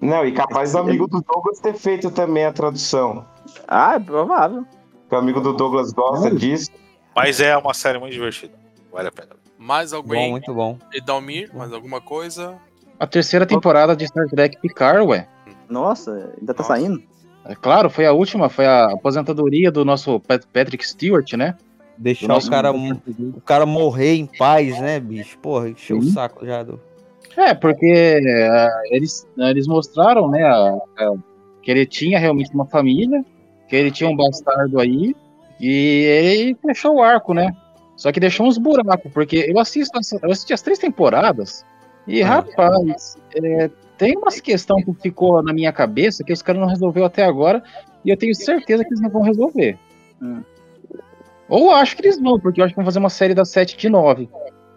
Não, 0.00 0.24
e 0.24 0.32
capaz 0.32 0.72
do 0.72 0.78
amigo 0.78 1.06
do 1.06 1.20
Douglas 1.20 1.58
ter 1.60 1.74
feito 1.74 2.10
também 2.10 2.44
a 2.44 2.52
tradução. 2.52 3.24
Ah, 3.66 3.94
é 3.94 3.98
provável. 4.00 4.64
Que 5.08 5.14
o 5.14 5.18
amigo 5.18 5.40
do 5.40 5.52
Douglas 5.52 5.92
gosta 5.92 6.34
disso. 6.34 6.70
Mas 7.14 7.40
é 7.40 7.56
uma 7.56 7.74
série 7.74 7.98
muito 7.98 8.12
divertida. 8.12 8.54
Vale 8.92 9.08
a 9.08 9.12
pena. 9.12 9.30
Mais 9.58 9.90
Bom, 9.90 9.96
alguém? 9.98 10.30
muito 10.30 10.52
bom. 10.52 10.78
Edalmir, 10.92 11.50
mais 11.54 11.72
alguma 11.72 12.00
coisa? 12.00 12.56
A 12.98 13.06
terceira 13.06 13.46
temporada 13.46 13.94
de 13.94 14.06
Star 14.06 14.26
Trek 14.28 14.58
Picard, 14.60 15.06
ué. 15.06 15.28
Nossa, 15.68 16.32
ainda 16.38 16.52
tá 16.54 16.62
Nossa. 16.62 16.74
saindo? 16.74 17.02
É 17.44 17.54
claro, 17.54 17.90
foi 17.90 18.06
a 18.06 18.12
última, 18.12 18.48
foi 18.48 18.66
a 18.66 18.92
aposentadoria 18.92 19.70
do 19.70 19.84
nosso 19.84 20.20
Pat- 20.20 20.46
Patrick 20.52 20.86
Stewart, 20.86 21.32
né? 21.34 21.56
Deixar 21.98 22.36
o 22.36 22.50
cara, 22.50 22.72
o 22.72 23.40
cara 23.44 23.66
morrer 23.66 24.14
em 24.14 24.26
paz, 24.26 24.80
né, 24.80 24.98
bicho? 24.98 25.38
Porra, 25.38 25.68
encheu 25.68 25.98
o 25.98 26.02
saco 26.04 26.44
já 26.46 26.62
do. 26.62 26.80
É, 27.36 27.54
porque 27.54 27.86
é, 27.86 28.68
eles, 28.90 29.26
eles 29.38 29.66
mostraram, 29.66 30.28
né, 30.28 30.42
a- 30.44 30.78
a- 30.98 31.14
que 31.62 31.70
ele 31.70 31.86
tinha 31.86 32.18
realmente 32.18 32.52
uma 32.54 32.66
família, 32.66 33.24
que 33.68 33.76
ele 33.76 33.90
tinha 33.90 34.08
um 34.10 34.16
bastardo 34.16 34.80
aí, 34.80 35.14
e 35.60 36.04
ele 36.04 36.56
fechou 36.60 36.96
o 36.96 37.02
arco, 37.02 37.32
né? 37.32 37.54
Só 37.96 38.10
que 38.10 38.18
deixou 38.20 38.46
uns 38.46 38.58
buracos, 38.58 39.10
porque 39.12 39.46
eu 39.48 39.58
assisto, 39.58 39.98
eu 40.22 40.30
assisti 40.30 40.52
as 40.52 40.60
três 40.62 40.78
temporadas, 40.78 41.64
e 42.06 42.20
rapaz, 42.20 43.16
é, 43.34 43.70
tem 43.96 44.16
umas 44.16 44.40
questões 44.40 44.84
que 44.84 44.92
ficou 44.94 45.42
na 45.42 45.52
minha 45.52 45.72
cabeça 45.72 46.24
que 46.24 46.32
os 46.32 46.42
caras 46.42 46.60
não 46.60 46.68
resolveu 46.68 47.04
até 47.04 47.22
agora, 47.24 47.62
e 48.04 48.10
eu 48.10 48.16
tenho 48.16 48.34
certeza 48.34 48.82
que 48.84 48.90
eles 48.90 49.00
não 49.00 49.08
vão 49.10 49.22
resolver. 49.22 49.78
Hum. 50.20 50.42
Ou 51.48 51.70
acho 51.70 51.96
que 51.96 52.02
eles 52.02 52.20
vão, 52.20 52.40
porque 52.40 52.60
eu 52.60 52.64
acho 52.64 52.72
que 52.72 52.76
vão 52.76 52.84
fazer 52.84 52.98
uma 52.98 53.10
série 53.10 53.34
das 53.34 53.50
7 53.50 53.76
de 53.76 53.88
9. 53.88 54.28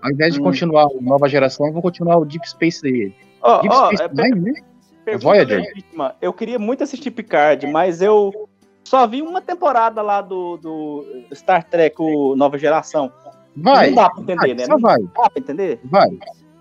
Ao 0.06 0.12
invés 0.12 0.36
de 0.36 0.40
Hum. 0.40 0.44
continuar 0.44 0.84
a 0.84 1.02
nova 1.02 1.28
geração, 1.28 1.74
vão 1.74 1.82
continuar 1.82 2.18
o 2.18 2.26
Deep 2.26 2.48
Space 2.48 2.80
dele. 2.80 3.16
Ó, 3.42 3.62
Deep 3.62 3.74
ó, 3.74 3.88
Space 3.88 4.04
é, 4.04 4.24
Nine, 4.30 4.52
né? 4.52 5.18
Voyager. 5.20 5.60
legítima. 5.62 6.16
Eu 6.22 6.32
queria 6.32 6.60
muito 6.60 6.84
assistir 6.84 7.10
Picard, 7.10 7.66
mas 7.68 8.02
eu 8.04 8.48
só 8.84 9.08
vi 9.08 9.24
uma 9.24 9.42
temporada 9.42 10.02
lá 10.04 10.22
do, 10.22 10.58
do 10.58 11.06
Star 11.34 11.64
Trek 11.68 11.96
o 12.00 12.36
Nova 12.36 12.58
Geração. 12.60 13.12
Vai. 13.58 13.88
Não 13.88 13.96
dá 13.96 14.10
pra 14.12 14.22
entender, 14.22 14.36
vai, 14.38 14.54
né? 14.54 14.66
Só 14.66 14.72
Não 14.74 14.80
vai, 14.80 15.02
dá 15.02 15.30
pra 15.30 15.40
entender? 15.40 15.80
vai. 15.86 16.10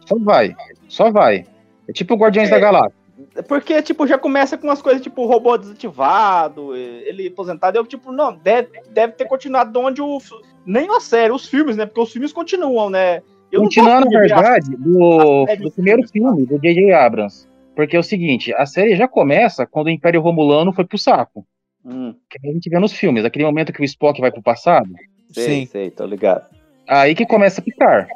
Só 0.06 0.18
vai. 0.18 0.56
Só 0.88 1.10
vai. 1.10 1.44
É 1.86 1.92
tipo 1.92 2.14
o 2.14 2.16
Guardiões 2.16 2.48
da 2.48 2.58
Galáxia. 2.58 3.04
Porque, 3.46 3.82
tipo, 3.82 4.06
já 4.06 4.16
começa 4.18 4.56
com 4.56 4.66
umas 4.66 4.80
coisas 4.80 5.02
tipo 5.02 5.26
robô 5.26 5.56
desativado, 5.56 6.74
ele 6.76 7.28
aposentado. 7.28 7.76
Eu, 7.76 7.84
tipo, 7.86 8.10
não, 8.10 8.34
deve, 8.34 8.68
deve 8.90 9.12
ter 9.14 9.26
continuado 9.26 9.70
de 9.72 9.78
onde 9.78 10.00
o. 10.02 10.18
Nem 10.64 10.88
a 10.94 11.00
série, 11.00 11.32
os 11.32 11.46
filmes, 11.46 11.76
né? 11.76 11.84
Porque 11.84 12.00
os 12.00 12.10
filmes 12.12 12.32
continuam, 12.32 12.88
né? 12.88 13.22
Eu 13.54 13.62
Continuando, 13.62 14.10
na 14.10 14.20
verdade, 14.20 14.76
do, 14.76 15.46
do 15.62 15.70
primeiro 15.70 16.06
filmes, 16.08 16.10
filme, 16.10 16.46
do 16.46 16.58
J.J. 16.58 16.92
Abrams. 16.92 17.46
Porque 17.74 17.96
é 17.96 17.98
o 17.98 18.02
seguinte, 18.04 18.52
a 18.54 18.66
série 18.66 18.96
já 18.96 19.06
começa 19.08 19.66
quando 19.66 19.86
o 19.86 19.90
Império 19.90 20.20
Romulano 20.20 20.72
foi 20.72 20.84
pro 20.84 20.98
saco. 20.98 21.46
Hum, 21.84 22.14
Que 22.30 22.38
a 22.48 22.52
gente 22.52 22.68
vê 22.70 22.78
nos 22.78 22.92
filmes, 22.92 23.24
aquele 23.24 23.44
momento 23.44 23.72
que 23.72 23.80
o 23.80 23.84
Spock 23.84 24.20
vai 24.20 24.30
pro 24.32 24.42
passado. 24.42 24.88
sei, 25.32 25.44
Sim. 25.60 25.66
sei, 25.66 25.90
tô 25.90 26.04
ligado. 26.06 26.46
Aí 26.88 27.14
que 27.14 27.26
começa 27.26 27.60
a 27.60 27.64
picar. 27.64 28.08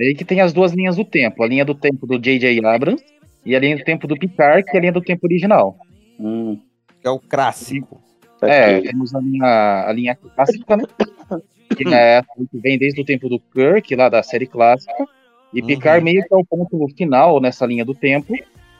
Aí 0.00 0.14
que 0.14 0.24
tem 0.24 0.40
as 0.40 0.52
duas 0.52 0.72
linhas 0.72 0.96
do 0.96 1.04
tempo. 1.04 1.42
A 1.42 1.46
linha 1.46 1.64
do 1.64 1.74
tempo 1.74 2.06
do 2.06 2.18
J.J. 2.18 2.64
Abrams 2.64 3.02
e 3.44 3.54
a 3.54 3.58
linha 3.58 3.76
do 3.76 3.84
tempo 3.84 4.06
do 4.06 4.16
Picard, 4.16 4.64
que 4.64 4.76
é 4.76 4.78
a 4.78 4.80
linha 4.80 4.92
do 4.92 5.02
tempo 5.02 5.26
original. 5.26 5.76
Hum, 6.18 6.58
Que 7.00 7.06
é 7.06 7.10
o 7.10 7.18
clássico. 7.18 8.00
tá 8.40 8.48
É, 8.48 8.80
temos 8.80 9.14
a 9.14 9.20
linha, 9.20 9.84
a 9.86 9.92
linha 9.92 10.14
clássica, 10.16 10.76
né? 10.76 10.84
Que 11.84 11.94
é 11.94 12.22
que 12.22 12.58
vem 12.58 12.78
desde 12.78 13.00
o 13.00 13.04
tempo 13.04 13.28
do 13.28 13.38
Kirk, 13.38 13.94
lá 13.96 14.08
da 14.08 14.22
série 14.22 14.46
clássica. 14.46 15.06
E 15.52 15.60
Uhum. 15.60 15.66
Picard 15.66 16.02
meio 16.04 16.22
que 16.22 16.32
é 16.32 16.36
o 16.36 16.44
ponto 16.44 16.86
final 16.96 17.40
nessa 17.40 17.66
linha 17.66 17.84
do 17.84 17.94
tempo. 17.94 18.34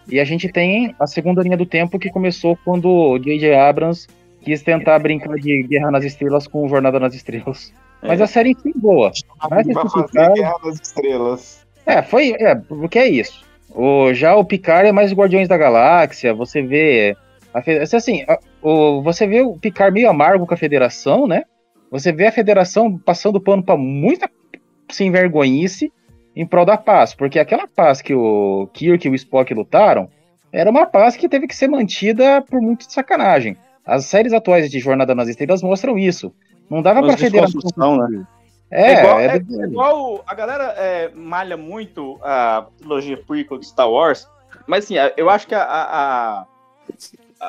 E 0.09 0.19
a 0.19 0.25
gente 0.25 0.49
tem 0.49 0.95
a 0.99 1.07
segunda 1.07 1.43
linha 1.43 1.57
do 1.57 1.67
tempo 1.67 1.99
que 1.99 2.11
começou 2.11 2.59
quando 2.65 2.87
o 2.89 3.19
J.J. 3.19 3.55
Abrams 3.55 4.09
quis 4.43 4.63
tentar 4.63 4.99
brincar 4.99 5.35
de 5.37 5.63
Guerra 5.65 5.91
nas 5.91 6.05
Estrelas 6.05 6.47
com 6.49 6.67
Jornada 6.69 6.99
nas 6.99 7.15
Estrelas. 7.15 7.73
Mas 8.03 8.19
É. 8.21 8.25
a 8.25 8.27
série 8.27 8.51
em 8.51 8.55
si 8.59 8.71
é 8.71 8.79
boa. 8.81 9.13
Mas 9.49 9.67
Vai 9.67 9.75
fazer 9.89 10.07
Picard- 10.07 10.35
Guerra 10.41 10.55
das 10.65 10.81
Estrelas. 10.81 11.67
é, 11.87 12.03
foi. 12.03 12.35
É, 12.41 12.55
porque 12.57 12.99
é 12.99 13.09
isso. 13.09 13.45
O, 13.75 14.13
já 14.13 14.35
o 14.35 14.45
Picard 14.45 14.89
é 14.89 14.93
mais 14.93 15.13
Guardiões 15.13 15.47
da 15.49 15.57
Galáxia, 15.57 16.35
você 16.35 16.61
vê. 16.63 17.17
A, 17.55 17.61
assim, 17.97 18.25
a- 18.27 18.39
o, 18.61 19.03
você 19.03 19.27
vê 19.27 19.41
o 19.43 19.57
Picard 19.57 19.93
meio 19.95 20.11
amargo 20.11 20.47
com 20.47 20.55
a 20.55 20.57
federação, 20.57 21.27
né? 21.29 21.45
Você 21.93 22.11
vê 22.11 22.27
a 22.27 22.33
federação 22.33 22.99
passando 22.99 23.41
pano 23.41 23.63
pra 23.63 23.77
muita 23.77 24.29
sem 24.91 25.13
vergonhice 25.13 25.93
em 26.35 26.47
prol 26.47 26.65
da 26.65 26.77
paz. 26.79 27.15
Porque 27.15 27.39
aquela 27.39 27.69
paz 27.69 28.01
que 28.01 28.15
o 28.15 28.67
Kirk 28.73 29.07
e 29.07 29.11
o 29.11 29.15
Spock 29.15 29.53
lutaram 29.55 30.09
era 30.51 30.71
uma 30.71 30.87
paz 30.87 31.15
que 31.17 31.29
teve 31.29 31.47
que 31.47 31.55
ser 31.55 31.69
mantida 31.69 32.41
por 32.43 32.61
muito 32.61 32.87
de 32.87 32.93
sacanagem. 32.93 33.57
As 33.85 34.07
séries 34.07 34.33
atuais 34.33 34.71
de 34.71 34.79
Jornada 34.81 35.15
nas 35.15 35.29
Estrelas 35.29 35.63
mostram 35.63 35.99
isso. 35.99 36.35
Não 36.71 36.81
dava 36.81 37.01
federação. 37.17 37.61
desconstrução, 37.61 37.97
né? 38.09 38.27
É, 38.71 39.01
igual, 39.01 39.21
é 39.21 39.27
é- 39.27 39.33
é 39.37 39.37
igual 39.67 40.25
a 40.27 40.35
galera 40.35 40.65
é, 40.79 41.11
malha 41.15 41.59
muito 41.59 42.19
a 42.23 42.65
trilogia 42.79 43.19
prequel 43.19 43.59
de 43.59 43.67
Star 43.67 43.91
Wars, 43.91 44.27
mas 44.67 44.85
assim, 44.85 44.95
eu 45.15 45.29
acho 45.29 45.47
que 45.47 45.55
a- 45.55 45.63
a- 45.63 45.91
a- 46.41 46.47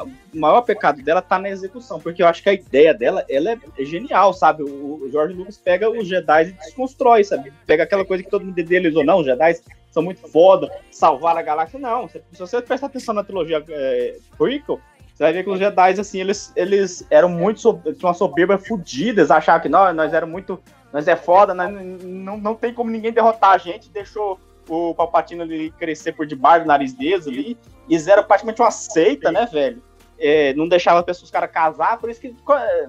o 0.02 0.40
maior 0.40 0.62
pecado 0.62 1.02
dela 1.04 1.22
tá 1.22 1.38
na 1.38 1.50
execução, 1.50 2.00
porque 2.00 2.24
eu 2.24 2.28
acho 2.28 2.42
que 2.42 2.50
a 2.50 2.54
ideia 2.54 2.94
dela 2.94 3.24
ela 3.30 3.52
é 3.52 3.86
genial, 3.86 4.34
sabe? 4.34 4.64
O, 4.64 5.08
George 5.12 5.36
Lucas 5.36 5.58
pega 5.58 5.90
os 5.90 6.08
Jedi 6.08 6.50
e 6.50 6.52
desconstrói, 6.54 7.24
sabe? 7.24 7.54
Pega 7.68 7.84
aquela 7.84 8.04
coisa 8.04 8.24
que 8.24 8.30
todo 8.30 8.46
mundo 8.46 8.58
idealizou, 8.58 9.06
não, 9.06 9.20
os 9.20 9.26
Jedi 9.26 9.60
são 9.92 10.02
muito 10.02 10.28
foda, 10.28 10.72
salvar 10.90 11.38
a 11.38 11.44
galáxia, 11.44 11.80
não. 11.80 12.08
Se, 12.08 12.22
você 12.38 12.62
prestar 12.62 12.88
atenção 12.88 13.14
na 13.14 13.24
trilogia 13.24 13.64
é, 13.70 14.18
você 14.40 15.24
vai 15.24 15.34
ver 15.34 15.44
que 15.44 15.50
os 15.52 15.60
Jedi, 15.60 16.00
assim, 16.00 16.20
eles, 16.20 16.52
eles 16.56 17.06
eram 17.12 17.30
muito, 17.30 17.80
tinham 17.84 18.10
uma 18.10 18.14
soberba 18.16 18.58
fodida, 18.58 19.22
eles 19.22 19.30
achavam 19.30 19.62
que 19.62 19.70
nós, 19.70 19.96
nós 19.96 20.12
éramos 20.12 20.34
muito 20.34 20.60
nós 20.92 21.08
é 21.08 21.16
foda, 21.16 21.56
nós 21.56 21.72
não, 21.72 22.38
não 22.38 22.54
tem 22.54 22.72
como 22.72 22.92
ninguém 22.92 23.12
derrotar 23.12 23.52
a 23.52 23.58
gente, 23.58 23.90
deixou 23.90 24.40
o 24.70 24.94
Palpatine 24.96 25.42
ali 25.42 25.72
crescer 25.72 26.14
por 26.14 26.26
debaixo 26.26 26.64
do 26.66 26.68
nariz 26.68 26.94
deles 26.94 27.28
ali, 27.28 27.58
e 27.88 27.94
eles 27.94 28.08
eram 28.08 28.24
praticamente 28.24 28.62
uma 28.62 28.72
seita, 28.72 29.32
né, 29.32 29.46
velho? 29.52 29.82
É, 30.20 30.54
não 30.54 30.68
deixava 30.68 31.00
as 31.00 31.06
pessoas, 31.06 31.24
os 31.26 31.32
caras 31.32 31.52
casar, 31.52 31.98
por 32.00 32.10
isso 32.10 32.22
que 32.22 32.28
é, 32.52 32.88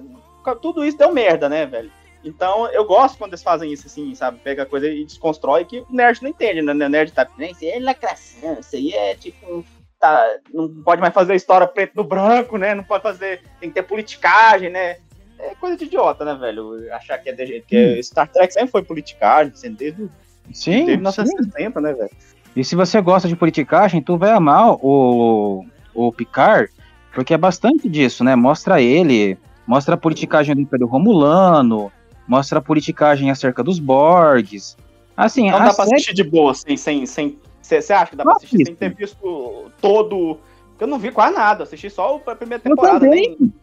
tudo 0.61 0.85
isso 0.85 0.97
deu 0.97 1.11
merda, 1.13 1.49
né, 1.49 1.65
velho? 1.65 1.91
Então, 2.23 2.67
eu 2.71 2.85
gosto 2.85 3.17
quando 3.17 3.31
eles 3.33 3.43
fazem 3.43 3.71
isso, 3.71 3.85
assim, 3.85 4.15
sabe? 4.15 4.39
Pega 4.39 4.63
a 4.63 4.65
coisa 4.65 4.87
e 4.87 5.05
desconstrói, 5.05 5.63
que 5.65 5.79
o 5.81 5.87
nerd 5.91 6.23
não 6.23 6.29
entende, 6.29 6.61
né? 6.61 6.71
O 6.71 6.89
nerd 6.89 7.11
tá, 7.11 7.27
"Né, 7.37 7.51
isso 7.51 7.63
aí 7.63 7.69
é 7.69 7.79
lacração, 7.79 8.57
isso 8.59 8.75
aí 8.75 8.93
é, 8.93 9.13
tipo, 9.15 9.63
tá, 9.99 10.37
não 10.51 10.67
pode 10.83 11.01
mais 11.01 11.13
fazer 11.13 11.35
história 11.35 11.67
preto 11.67 11.93
no 11.95 12.03
branco, 12.03 12.57
né? 12.57 12.73
Não 12.73 12.83
pode 12.83 13.03
fazer, 13.03 13.41
tem 13.59 13.69
que 13.69 13.75
ter 13.75 13.83
politicagem, 13.83 14.69
né? 14.71 14.97
É 15.37 15.53
coisa 15.59 15.77
de 15.77 15.85
idiota, 15.85 16.25
né, 16.25 16.33
velho? 16.33 16.91
Achar 16.93 17.17
que 17.19 17.29
é 17.29 17.33
de 17.33 17.45
jeito. 17.45 17.67
Que 17.67 17.75
é- 17.77 18.01
Star 18.01 18.27
Trek 18.31 18.51
sempre 18.53 18.71
foi 18.71 18.81
politicagem, 18.81 19.51
assim, 19.53 19.71
desde, 19.73 20.03
o- 20.03 20.09
Sim, 20.53 20.85
desde 20.85 20.91
sim. 20.91 20.97
1960, 20.97 21.81
né, 21.81 21.93
velho? 21.93 22.09
E 22.55 22.63
se 22.63 22.75
você 22.75 23.01
gosta 23.01 23.27
de 23.27 23.35
politicagem, 23.35 24.01
tu 24.01 24.17
vai 24.17 24.31
amar 24.31 24.71
o, 24.81 25.65
o 25.93 26.11
Picard, 26.11 26.69
porque 27.13 27.33
é 27.33 27.37
bastante 27.37 27.89
disso, 27.89 28.23
né? 28.23 28.35
Mostra 28.35 28.81
ele, 28.81 29.37
mostra 29.67 29.95
a 29.95 29.97
politicagem 29.97 30.55
do 30.55 30.61
Império 30.61 30.87
Romulano, 30.87 31.91
mostra 32.27 32.59
a 32.59 32.61
politicagem 32.61 33.29
acerca 33.29 33.61
dos 33.63 33.77
Borgs. 33.79 34.77
Assim, 35.17 35.49
Não 35.49 35.57
a 35.57 35.65
dá 35.65 35.73
pra 35.73 35.85
série- 35.85 35.95
assistir 35.95 36.13
de 36.13 36.23
boa, 36.23 36.51
assim, 36.51 36.75
sem. 36.77 37.05
sem 37.05 37.37
Você 37.61 37.91
acha 37.93 38.11
que 38.11 38.15
dá 38.15 38.23
pra 38.23 38.35
assistir 38.35 38.65
sem 38.65 38.75
ter 38.75 38.93
visto 38.93 39.71
todo. 39.81 40.37
Eu 40.79 40.87
não 40.87 40.99
vi 40.99 41.09
quase 41.11 41.35
nada, 41.35 41.63
assisti 41.63 41.89
só 41.89 42.21
a 42.25 42.35
primeira 42.35 42.61
Eu 42.65 42.69
temporada. 42.75 42.99
também. 42.99 43.35
nem- 43.39 43.53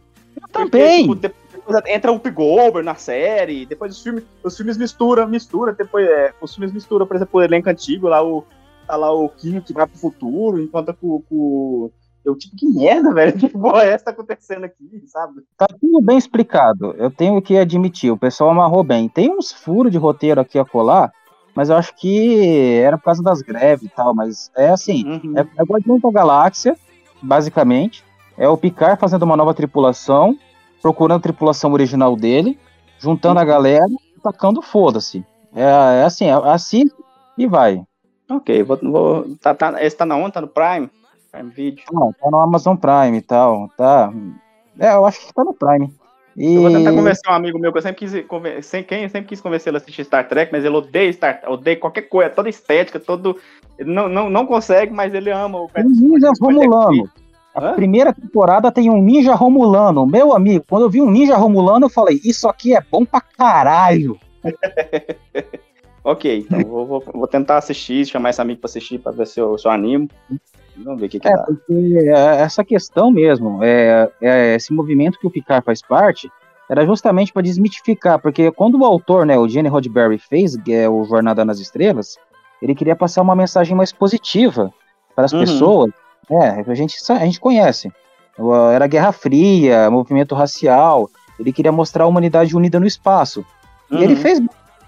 Eu 0.41 0.47
também. 0.51 1.01
tipo, 1.01 1.15
de- 1.15 1.31
depois 1.65 1.83
entra 1.87 2.11
o 2.11 2.19
Goldberg 2.19 2.85
na 2.85 2.95
série, 2.95 3.65
depois 3.65 3.95
os 3.95 4.03
filmes, 4.03 4.23
os 4.43 4.55
filmes 4.55 4.77
misturam, 4.77 5.27
mistura, 5.27 5.73
depois 5.73 6.07
é, 6.07 6.33
os 6.41 6.53
filmes 6.53 6.73
misturam, 6.73 7.07
por 7.07 7.15
exemplo, 7.15 7.39
o 7.39 7.43
elenco 7.43 7.69
antigo, 7.69 8.07
lá 8.07 8.23
o 8.23 8.43
tá 8.85 8.97
lá 8.97 9.11
o 9.11 9.29
Kim 9.29 9.61
que 9.61 9.73
vai 9.73 9.87
pro 9.87 9.97
futuro, 9.97 10.61
enquanto 10.61 10.93
com, 10.93 11.21
com 11.21 11.91
eu 12.25 12.35
tipo 12.35 12.55
que 12.55 12.67
merda, 12.67 13.11
velho, 13.15 13.33
que 13.33 13.49
porra 13.49 13.83
é 13.83 13.89
essa 13.89 13.99
que 13.99 14.05
tá 14.05 14.11
acontecendo 14.11 14.65
aqui, 14.65 15.03
sabe? 15.07 15.41
Tá 15.57 15.67
tudo 15.67 16.01
bem 16.01 16.17
explicado. 16.17 16.93
Eu 16.97 17.09
tenho 17.09 17.41
que 17.41 17.57
admitir, 17.57 18.11
o 18.11 18.17
pessoal 18.17 18.49
amarrou 18.49 18.83
bem. 18.83 19.09
Tem 19.09 19.29
uns 19.29 19.51
furos 19.51 19.91
de 19.91 19.97
roteiro 19.97 20.41
aqui 20.41 20.59
a 20.59 20.65
colar, 20.65 21.11
mas 21.55 21.69
eu 21.69 21.75
acho 21.75 21.95
que 21.95 22.75
era 22.77 22.97
por 22.97 23.05
causa 23.05 23.23
das 23.23 23.41
greves 23.41 23.85
e 23.85 23.89
tal. 23.89 24.13
Mas 24.13 24.51
é 24.55 24.69
assim: 24.69 25.05
Uhum. 25.05 25.33
é, 25.37 25.41
é 25.41 25.63
Guardião 25.63 25.99
da 25.99 26.11
Galáxia, 26.11 26.77
basicamente. 27.21 28.03
É 28.37 28.47
o 28.47 28.57
Picard 28.57 28.99
fazendo 28.99 29.23
uma 29.23 29.37
nova 29.37 29.53
tripulação, 29.53 30.37
procurando 30.83 31.19
a 31.19 31.21
tripulação 31.21 31.71
original 31.71 32.13
dele, 32.17 32.59
juntando 32.99 33.39
a 33.39 33.45
galera 33.45 33.87
e 33.87 34.19
tacando 34.21 34.61
foda-se. 34.61 35.25
É, 35.55 36.01
é 36.01 36.03
assim, 36.03 36.25
é, 36.25 36.33
assim 36.33 36.83
e 37.37 37.47
vai. 37.47 37.81
Ok, 38.29 38.61
vou, 38.63 38.77
vou 38.83 39.25
tá, 39.41 39.55
tá, 39.55 39.81
esse 39.81 39.95
tá 39.95 40.05
na 40.05 40.17
onde? 40.17 40.33
Tá 40.33 40.41
no 40.41 40.47
Prime? 40.47 40.89
Prime 41.31 41.49
Video. 41.51 41.83
Não, 41.91 42.11
tá 42.11 42.29
no 42.29 42.37
Amazon 42.37 42.75
Prime 42.75 43.17
e 43.17 43.21
tal. 43.21 43.69
Tá. 43.77 44.11
É, 44.77 44.93
eu 44.93 45.05
acho 45.05 45.25
que 45.25 45.33
tá 45.33 45.43
no 45.43 45.53
Prime. 45.53 45.93
E... 46.35 46.55
Eu 46.55 46.61
vou 46.63 46.71
tentar 46.71 46.91
convencer 46.91 47.31
um 47.31 47.35
amigo 47.35 47.59
meu 47.59 47.71
que 47.71 47.77
eu 47.77 47.81
sempre 47.81 48.05
quis, 48.05 48.25
conven- 48.25 48.61
sem 48.61 48.83
quem 48.83 49.07
sempre 49.07 49.29
quis 49.29 49.39
convencer 49.39 49.69
ele 49.69 49.77
a 49.77 49.79
assistir 49.79 50.03
Star 50.03 50.27
Trek, 50.27 50.51
mas 50.51 50.65
ele 50.65 50.75
odeia 50.75 51.13
Star 51.13 51.41
odeia 51.47 51.77
qualquer 51.77 52.03
coisa, 52.03 52.29
toda 52.29 52.49
estética, 52.49 52.99
todo. 52.99 53.37
Ele 53.77 53.91
não, 53.91 54.09
não, 54.09 54.29
não 54.29 54.45
consegue, 54.45 54.91
mas 54.91 55.13
ele 55.13 55.31
ama 55.31 55.61
o 55.61 55.69
Tem 55.69 55.85
ninjas 55.85 56.39
Romulano. 56.41 57.09
A 57.53 57.73
primeira 57.73 58.11
temporada 58.13 58.71
tem 58.71 58.89
um 58.89 59.01
ninja 59.01 59.35
Romulano. 59.35 60.05
Meu 60.07 60.33
amigo, 60.33 60.65
quando 60.67 60.83
eu 60.83 60.89
vi 60.89 61.01
um 61.01 61.09
ninja 61.11 61.35
Romulano, 61.37 61.85
eu 61.85 61.89
falei, 61.89 62.19
isso 62.23 62.47
aqui 62.49 62.75
é 62.75 62.81
bom 62.81 63.05
pra 63.05 63.21
caralho. 63.21 64.17
Ok, 66.05 66.39
então 66.39 66.59
vou, 66.63 66.85
vou, 66.85 67.03
vou 67.13 67.27
tentar 67.27 67.57
assistir, 67.57 68.05
chamar 68.05 68.31
esse 68.31 68.41
amigo 68.41 68.59
pra 68.59 68.67
assistir, 68.67 68.99
pra 68.99 69.13
ver 69.13 69.25
se 69.25 69.39
eu, 69.39 69.57
se 69.57 69.65
eu 69.65 69.71
animo. 69.71 70.09
Vamos 70.75 70.99
ver 70.99 71.05
o 71.05 71.09
que, 71.09 71.17
que 71.17 71.27
É, 71.27 71.31
dá. 71.31 71.43
porque 71.43 71.73
é, 72.09 72.41
essa 72.41 72.61
questão 72.61 73.09
mesmo, 73.09 73.63
é, 73.63 74.11
é, 74.21 74.55
esse 74.55 74.73
movimento 74.73 75.17
que 75.17 75.25
o 75.25 75.31
Picard 75.31 75.63
faz 75.65 75.81
parte, 75.81 76.29
era 76.69 76.85
justamente 76.85 77.31
para 77.31 77.41
desmitificar, 77.41 78.19
porque 78.19 78.51
quando 78.51 78.77
o 78.81 78.83
autor, 78.85 79.25
né, 79.25 79.37
o 79.37 79.47
Gene 79.47 79.69
Roddenberry 79.69 80.17
fez 80.17 80.57
é, 80.67 80.89
o 80.89 81.05
Jornada 81.05 81.45
nas 81.45 81.59
Estrelas, 81.61 82.17
ele 82.61 82.75
queria 82.75 82.97
passar 82.97 83.21
uma 83.21 83.33
mensagem 83.35 83.73
mais 83.73 83.93
positiva 83.93 84.73
para 85.15 85.23
as 85.23 85.31
Uhum. 85.31 85.39
pessoas. 85.39 85.91
É, 86.29 86.63
a 86.71 86.73
gente, 86.75 86.95
a 87.11 87.25
gente 87.25 87.39
conhece. 87.39 87.91
Era 88.73 88.87
Guerra 88.87 89.11
Fria, 89.11 89.89
movimento 89.91 90.33
racial. 90.35 91.09
Ele 91.39 91.51
queria 91.53 91.71
mostrar 91.71 92.03
a 92.05 92.07
humanidade 92.07 92.55
unida 92.55 92.79
no 92.79 92.85
espaço. 92.87 93.45
E 93.91 93.95
ele 94.03 94.13
Uhum. 94.15 94.19
fez. 94.21 94.41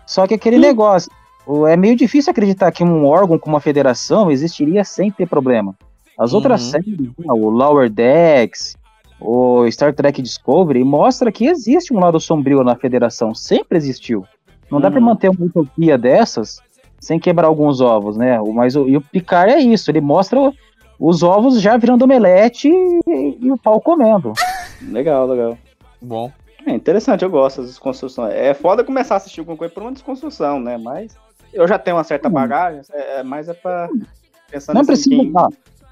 Só 0.06 0.26
que 0.28 0.34
aquele 0.34 0.58
negócio. 0.58 1.12
o- 1.48 1.68
É 1.68 1.78
meio 1.78 1.96
difícil 1.96 2.32
acreditar 2.32 2.72
que 2.72 2.84
um 2.84 3.06
órgão 3.06 3.38
como 3.38 3.56
a 3.56 3.60
federação 3.60 4.32
existiria 4.32 4.84
sem 4.84 5.12
ter 5.12 5.28
problema. 5.28 5.76
As 6.18 6.34
outras 6.34 6.64
Uhum. 6.64 6.72
séries, 6.72 6.98
o 7.24 7.50
Lower 7.52 7.88
Decks, 7.88 8.76
o 9.22 9.70
Star 9.70 9.94
Trek 9.94 10.22
Discovery, 10.24 10.84
mostra 10.84 11.32
que 11.32 11.46
existe 11.46 11.94
um 11.94 12.00
lado 12.00 12.20
sombrio 12.20 12.64
na 12.64 12.76
federação. 12.76 13.36
Sempre 13.36 13.78
existiu. 13.78 14.26
Não 14.72 14.82
dá 14.82 14.90
pra 14.90 15.00
Uhum. 15.00 15.06
manter 15.06 15.30
uma 15.30 15.46
utopia 15.46 15.98
dessas 16.00 16.60
sem 17.00 17.20
quebrar 17.20 17.46
alguns 17.48 17.80
ovos, 17.80 18.18
né? 18.18 18.40
Mas 18.54 18.76
o, 18.76 18.88
e 18.88 18.98
o 18.98 19.02
Picard 19.02 19.52
é 19.54 19.60
isso. 19.60 19.92
Ele 19.92 20.02
mostra 20.02 20.52
os 21.00 21.24
ovos 21.24 21.60
já 21.62 21.78
virando 21.78 22.04
omelete 22.04 22.70
e, 22.70 23.38
e 23.42 23.52
o 23.52 23.58
pau 23.58 23.80
comendo. 23.82 24.34
Legal, 24.82 25.28
legal. 25.28 25.58
Bom. 26.02 26.32
É 26.66 26.72
interessante, 26.74 27.24
eu 27.24 27.30
gosto 27.30 27.58
das 27.62 27.70
desconstruções. 27.70 28.34
É 28.34 28.54
foda 28.54 28.84
começar 28.84 29.16
a 29.16 29.18
assistir 29.18 29.40
alguma 29.40 29.58
coisa 29.58 29.74
por 29.74 29.84
uma 29.84 29.92
desconstrução, 29.92 30.60
né? 30.60 30.78
Mas 30.78 31.16
eu 31.54 31.68
já 31.68 31.78
tenho 31.78 31.96
uma 31.98 32.04
certa 32.04 32.28
bagagem, 32.28 32.82
é, 32.92 33.20
é, 33.20 33.24
mas 33.24 33.48
é 33.48 33.54
pra. 33.54 33.88
Pensando 34.50 34.76
Não 34.76 34.82
assim, 34.82 34.88
precisa. 34.92 35.16
quem- 35.16 35.34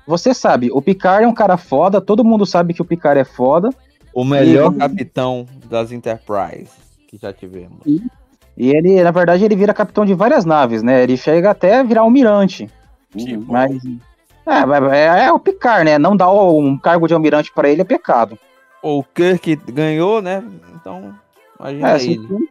você 0.06 0.34
sabe, 0.34 0.70
o 0.72 0.82
Picard 0.82 1.24
é 1.24 1.28
um 1.28 1.34
cara 1.34 1.56
foda, 1.58 2.02
todo 2.02 2.26
mundo 2.26 2.46
sabe 2.46 2.74
que 2.74 2.82
o 2.82 2.86
Picard 2.86 3.20
é 3.20 3.24
foda. 3.24 3.70
O 4.14 4.24
melhor 4.26 4.74
E- 4.74 4.78
capitão 4.78 5.46
das 5.70 5.92
Enterprise 5.92 6.70
que 7.08 7.18
já 7.18 7.32
tivemos. 7.32 7.80
E 7.86 8.70
ele, 8.70 9.02
na 9.02 9.12
verdade, 9.12 9.44
ele 9.46 9.56
vira 9.56 9.74
capitão 9.74 10.06
de 10.06 10.14
várias 10.14 10.44
naves, 10.46 10.84
né? 10.84 11.02
Ele 11.04 11.16
chega 11.18 11.50
até 11.52 11.78
a 11.80 11.84
virar 11.84 12.02
almirante. 12.02 12.70
Mas. 13.48 13.82
É, 14.46 14.66
mas 14.66 14.92
é, 14.92 15.26
é 15.26 15.32
o 15.32 15.40
Picard, 15.40 15.86
né? 15.86 15.98
Não 15.98 16.16
dar 16.18 16.30
um 16.32 16.78
cargo 16.78 17.08
de 17.08 17.14
almirante 17.14 17.52
pra 17.54 17.70
ele 17.70 17.82
é 17.82 17.86
pecado. 17.86 18.38
O 18.82 19.04
Kirk 19.04 19.56
ganhou, 19.72 20.22
né? 20.22 20.44
Então, 20.76 21.14
imagina 21.60 21.90
É, 21.90 21.94
assim, 21.94 22.12
ele. 22.12 22.50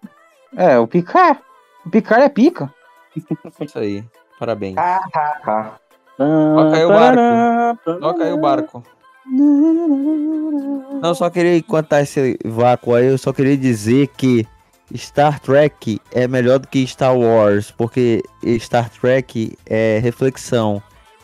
é, 0.57 0.79
o 0.79 0.87
Picard. 0.87 1.39
O 1.85 1.91
Picard 1.91 2.25
é 2.25 2.29
pica. 2.29 2.73
Isso 3.61 3.79
aí. 3.79 4.05
Parabéns. 4.39 4.77
Ah, 4.79 5.01
Toca 6.17 6.77
aí 6.77 6.85
o 6.85 6.89
barco. 6.89 8.01
Toca 8.01 8.25
aí 8.25 8.33
o 8.33 8.39
barco. 8.39 8.83
Não, 11.01 11.15
só 11.15 11.29
queria 11.31 11.63
contar 11.63 12.03
esse 12.03 12.39
vácuo 12.45 12.95
aí, 12.95 13.07
eu 13.07 13.19
só 13.19 13.33
queria 13.33 13.57
dizer 13.57 14.09
que 14.17 14.47
Star 14.97 15.41
Trek 15.41 16.01
é 16.13 16.27
melhor 16.29 16.59
do 16.59 16.69
que 16.69 16.87
Star 16.87 17.17
Wars, 17.17 17.71
porque 17.71 18.23
Star 18.59 18.91
Trek 18.91 19.57
é 19.67 19.99
reflexão. 20.03 20.83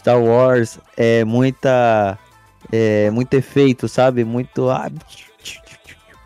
Star 0.08 0.22
Wars 0.22 0.78
é 0.96 1.22
muita. 1.24 2.18
É 2.72 3.10
muito 3.10 3.34
efeito, 3.34 3.86
sabe? 3.88 4.24
Muito. 4.24 4.70
ah, 4.70 4.90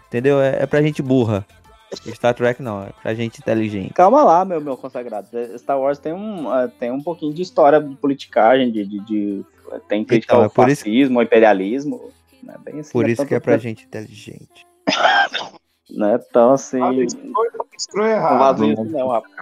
Entendeu? 0.07 0.41
É, 0.41 0.62
é 0.62 0.66
pra 0.66 0.80
gente 0.83 1.03
burra. 1.03 1.45
Star 2.14 2.33
Trek 2.35 2.62
não, 2.62 2.85
é 2.85 2.91
pra 3.03 3.12
gente 3.12 3.39
inteligente. 3.41 3.93
Calma 3.93 4.22
lá, 4.22 4.45
meu, 4.45 4.61
meu 4.61 4.76
consagrado. 4.76 5.26
Star 5.59 5.78
Wars 5.78 5.99
tem 5.99 6.12
um, 6.12 6.53
eh, 6.55 6.68
tem 6.78 6.91
um 6.91 7.03
pouquinho 7.03 7.35
de 7.35 7.43
história 7.43 7.80
de 7.80 7.95
politicagem, 7.97 8.70
de. 8.70 8.85
de, 8.87 9.01
de- 9.01 9.45
tem 9.89 10.05
crítica 10.05 10.33
Então, 10.35 10.41
ao 10.43 10.47
é 10.47 10.49
por 10.49 10.68
isso- 10.68 10.85
fascismo, 10.85 11.18
ao 11.18 11.24
imperialismo. 11.24 12.11
Né? 12.43 12.55
Bem 12.64 12.80
assim, 12.80 12.93
Por 12.93 13.03
não 13.03 13.09
é 13.09 13.12
isso 13.12 13.26
que 13.26 13.35
é 13.35 13.41
pra 13.41 13.59
gente 13.59 13.85
inteligente. 13.85 14.64
Não 15.91 16.09
é 16.14 16.18
tão 16.18 16.53
assim. 16.53 16.78
Escrou 17.76 18.05
Um 18.07 18.09
errado. 18.09 18.66
não, 18.85 19.09
rapaz. 19.09 19.35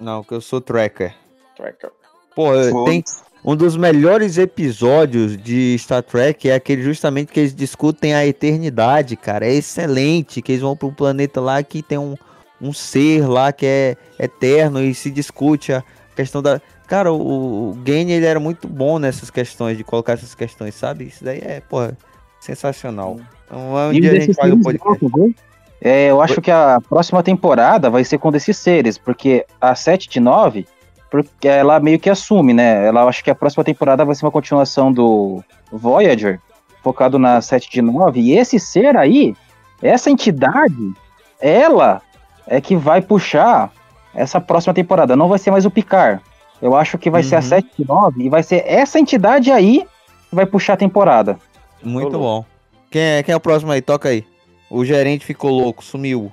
Não, 0.00 0.22
que 0.22 0.34
eu 0.34 0.40
sou 0.40 0.60
tracker. 0.60 1.14
Tracker. 1.56 1.90
Pô, 2.34 2.50
tem 2.84 3.02
um 3.44 3.54
dos 3.54 3.76
melhores 3.76 4.38
episódios 4.38 5.36
de 5.36 5.76
Star 5.78 6.02
Trek 6.02 6.48
é 6.48 6.54
aquele 6.54 6.82
justamente 6.82 7.30
que 7.30 7.40
eles 7.40 7.54
discutem 7.54 8.14
a 8.14 8.26
eternidade, 8.26 9.16
cara. 9.16 9.46
É 9.46 9.52
excelente, 9.52 10.40
que 10.40 10.52
eles 10.52 10.62
vão 10.62 10.74
para 10.74 10.88
um 10.88 10.94
planeta 10.94 11.40
lá 11.40 11.62
que 11.62 11.82
tem 11.82 11.98
um, 11.98 12.16
um 12.60 12.72
ser 12.72 13.28
lá 13.28 13.52
que 13.52 13.66
é 13.66 13.96
eterno 14.18 14.82
e 14.82 14.94
se 14.94 15.10
discute 15.10 15.72
a 15.72 15.84
questão 16.16 16.40
da. 16.40 16.60
Cara, 16.86 17.12
o, 17.12 17.70
o 17.70 17.74
Gane 17.84 18.12
ele 18.12 18.26
era 18.26 18.40
muito 18.40 18.66
bom 18.66 18.98
nessas 18.98 19.30
questões, 19.30 19.76
de 19.76 19.84
colocar 19.84 20.14
essas 20.14 20.34
questões, 20.34 20.74
sabe? 20.74 21.04
Isso 21.04 21.22
daí 21.22 21.38
é, 21.38 21.60
porra, 21.60 21.96
sensacional. 22.40 23.18
Então, 23.44 23.74
um 23.74 23.92
E 23.92 24.00
dia 24.00 24.12
a 24.12 24.20
gente 24.20 24.34
faz 24.34 24.52
um 24.52 24.62
seres 24.62 24.80
podcast. 24.80 25.34
É, 25.82 26.10
eu 26.10 26.22
acho 26.22 26.40
que 26.40 26.50
a 26.50 26.80
próxima 26.88 27.22
temporada 27.22 27.90
vai 27.90 28.04
ser 28.04 28.16
com 28.16 28.32
desses 28.32 28.56
seres, 28.56 28.96
porque 28.96 29.44
a 29.60 29.74
7 29.74 30.08
de 30.08 30.18
9, 30.18 30.66
porque 31.14 31.46
ela 31.46 31.78
meio 31.78 31.96
que 31.96 32.10
assume, 32.10 32.52
né? 32.52 32.88
Ela 32.88 33.04
acho 33.04 33.22
que 33.22 33.30
a 33.30 33.36
próxima 33.36 33.62
temporada 33.62 34.04
vai 34.04 34.16
ser 34.16 34.24
uma 34.24 34.32
continuação 34.32 34.92
do 34.92 35.44
Voyager, 35.70 36.40
focado 36.82 37.20
na 37.20 37.40
7 37.40 37.70
de 37.70 37.80
9, 37.80 38.18
e 38.18 38.32
esse 38.32 38.58
ser 38.58 38.96
aí, 38.96 39.32
essa 39.80 40.10
entidade, 40.10 40.92
ela 41.40 42.02
é 42.48 42.60
que 42.60 42.74
vai 42.74 43.00
puxar 43.00 43.70
essa 44.12 44.40
próxima 44.40 44.74
temporada, 44.74 45.14
não 45.14 45.28
vai 45.28 45.38
ser 45.38 45.52
mais 45.52 45.64
o 45.64 45.70
Picard. 45.70 46.20
Eu 46.60 46.74
acho 46.74 46.98
que 46.98 47.08
vai 47.08 47.22
ser 47.22 47.36
a 47.36 47.38
Uhum. 47.38 47.44
7 47.44 47.68
de 47.78 47.86
9 47.86 48.24
e 48.24 48.28
vai 48.28 48.42
ser 48.42 48.64
essa 48.66 48.98
entidade 48.98 49.52
aí 49.52 49.86
que 50.28 50.34
vai 50.34 50.46
puxar 50.46 50.72
a 50.72 50.78
temporada. 50.78 51.38
Muito 51.80 52.18
bom. 52.18 52.44
Quem 52.90 53.02
é, 53.02 53.22
quem 53.22 53.32
é 53.32 53.36
o 53.36 53.40
próximo 53.40 53.70
aí? 53.70 53.80
Toca 53.80 54.08
aí. 54.08 54.24
O 54.68 54.84
gerente 54.84 55.24
ficou 55.24 55.52
louco, 55.52 55.84
sumiu. 55.84 56.32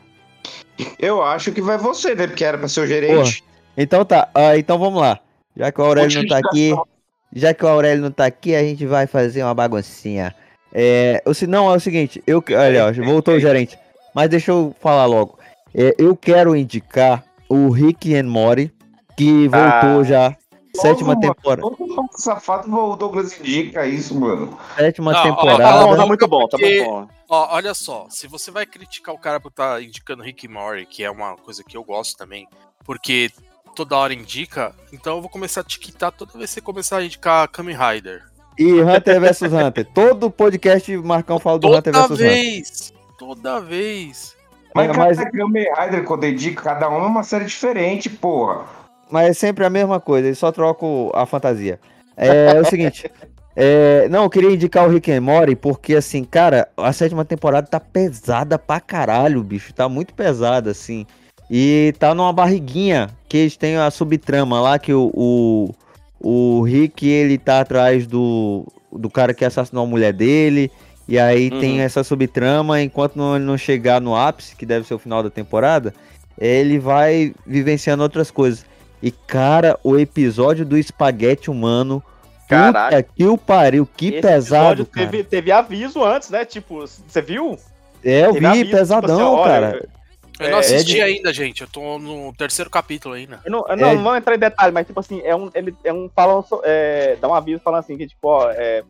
Eu 0.98 1.22
acho 1.22 1.52
que 1.52 1.62
vai 1.62 1.78
você, 1.78 2.16
né? 2.16 2.26
Porque 2.26 2.44
era 2.44 2.58
pra 2.58 2.68
ser 2.68 2.82
o 2.82 2.88
gerente. 2.88 3.44
Então 3.78 4.04
tá, 4.06 4.30
ah, 4.34 4.58
então 4.58 4.78
vamos 4.78 5.02
lá. 5.02 5.20
Já 5.56 5.72
que 5.72 5.82
o 5.82 5.84
Aurélio 5.84 6.22
não 6.22 6.28
tá 6.28 6.38
aqui, 6.38 6.74
já 7.34 7.54
que 7.54 7.66
o 7.66 7.68
Aurélio 7.68 8.04
não 8.04 8.12
tá 8.12 8.26
aqui, 8.26 8.56
a 8.56 8.62
gente 8.64 8.86
vai 8.86 9.08
fazer 9.08 9.44
uma 9.44 9.54
baguncinha. 9.54 10.36
É, 10.74 11.22
o 11.26 11.34
se 11.34 11.46
não 11.48 11.70
é 11.72 11.76
o 11.76 11.80
seguinte, 11.80 12.24
eu 12.26 12.42
que- 12.42 12.56
olha, 12.56 12.88
ó, 12.88 12.92
voltou 13.06 13.36
o 13.36 13.40
gerente. 13.40 13.78
Mas 14.16 14.30
deixa 14.30 14.52
eu 14.52 14.76
falar 14.80 15.06
logo. 15.06 15.40
É, 15.74 15.94
eu 15.98 16.16
quero 16.16 16.56
indicar 16.56 17.24
o 17.50 17.70
Rick 17.70 18.14
and 18.16 18.28
Morty, 18.28 18.74
que 19.18 19.48
voltou 19.48 20.02
Ah. 20.02 20.04
já 20.04 20.38
sétima 20.74 21.20
temporada, 21.20 21.62
todo 21.62 22.08
safado, 22.14 22.74
o 22.74 22.96
Douglas 22.96 23.38
indica 23.40 23.86
isso, 23.86 24.18
mano. 24.18 24.58
sétima 24.78 25.12
Não, 25.12 25.20
ó, 25.20 25.22
ó, 25.22 25.26
temporada. 25.26 25.64
Tá 25.64 25.86
bom, 25.86 25.96
tá 25.98 26.06
muito 26.06 26.28
bom, 26.28 26.48
tá 26.48 26.58
muito 26.58 26.84
bom. 26.86 27.08
Ó, 27.30 27.56
olha 27.56 27.74
só, 27.74 28.08
se 28.10 28.28
você 28.28 28.52
vai 28.52 28.66
criticar 28.66 29.14
o 29.14 29.18
cara 29.18 29.40
por 29.40 29.50
estar 29.50 29.82
indicando 29.84 30.24
Rick 30.24 30.46
e 30.46 30.50
Morty, 30.50 30.86
que 30.86 31.04
é 31.04 31.12
uma 31.12 31.36
coisa 31.36 31.62
que 31.64 31.76
eu 31.76 31.84
gosto 31.84 32.18
também, 32.18 32.48
porque 32.86 33.30
toda 33.76 33.96
hora 33.96 34.14
indica, 34.14 34.74
então 34.92 35.16
eu 35.16 35.22
vou 35.22 35.30
começar 35.30 35.62
a 35.62 35.64
te 35.64 35.80
quitar 35.80 36.12
toda 36.12 36.34
vez 36.38 36.50
que 36.50 36.56
você 36.56 36.62
começar 36.62 36.98
a 36.98 37.04
indicar 37.06 37.48
Kamen 37.48 37.76
Rider. 37.78 38.24
E 38.58 38.82
Hunter 38.82 39.20
vs 39.22 39.42
Hunter. 39.54 39.86
Todo 39.94 40.30
podcast 40.30 40.96
Marcão 40.98 41.40
fala 41.40 41.58
do 41.60 41.68
Hunter 41.70 41.94
Toda 41.94 42.08
vs 42.08 42.12
Hunter. 42.20 42.28
vez! 42.30 42.94
Toda 43.18 43.60
vez! 43.62 44.36
Mas, 44.76 44.90
É, 44.90 44.94
mas- 44.94 45.18
cada 45.18 45.32
Kamen 45.32 45.68
Rider, 45.80 46.04
quando 46.04 46.26
indica, 46.26 46.62
cada 46.62 46.90
um 46.90 46.96
é 47.04 47.08
uma 47.08 47.24
série 47.24 47.46
diferente, 47.46 48.10
porra. 48.10 48.66
Mas 49.10 49.30
é 49.30 49.34
sempre 49.34 49.66
a 49.66 49.70
mesma 49.70 50.00
coisa, 50.00 50.28
eles 50.28 50.38
só 50.38 50.52
trocam 50.52 51.12
a 51.14 51.26
fantasia. 51.26 51.80
É, 52.16 52.60
o 52.60 52.66
seguinte. 52.66 53.12
é, 53.56 54.08
não, 54.10 54.24
eu 54.24 54.30
queria 54.30 54.52
indicar 54.52 54.86
o 54.88 54.90
Rick 54.90 55.12
and 55.12 55.22
Morty 55.22 55.56
porque, 55.56 55.96
assim, 55.96 56.24
cara, 56.24 56.70
a 56.78 56.94
sétima 56.94 57.26
temporada 57.26 57.68
tá 57.68 57.80
pesada 57.80 58.58
pra 58.58 58.80
caralho, 58.80 59.44
bicho. 59.44 59.74
Tá 59.74 59.90
muito 59.90 60.14
pesada, 60.14 60.72
assim. 60.72 61.06
E 61.54 61.94
tá 62.00 62.16
numa 62.16 62.32
barriguinha 62.32 63.10
que 63.28 63.36
eles 63.36 63.58
têm 63.58 63.76
a 63.76 63.92
subtrama 63.92 64.62
lá 64.62 64.80
que 64.80 64.94
o, 64.94 65.12
o, 65.14 65.76
o 66.22 66.62
Rick, 66.64 67.06
ele 67.06 67.38
tá 67.38 67.60
atrás 67.60 68.08
do, 68.08 68.66
do 68.90 69.10
cara 69.10 69.34
que 69.34 69.44
assassinou 69.44 69.84
a 69.84 69.88
mulher 69.88 70.14
dele. 70.14 70.72
E 71.10 71.20
aí 71.20 71.50
tem 71.50 71.80
Uhum. 71.80 71.82
essa 71.82 72.06
subtrama, 72.06 72.82
enquanto 72.82 73.18
não, 73.18 73.36
ele 73.36 73.44
não 73.44 73.58
chegar 73.58 74.00
no 74.00 74.16
ápice, 74.16 74.56
que 74.56 74.66
deve 74.66 74.88
ser 74.88 74.94
o 74.94 75.00
final 75.00 75.22
da 75.22 75.30
temporada, 75.30 75.94
ele 76.40 76.80
vai 76.80 77.34
vivenciando 77.46 78.02
outras 78.02 78.32
coisas. 78.32 78.66
E, 79.04 79.12
cara, 79.12 79.78
o 79.84 79.98
episódio 79.98 80.64
do 80.66 80.78
espaguete 80.78 81.52
humano. 81.52 82.02
Caralho. 82.48 82.96
Puta 82.98 83.14
que 83.14 83.26
o 83.26 83.38
pariu, 83.38 83.86
que 83.86 84.08
Esse 84.08 84.22
pesado, 84.22 84.86
teve, 84.86 85.24
teve 85.26 85.52
aviso 85.52 86.02
antes, 86.02 86.30
né? 86.30 86.46
Tipo, 86.46 86.86
você 86.86 87.22
viu? 87.22 87.58
É, 88.04 88.26
eu 88.26 88.34
teve 88.34 88.40
vi, 88.40 88.46
aviso, 88.46 88.66
tipo 88.66 88.78
pesadão, 88.78 89.16
assim, 89.16 89.24
olha, 89.42 89.44
cara. 89.52 89.80
Eu 89.84 90.01
não 90.50 90.58
É, 90.58 90.60
assisti 90.62 91.00
é 91.00 91.06
de- 91.06 91.16
ainda, 91.18 91.34
gente. 91.34 91.62
Eu 91.62 91.68
tô 91.68 92.00
no 92.00 92.34
terceiro 92.34 92.70
capítulo 92.70 93.14
ainda. 93.16 93.40
Eu 93.46 93.52
não, 93.52 93.66
eu 93.68 93.78
não 93.78 93.90
É. 93.90 93.96
vou 93.96 94.16
entrar 94.16 94.36
em 94.36 94.40
detalhe, 94.40 94.72
mas 94.74 94.88
tipo 94.88 95.00
assim, 95.00 95.22
é 95.24 95.36
um, 95.36 95.50
ele 95.54 95.76
é 95.84 95.94
um 95.94 96.10
falando, 96.16 96.46
so- 96.48 96.62
é, 96.64 97.16
dá 97.20 97.28
um 97.28 97.34
aviso 97.34 97.62
falando 97.64 97.82
assim 97.82 97.98
que 97.98 98.08
tipo, 98.08 98.28
ó, 98.28 98.50
é, 98.52 98.84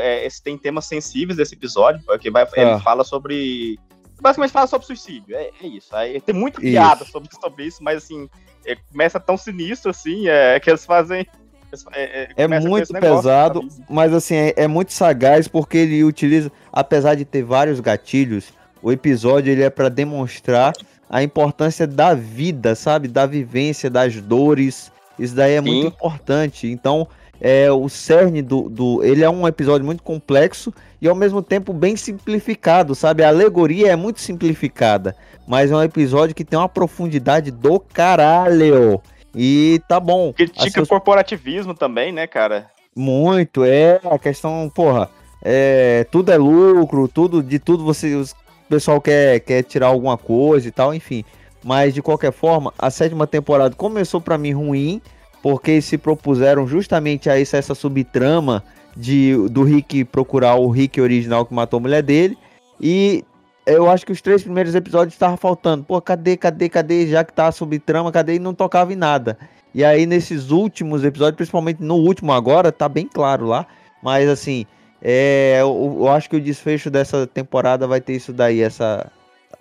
é, 0.00 0.24
esse 0.26 0.42
tem 0.42 0.56
temas 0.56 0.86
sensíveis 0.86 1.36
desse 1.36 1.54
episódio, 1.54 2.02
porque 2.06 2.30
vai, 2.30 2.46
ele 2.56 2.70
Ah. 2.70 2.80
fala 2.80 3.04
sobre, 3.04 3.78
basicamente 4.20 4.52
fala 4.52 4.66
sobre 4.66 4.86
suicídio, 4.86 5.36
é, 5.36 5.50
é 5.62 5.66
isso. 5.66 5.94
Aí 5.94 6.20
tem 6.20 6.34
muita 6.34 6.60
Isso. 6.60 6.70
piada 6.70 7.04
sobre, 7.04 7.28
sobre 7.38 7.64
isso, 7.64 7.82
mas 7.82 7.98
assim, 8.04 8.28
é, 8.64 8.76
começa 8.90 9.18
tão 9.20 9.36
sinistro 9.36 9.90
assim, 9.90 10.28
é, 10.28 10.58
que 10.60 10.70
eles 10.70 10.86
fazem, 10.86 11.26
eles- 11.70 11.84
é, 11.92 12.22
é, 12.22 12.44
É 12.44 12.48
muito 12.48 12.92
pesado, 12.94 13.60
mas 13.90 14.14
assim, 14.14 14.36
é, 14.36 14.54
é 14.56 14.66
muito 14.66 14.92
sagaz 14.92 15.46
porque 15.48 15.76
ele 15.76 16.02
utiliza, 16.04 16.50
apesar 16.72 17.14
de 17.14 17.24
ter 17.26 17.42
vários 17.42 17.78
gatilhos, 17.80 18.52
o 18.84 18.92
episódio 18.92 19.50
ele 19.50 19.62
é 19.64 19.70
pra 19.70 19.88
demonstrar 19.88 20.72
a 21.10 21.22
importância 21.22 21.86
da 21.86 22.14
vida, 22.14 22.74
sabe? 22.74 23.08
Da 23.08 23.24
vivência, 23.26 23.88
das 23.90 24.14
dores. 24.20 24.92
Isso 25.18 25.34
daí 25.34 25.54
é 25.54 25.60
muito 25.60 25.80
Sim. 25.82 25.86
importante. 25.88 26.66
Então, 26.70 27.08
é 27.40 27.70
o 27.72 27.88
cerne 27.88 28.42
do, 28.42 28.68
do. 28.68 29.02
Ele 29.02 29.24
é 29.24 29.30
um 29.30 29.46
episódio 29.48 29.84
muito 29.84 30.02
complexo 30.02 30.72
e 31.00 31.08
ao 31.08 31.14
mesmo 31.14 31.42
tempo 31.42 31.72
bem 31.72 31.96
simplificado, 31.96 32.94
sabe? 32.94 33.24
A 33.24 33.28
alegoria 33.28 33.90
é 33.92 33.96
muito 33.96 34.20
simplificada, 34.20 35.16
mas 35.46 35.70
é 35.70 35.76
um 35.76 35.82
episódio 35.82 36.34
que 36.34 36.44
tem 36.44 36.58
uma 36.58 36.68
profundidade 36.68 37.50
do 37.50 37.78
caralho. 37.80 39.00
E 39.34 39.80
tá 39.88 39.98
bom. 39.98 40.32
Critica 40.32 40.66
Assim, 40.66 40.80
o 40.80 40.86
corporativismo 40.86 41.74
também, 41.74 42.12
né, 42.12 42.26
cara? 42.26 42.66
muito, 42.96 43.64
é 43.64 44.00
a 44.04 44.16
questão, 44.20 44.70
porra, 44.72 45.10
é, 45.42 46.06
tudo 46.12 46.30
é 46.30 46.36
lucro, 46.36 47.08
tudo, 47.08 47.42
de 47.42 47.58
tudo 47.58 47.82
você, 47.84 48.14
os- 48.14 48.36
o 48.66 48.70
pessoal 48.70 49.00
quer, 49.00 49.40
quer 49.40 49.62
tirar 49.62 49.88
alguma 49.88 50.16
coisa 50.16 50.68
e 50.68 50.70
tal, 50.70 50.94
enfim. 50.94 51.24
Mas 51.62 51.94
de 51.94 52.02
qualquer 52.02 52.32
forma, 52.32 52.72
a 52.78 52.90
sétima 52.90 53.26
temporada 53.26 53.74
começou 53.74 54.20
pra 54.20 54.36
mim 54.36 54.52
ruim, 54.52 55.00
porque 55.42 55.80
se 55.80 55.96
propuseram 55.96 56.66
justamente 56.66 57.28
a 57.30 57.38
isso, 57.38 57.56
essa 57.56 57.74
subtrama 57.74 58.62
de, 58.96 59.36
do 59.48 59.62
Rick 59.62 60.04
procurar 60.04 60.56
o 60.56 60.68
Rick 60.68 61.00
original 61.00 61.44
que 61.44 61.54
matou 61.54 61.78
a 61.78 61.80
mulher 61.80 62.02
dele. 62.02 62.36
E 62.80 63.24
eu 63.66 63.90
acho 63.90 64.04
que 64.04 64.12
os 64.12 64.20
três 64.20 64.42
primeiros 64.42 64.74
episódios 64.74 65.14
estavam 65.14 65.36
faltando. 65.36 65.84
Pô, 65.84 66.00
cadê, 66.00 66.36
cadê, 66.36 66.68
cadê? 66.68 67.06
Já 67.06 67.24
que 67.24 67.32
tá 67.32 67.46
a 67.48 67.52
subtrama, 67.52 68.12
cadê? 68.12 68.34
E 68.34 68.38
não 68.38 68.54
tocava 68.54 68.92
em 68.92 68.96
nada. 68.96 69.38
E 69.74 69.84
aí, 69.84 70.06
nesses 70.06 70.50
últimos 70.50 71.02
episódios, 71.02 71.36
principalmente 71.36 71.82
no 71.82 71.96
último 71.96 72.32
agora, 72.32 72.70
tá 72.70 72.88
bem 72.88 73.08
claro 73.08 73.46
lá. 73.46 73.66
Mas 74.02 74.28
assim, 74.28 74.66
é, 75.04 75.58
eu, 75.60 75.96
eu 76.00 76.08
acho 76.08 76.30
que 76.30 76.36
o 76.36 76.40
desfecho 76.40 76.90
dessa 76.90 77.26
temporada 77.26 77.86
vai 77.86 78.00
ter 78.00 78.14
isso 78.14 78.32
daí, 78.32 78.60
essa. 78.62 79.10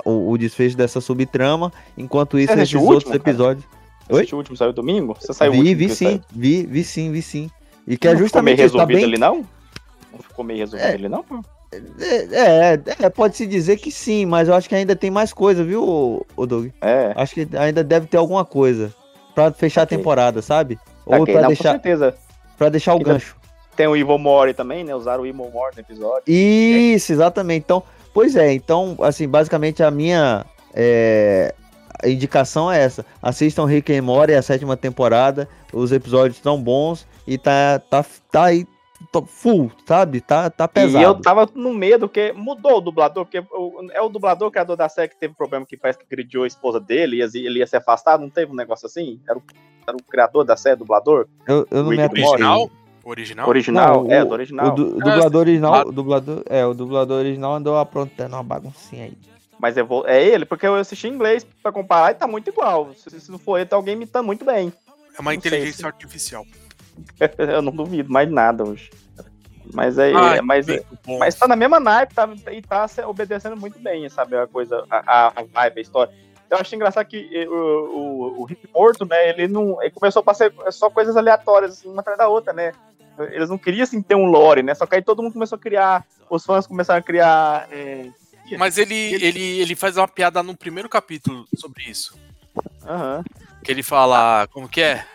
O, 0.05 0.31
o 0.31 0.37
desfecho 0.37 0.75
dessa 0.75 0.99
subtrama. 1.01 1.71
Enquanto 1.97 2.39
isso, 2.39 2.51
esses 2.53 2.73
o 2.73 2.79
outros 2.79 3.03
último, 3.05 3.19
cara? 3.19 3.29
episódios. 3.29 3.65
Oi? 4.09 4.27
o 4.31 4.35
último 4.35 4.57
saiu 4.57 4.73
domingo? 4.73 5.15
Você 5.19 5.33
saiu 5.33 5.51
o 5.51 5.53
vi, 5.53 5.59
último 5.59 5.77
vi 5.77 5.89
sim, 5.89 6.05
saiu? 6.05 6.21
vi, 6.31 6.65
vi 6.65 6.83
sim, 6.83 7.11
vi 7.11 7.21
sim. 7.21 7.49
E 7.87 7.97
que 7.97 8.07
é 8.07 8.13
Não 8.13 8.25
ficou 8.25 8.41
meio 8.41 8.57
justamente 8.57 8.63
isso, 8.65 8.73
tá 8.77 8.79
resolvido 8.85 8.97
bem. 8.97 9.05
ali, 9.05 9.17
não? 9.17 9.45
Não 10.11 10.19
ficou 10.19 10.43
meio 10.45 10.59
resolvido 10.59 10.87
É. 10.89 10.93
ali, 10.93 11.07
não? 11.09 11.23
É, 11.99 12.73
é, 12.73 12.79
é, 13.05 13.09
pode-se 13.09 13.45
dizer 13.47 13.77
que 13.77 13.91
sim, 13.91 14.25
mas 14.25 14.47
eu 14.47 14.53
acho 14.53 14.67
que 14.69 14.75
ainda 14.75 14.95
tem 14.95 15.09
mais 15.09 15.33
coisa, 15.33 15.63
viu, 15.63 16.25
ô 16.35 16.45
Doug? 16.45 16.67
É. 16.81 17.13
Acho 17.15 17.33
que 17.33 17.47
ainda 17.57 17.83
deve 17.83 18.07
ter 18.07 18.17
alguma 18.17 18.45
coisa 18.45 18.93
pra 19.33 19.51
fechar 19.51 19.81
a 19.81 19.83
Ok. 19.85 19.97
temporada, 19.97 20.41
sabe? 20.41 20.77
Ou 21.05 21.21
Ok, 21.21 21.33
pra 21.33 21.41
não, 21.43 21.49
com 21.49 21.53
deixar, 21.55 21.71
certeza. 21.71 22.15
pra 22.57 22.69
deixar 22.69 22.93
o 22.93 22.97
Ainda- 22.97 23.13
gancho. 23.13 23.35
Tem 23.75 23.87
o 23.87 23.95
Evil 23.95 24.17
Mori 24.17 24.53
também, 24.53 24.83
né? 24.83 24.95
Usaram 24.95 25.23
o 25.23 25.25
Evil 25.25 25.49
Mori 25.51 25.75
no 25.75 25.81
episódio. 25.81 26.23
Isso, 26.27 27.11
exatamente. 27.11 27.63
Então, 27.63 27.83
pois 28.13 28.35
é, 28.35 28.53
então, 28.53 28.95
assim, 29.01 29.27
basicamente 29.27 29.81
a 29.81 29.89
minha 29.89 30.45
é, 30.73 31.53
indicação 32.03 32.71
é 32.71 32.81
essa. 32.81 33.05
Assistam 33.21 33.65
Rick 33.65 33.93
and 33.93 34.03
Morty, 34.03 34.33
a 34.33 34.41
sétima 34.41 34.75
temporada. 34.75 35.47
Os 35.71 35.91
episódios 35.91 36.37
estão 36.37 36.61
bons 36.61 37.07
e 37.25 37.37
tá, 37.37 37.79
tá, 37.89 38.05
tá 38.31 38.45
aí 38.45 38.67
full, 39.27 39.71
sabe? 39.85 40.21
Tá, 40.21 40.49
tá 40.49 40.67
pesado. 40.67 40.99
E 40.99 41.03
eu 41.03 41.15
tava 41.15 41.49
no 41.53 41.73
medo, 41.73 42.07
porque 42.07 42.33
mudou 42.33 42.77
o 42.77 42.81
dublador, 42.81 43.25
porque 43.25 43.43
é 43.91 44.01
o 44.01 44.09
dublador 44.09 44.49
criador 44.49 44.75
da 44.75 44.89
série 44.89 45.09
que 45.09 45.19
teve 45.19 45.33
problema 45.33 45.65
que 45.65 45.77
parece 45.77 45.99
que 45.99 46.05
agrediu 46.05 46.43
a 46.43 46.47
esposa 46.47 46.79
dele, 46.79 47.17
e 47.17 47.45
ele 47.45 47.59
ia 47.59 47.67
ser 47.67 47.77
afastado, 47.77 48.21
não 48.21 48.29
teve 48.29 48.51
um 48.51 48.55
negócio 48.55 48.85
assim? 48.85 49.19
Era 49.27 49.37
o, 49.37 49.43
era 49.87 49.97
o 49.97 50.03
criador 50.03 50.43
da 50.45 50.55
série, 50.55 50.77
dublador? 50.77 51.27
Eu, 51.47 51.67
eu 51.69 51.83
não 51.83 51.89
me 51.89 51.97
Rick 51.97 52.21
and 52.21 52.25
atentei. 52.25 52.82
Original? 53.03 53.47
Original? 53.49 53.97
Original? 53.99 54.03
Não, 54.07 54.13
é, 54.13 54.23
o- 54.23 54.25
do 54.27 54.33
original. 54.33 54.67
O, 54.67 54.71
du- 54.75 54.87
o 54.95 55.01
Ah, 55.01 55.03
dublador 55.03 55.41
original, 55.41 55.71
claro. 55.73 55.89
o 55.89 55.91
dublador, 55.91 56.43
é, 56.49 56.65
o 56.65 56.73
dublador 56.73 57.19
original 57.19 57.53
andou 57.55 57.77
aprontando 57.77 58.35
uma 58.35 58.43
baguncinha 58.43 59.05
aí. 59.05 59.13
Mas 59.59 59.77
eu 59.77 59.85
vou, 59.85 60.05
é 60.07 60.21
ele, 60.23 60.45
porque 60.45 60.65
eu 60.67 60.75
assisti 60.75 61.07
em 61.07 61.11
inglês 61.13 61.45
pra 61.61 61.71
comparar 61.71 62.11
e 62.11 62.15
tá 62.15 62.27
muito 62.27 62.49
igual. 62.49 62.93
Se, 62.95 63.19
se 63.19 63.31
não 63.31 63.37
for 63.39 63.57
ele, 63.57 63.65
tá 63.65 63.75
alguém 63.75 63.93
imitando 63.95 64.25
muito 64.25 64.43
bem. 64.45 64.71
É 65.17 65.21
uma 65.21 65.31
Não 65.31 65.37
inteligência 65.37 65.73
se- 65.81 65.85
artificial. 65.85 66.45
eu 67.37 67.61
não 67.61 67.71
duvido 67.71 68.11
mais 68.11 68.29
nada 68.29 68.63
hoje. 68.63 68.89
Mas 69.73 69.97
é, 69.97 70.11
Ai, 70.13 70.37
é- 70.39 70.41
mas, 70.41 70.65
bom. 71.05 71.17
mas 71.19 71.35
tá 71.35 71.47
na 71.47 71.55
mesma 71.55 71.79
naipe 71.79 72.13
tá, 72.13 72.29
e 72.51 72.61
tá 72.61 72.87
se- 72.87 73.01
obedecendo 73.03 73.55
muito 73.55 73.79
bem, 73.79 74.07
sabe? 74.09 74.35
A 74.37 74.45
coisa, 74.47 74.83
a, 74.89 74.97
a, 74.97 75.27
a 75.27 75.43
vibe, 75.43 75.79
a 75.79 75.81
história. 75.81 76.13
eu 76.49 76.57
acho 76.57 76.75
engraçado 76.75 77.05
que 77.07 77.29
eh, 77.33 77.47
o, 77.47 77.53
o, 77.53 78.41
o 78.41 78.45
Rick 78.45 78.67
Morto, 78.73 79.05
né, 79.05 79.29
ele 79.29 79.47
não. 79.47 79.81
Ele 79.81 79.91
começou 79.91 80.19
a 80.19 80.23
passar 80.23 80.51
só 80.71 80.89
coisas 80.89 81.15
aleatórias, 81.15 81.71
assim, 81.71 81.89
uma 81.89 82.01
atrás 82.01 82.17
da 82.17 82.27
outra, 82.27 82.51
né? 82.51 82.73
Eles 83.31 83.49
não 83.49 83.57
queriam 83.57 83.83
assim, 83.83 84.01
ter 84.01 84.15
um 84.15 84.25
lore, 84.25 84.63
né? 84.63 84.73
Só 84.73 84.85
que 84.85 84.95
aí 84.95 85.01
todo 85.01 85.21
mundo 85.21 85.33
começou 85.33 85.55
a 85.55 85.59
criar. 85.59 86.05
Os 86.29 86.45
fãs 86.45 86.65
começaram 86.65 86.99
a 86.99 87.03
criar. 87.03 87.67
é, 87.71 88.07
Mas 88.57 88.77
ele, 88.77 88.95
ele, 88.95 89.59
ele 89.59 89.75
faz 89.75 89.97
uma 89.97 90.07
piada 90.07 90.41
no 90.41 90.55
primeiro 90.57 90.89
capítulo 90.89 91.45
sobre 91.55 91.83
isso. 91.83 92.17
Aham. 92.85 93.23
Que 93.63 93.71
ele 93.71 93.83
fala, 93.83 94.47
como 94.51 94.67
que 94.67 94.81
é? 94.81 95.05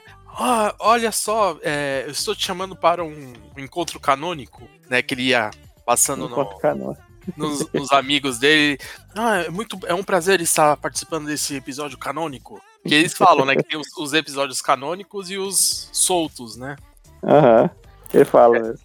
Ah, 0.41 0.75
olha 0.79 1.11
só, 1.11 1.59
é, 1.63 2.05
eu 2.07 2.13
estou 2.13 2.35
te 2.35 2.47
chamando 2.47 2.77
para 2.77 3.03
um, 3.03 3.33
um 3.57 3.61
encontro 3.61 3.99
canônico, 3.99 4.63
né? 4.89 5.03
Que 5.03 5.15
ele 5.15 5.23
ia 5.25 5.51
passando 5.85 6.29
no, 6.29 6.31
Enquanto 6.31 6.59
canal. 6.59 6.97
nos, 7.37 7.71
nos 7.73 7.91
amigos 7.93 8.39
dele. 8.39 8.79
Ah, 9.17 9.39
é 9.39 9.51
muito, 9.51 9.77
é 9.87 9.95
um 9.95 10.05
prazer 10.05 10.41
estar 10.41 10.77
participando 10.77 11.27
desse 11.27 11.57
episódio 11.57 11.99
canônico. 11.99 12.63
Que 12.87 12.95
eles 12.95 13.13
falam, 13.15 13.45
né? 13.45 13.57
Que 13.57 13.65
tem 13.65 13.79
os, 13.79 13.89
os 13.99 14.13
episódios 14.13 14.63
canônicos 14.63 15.29
e 15.29 15.37
os 15.37 15.91
soltos, 15.93 16.57
né? 16.57 16.77
Aham. 17.25 17.69
Ele 18.13 18.25
fala 18.25 18.59
mesmo. 18.59 18.79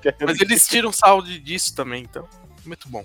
Que 0.00 0.08
é 0.08 0.14
Mas 0.24 0.40
eles 0.40 0.66
tiram 0.68 0.92
sal 0.92 1.20
de- 1.22 1.38
disso 1.40 1.74
também, 1.74 2.02
então. 2.04 2.26
Muito 2.64 2.88
bom. 2.88 3.04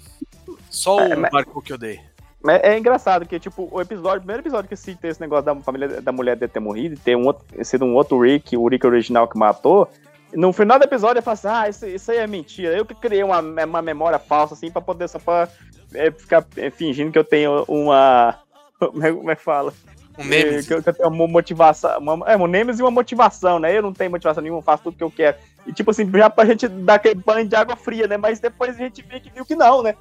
Só 0.69 0.99
É, 1.01 1.15
o 1.15 1.19
mas- 1.19 1.31
Marco 1.31 1.61
que 1.61 1.73
eu 1.73 1.77
dei. 1.77 1.99
Mas 2.41 2.61
é 2.63 2.77
engraçado 2.77 3.25
que, 3.25 3.37
tipo, 3.39 3.67
o 3.69 3.81
episódio, 3.81 4.17
o 4.19 4.21
primeiro 4.21 4.41
episódio 4.41 4.69
que 4.69 4.75
cita 4.75 5.07
esse 5.07 5.19
negócio 5.19 5.43
da 5.45 5.55
família 5.57 6.01
da 6.01 6.11
mulher 6.11 6.37
dele 6.37 6.51
ter 6.51 6.59
morrido 6.61 6.97
ter 7.03 7.15
um 7.17 7.25
outro, 7.25 7.43
sido 7.65 7.83
um 7.83 7.93
outro 7.95 8.21
Rick, 8.21 8.55
o 8.55 8.67
Rick 8.67 8.85
original 8.87 9.27
que 9.27 9.37
matou. 9.37 9.89
No 10.33 10.53
final 10.53 10.77
do 10.79 10.85
episódio 10.85 11.17
ele 11.17 11.21
fala 11.23 11.33
assim: 11.33 11.47
Ah, 11.49 11.67
isso, 11.69 11.85
isso 11.87 12.11
aí 12.11 12.17
é 12.19 12.27
mentira. 12.27 12.77
Eu 12.77 12.85
que 12.85 12.95
criei 12.95 13.23
uma, 13.23 13.39
uma 13.41 13.81
memória 13.81 14.19
falsa, 14.19 14.53
assim, 14.53 14.71
pra 14.71 14.81
poder 14.81 15.09
só 15.09 15.19
pra 15.19 15.49
é, 15.93 16.11
ficar 16.11 16.45
é, 16.55 16.69
fingindo 16.69 17.11
que 17.11 17.17
eu 17.19 17.23
tenho 17.25 17.65
uma. 17.67 18.39
É, 18.81 19.11
como 19.11 19.31
é 19.31 19.35
que 19.35 19.43
fala? 19.43 19.73
Um 20.19 20.23
É, 20.23 20.25
Nemesis. 20.25 20.67
que, 20.67 20.73
eu, 20.73 20.83
que 20.83 20.89
eu 20.89 20.93
tenho 20.93 21.09
uma 21.09 21.27
motivação. 21.27 21.97
Uma, 21.99 22.29
é, 22.29 22.35
um 22.37 22.45
Nemesis 22.47 22.79
e 22.79 22.83
uma 22.83 22.91
motivação, 22.91 23.57
né? 23.59 23.77
Eu 23.77 23.81
não 23.81 23.93
tenho 23.93 24.11
motivação 24.11 24.43
nenhuma, 24.43 24.61
faço 24.61 24.83
tudo 24.83 24.97
que 24.97 25.03
eu 25.03 25.11
quero. 25.11 25.37
E 25.65 25.73
tipo 25.73 25.91
assim, 25.91 26.09
já 26.11 26.29
pra 26.29 26.45
gente 26.45 26.67
dar 26.67 26.95
aquele 26.95 27.15
banho 27.15 27.47
de 27.47 27.55
água 27.55 27.75
fria, 27.75 28.07
né? 28.07 28.17
Mas 28.17 28.39
depois 28.39 28.75
a 28.75 28.77
gente 28.77 29.01
viu 29.01 29.19
que, 29.21 29.29
viu 29.29 29.45
que 29.45 29.55
não, 29.55 29.81
né? 29.81 29.95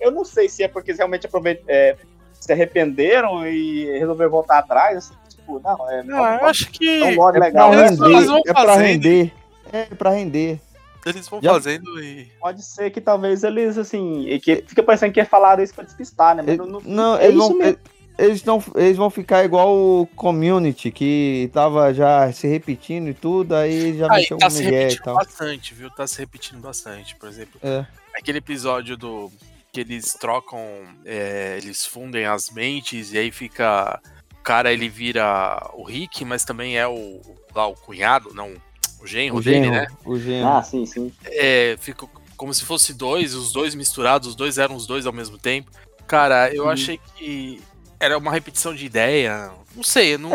Eu 0.00 0.10
não 0.10 0.24
sei 0.24 0.48
se 0.48 0.62
é 0.62 0.68
porque 0.68 0.90
eles 0.90 0.98
realmente 0.98 1.26
aproveit- 1.26 1.62
é, 1.68 1.96
se 2.32 2.52
arrependeram 2.52 3.46
e 3.46 3.98
resolveram 3.98 4.30
voltar 4.30 4.58
atrás. 4.58 4.96
Assim, 4.98 5.14
tipo, 5.28 5.60
não, 5.62 5.90
é. 5.90 6.02
Não, 6.02 6.16
eu 6.24 6.46
acho 6.46 6.70
que. 6.70 7.02
É 7.02 7.06
um 7.06 7.16
lore 7.16 7.36
É 7.36 7.40
legal. 7.40 7.70
pra 7.70 7.80
né? 7.80 7.86
Eles 7.88 7.98
render, 8.00 8.42
é 8.46 8.52
pra 8.54 8.74
render. 8.76 9.32
É 9.72 9.84
pra 9.86 10.10
render. 10.10 10.60
Eles 11.04 11.28
vão 11.28 11.40
Já- 11.40 11.52
fazendo 11.52 12.02
e. 12.02 12.28
Pode 12.40 12.62
ser 12.62 12.90
que 12.90 13.00
talvez 13.00 13.44
eles, 13.44 13.78
assim. 13.78 14.26
que 14.42 14.64
fica 14.66 14.82
parecendo 14.82 15.12
que 15.12 15.24
falaram 15.24 15.62
isso 15.62 15.72
pra 15.74 15.84
despistar, 15.84 16.34
né? 16.34 16.42
Mas 16.44 16.54
Ele- 16.58 16.62
não, 16.70 16.80
não- 16.80 16.82
Não, 16.84 17.16
é 17.16 17.24
eles 17.26 17.36
isso 17.38 17.48
vão, 17.48 17.58
mesmo. 17.58 17.78
Eles, 18.18 18.44
não, 18.44 18.62
eles 18.74 18.96
vão 18.96 19.10
ficar 19.10 19.44
igual 19.44 19.76
o 19.76 20.06
Community, 20.16 20.90
que 20.90 21.50
tava 21.52 21.92
já 21.92 22.32
se 22.32 22.46
repetindo 22.46 23.08
e 23.08 23.14
tudo, 23.14 23.54
aí 23.54 23.96
já 23.98 24.06
Aí 24.12 24.20
mexeu 24.20 24.38
tá 24.38 24.46
com 24.46 24.50
se 24.50 24.58
Miguel 24.64 24.72
e 24.72 24.82
repetindo 24.84 25.02
tal. 25.04 25.14
bastante, 25.16 25.74
viu? 25.74 25.90
Tá 25.90 26.06
se 26.06 26.18
repetindo 26.18 26.60
bastante. 26.60 27.16
Por 27.16 27.28
exemplo, 27.28 27.60
É. 27.62 27.86
aquele 28.14 28.38
episódio 28.38 28.96
do. 28.96 29.30
que 29.72 29.80
eles 29.80 30.12
trocam. 30.14 30.58
é, 31.04 31.58
eles 31.62 31.84
fundem 31.84 32.24
as 32.26 32.50
mentes 32.50 33.12
e 33.12 33.18
aí 33.18 33.30
fica. 33.30 34.00
O 34.38 34.42
cara 34.42 34.72
ele 34.72 34.88
vira 34.88 35.70
o 35.74 35.82
Rick, 35.84 36.24
mas 36.24 36.44
também 36.44 36.78
é 36.78 36.86
o. 36.86 37.20
lá, 37.54 37.66
o 37.66 37.74
cunhado, 37.74 38.32
não. 38.32 38.54
O 39.02 39.06
genro 39.06 39.36
O 39.36 39.42
dele, 39.42 39.64
genro, 39.64 39.70
né? 39.72 39.86
o 40.04 40.18
genro. 40.18 40.48
Ah, 40.48 40.62
sim, 40.62 40.86
sim. 40.86 41.12
É, 41.24 41.76
fica 41.78 42.06
como 42.36 42.52
se 42.54 42.64
fosse 42.64 42.92
dois, 42.94 43.34
os 43.34 43.52
dois 43.52 43.74
misturados, 43.74 44.28
os 44.28 44.34
dois 44.34 44.56
eram 44.58 44.74
os 44.76 44.86
dois 44.86 45.04
ao 45.06 45.12
mesmo 45.12 45.36
tempo. 45.38 45.70
Cara, 46.06 46.54
eu 46.54 46.64
Sim. 46.64 46.70
achei 46.70 47.00
que 47.16 47.60
era 48.00 48.16
uma 48.18 48.32
repetição 48.32 48.74
de 48.74 48.84
ideia. 48.86 49.50
Não 49.74 49.82
sei, 49.82 50.14
eu 50.14 50.18
não. 50.18 50.30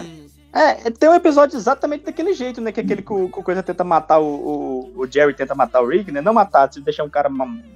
É, 0.53 0.89
tem 0.91 1.09
um 1.09 1.13
episódio 1.15 1.55
exatamente 1.55 2.03
daquele 2.03 2.33
jeito, 2.33 2.59
né? 2.59 2.71
Que 2.71 2.81
é 2.81 2.83
aquele 2.83 3.01
que 3.01 3.13
o, 3.13 3.29
que 3.29 3.39
o 3.39 3.43
coisa 3.43 3.63
tenta 3.63 3.83
matar 3.83 4.19
o, 4.19 4.25
o, 4.25 4.99
o 5.01 5.07
Jerry 5.09 5.33
tenta 5.33 5.55
matar 5.55 5.81
o 5.81 5.87
Rick, 5.87 6.11
né? 6.11 6.19
Não 6.19 6.33
matar, 6.33 6.71
se 6.71 6.81
deixar 6.81 7.03
um 7.05 7.09
cara, 7.09 7.29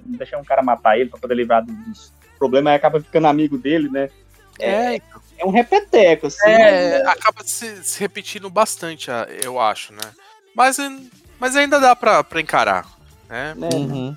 deixar 0.06 0.38
um 0.38 0.44
cara 0.44 0.62
matar 0.62 1.00
ele 1.00 1.10
pra 1.10 1.20
poder 1.20 1.36
livrar 1.36 1.64
do- 1.66 1.72
dos 1.72 2.12
problemas, 2.38 2.72
aí 2.72 2.76
acaba 2.78 3.00
ficando 3.00 3.28
amigo 3.28 3.58
dele, 3.58 3.90
né? 3.90 4.10
É, 4.60 4.96
É 5.38 5.46
um 5.46 5.52
repeteco, 5.52 6.28
assim. 6.28 6.50
É, 6.50 7.04
mas, 7.04 7.08
acaba 7.18 7.44
se, 7.46 7.84
se 7.84 8.00
repetindo 8.00 8.50
bastante, 8.50 9.10
eu 9.44 9.60
acho, 9.60 9.94
né? 9.94 10.02
Mas, 10.54 10.78
mas 11.40 11.56
ainda 11.56 11.80
dá 11.80 11.96
pra, 11.96 12.24
pra 12.24 12.42
encarar, 12.42 12.86
né? 13.30 13.54
né, 13.56 13.70
Uhum. 13.74 14.16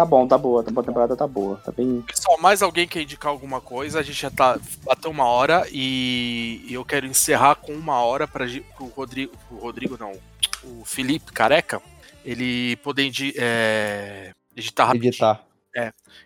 Tá 0.00 0.04
bom, 0.06 0.26
tá 0.26 0.38
boa, 0.38 0.62
a 0.62 0.64
temporada 0.64 1.14
tá 1.14 1.26
boa. 1.26 1.60
Tá 1.62 1.70
bem. 1.70 2.00
Pessoal, 2.00 2.40
mais 2.40 2.62
alguém 2.62 2.88
quer 2.88 3.02
indicar 3.02 3.30
alguma 3.30 3.60
coisa? 3.60 4.00
A 4.00 4.02
gente 4.02 4.22
já 4.22 4.30
tá 4.30 4.58
bateu 4.82 5.10
uma 5.10 5.26
hora 5.26 5.66
e 5.70 6.66
eu 6.70 6.82
quero 6.86 7.04
encerrar 7.06 7.56
com 7.56 7.74
uma 7.74 8.02
hora 8.02 8.26
para 8.26 8.46
o 8.80 8.86
Rodrigo, 8.86 9.34
pro 9.46 9.58
Rodrigo 9.58 9.98
não, 10.00 10.12
o 10.64 10.86
Felipe 10.86 11.30
Careca, 11.32 11.82
ele 12.24 12.76
poder 12.76 13.12
é, 13.36 14.32
editar 14.56 14.86
rapidinho. 14.86 15.10
Editar. 15.10 15.44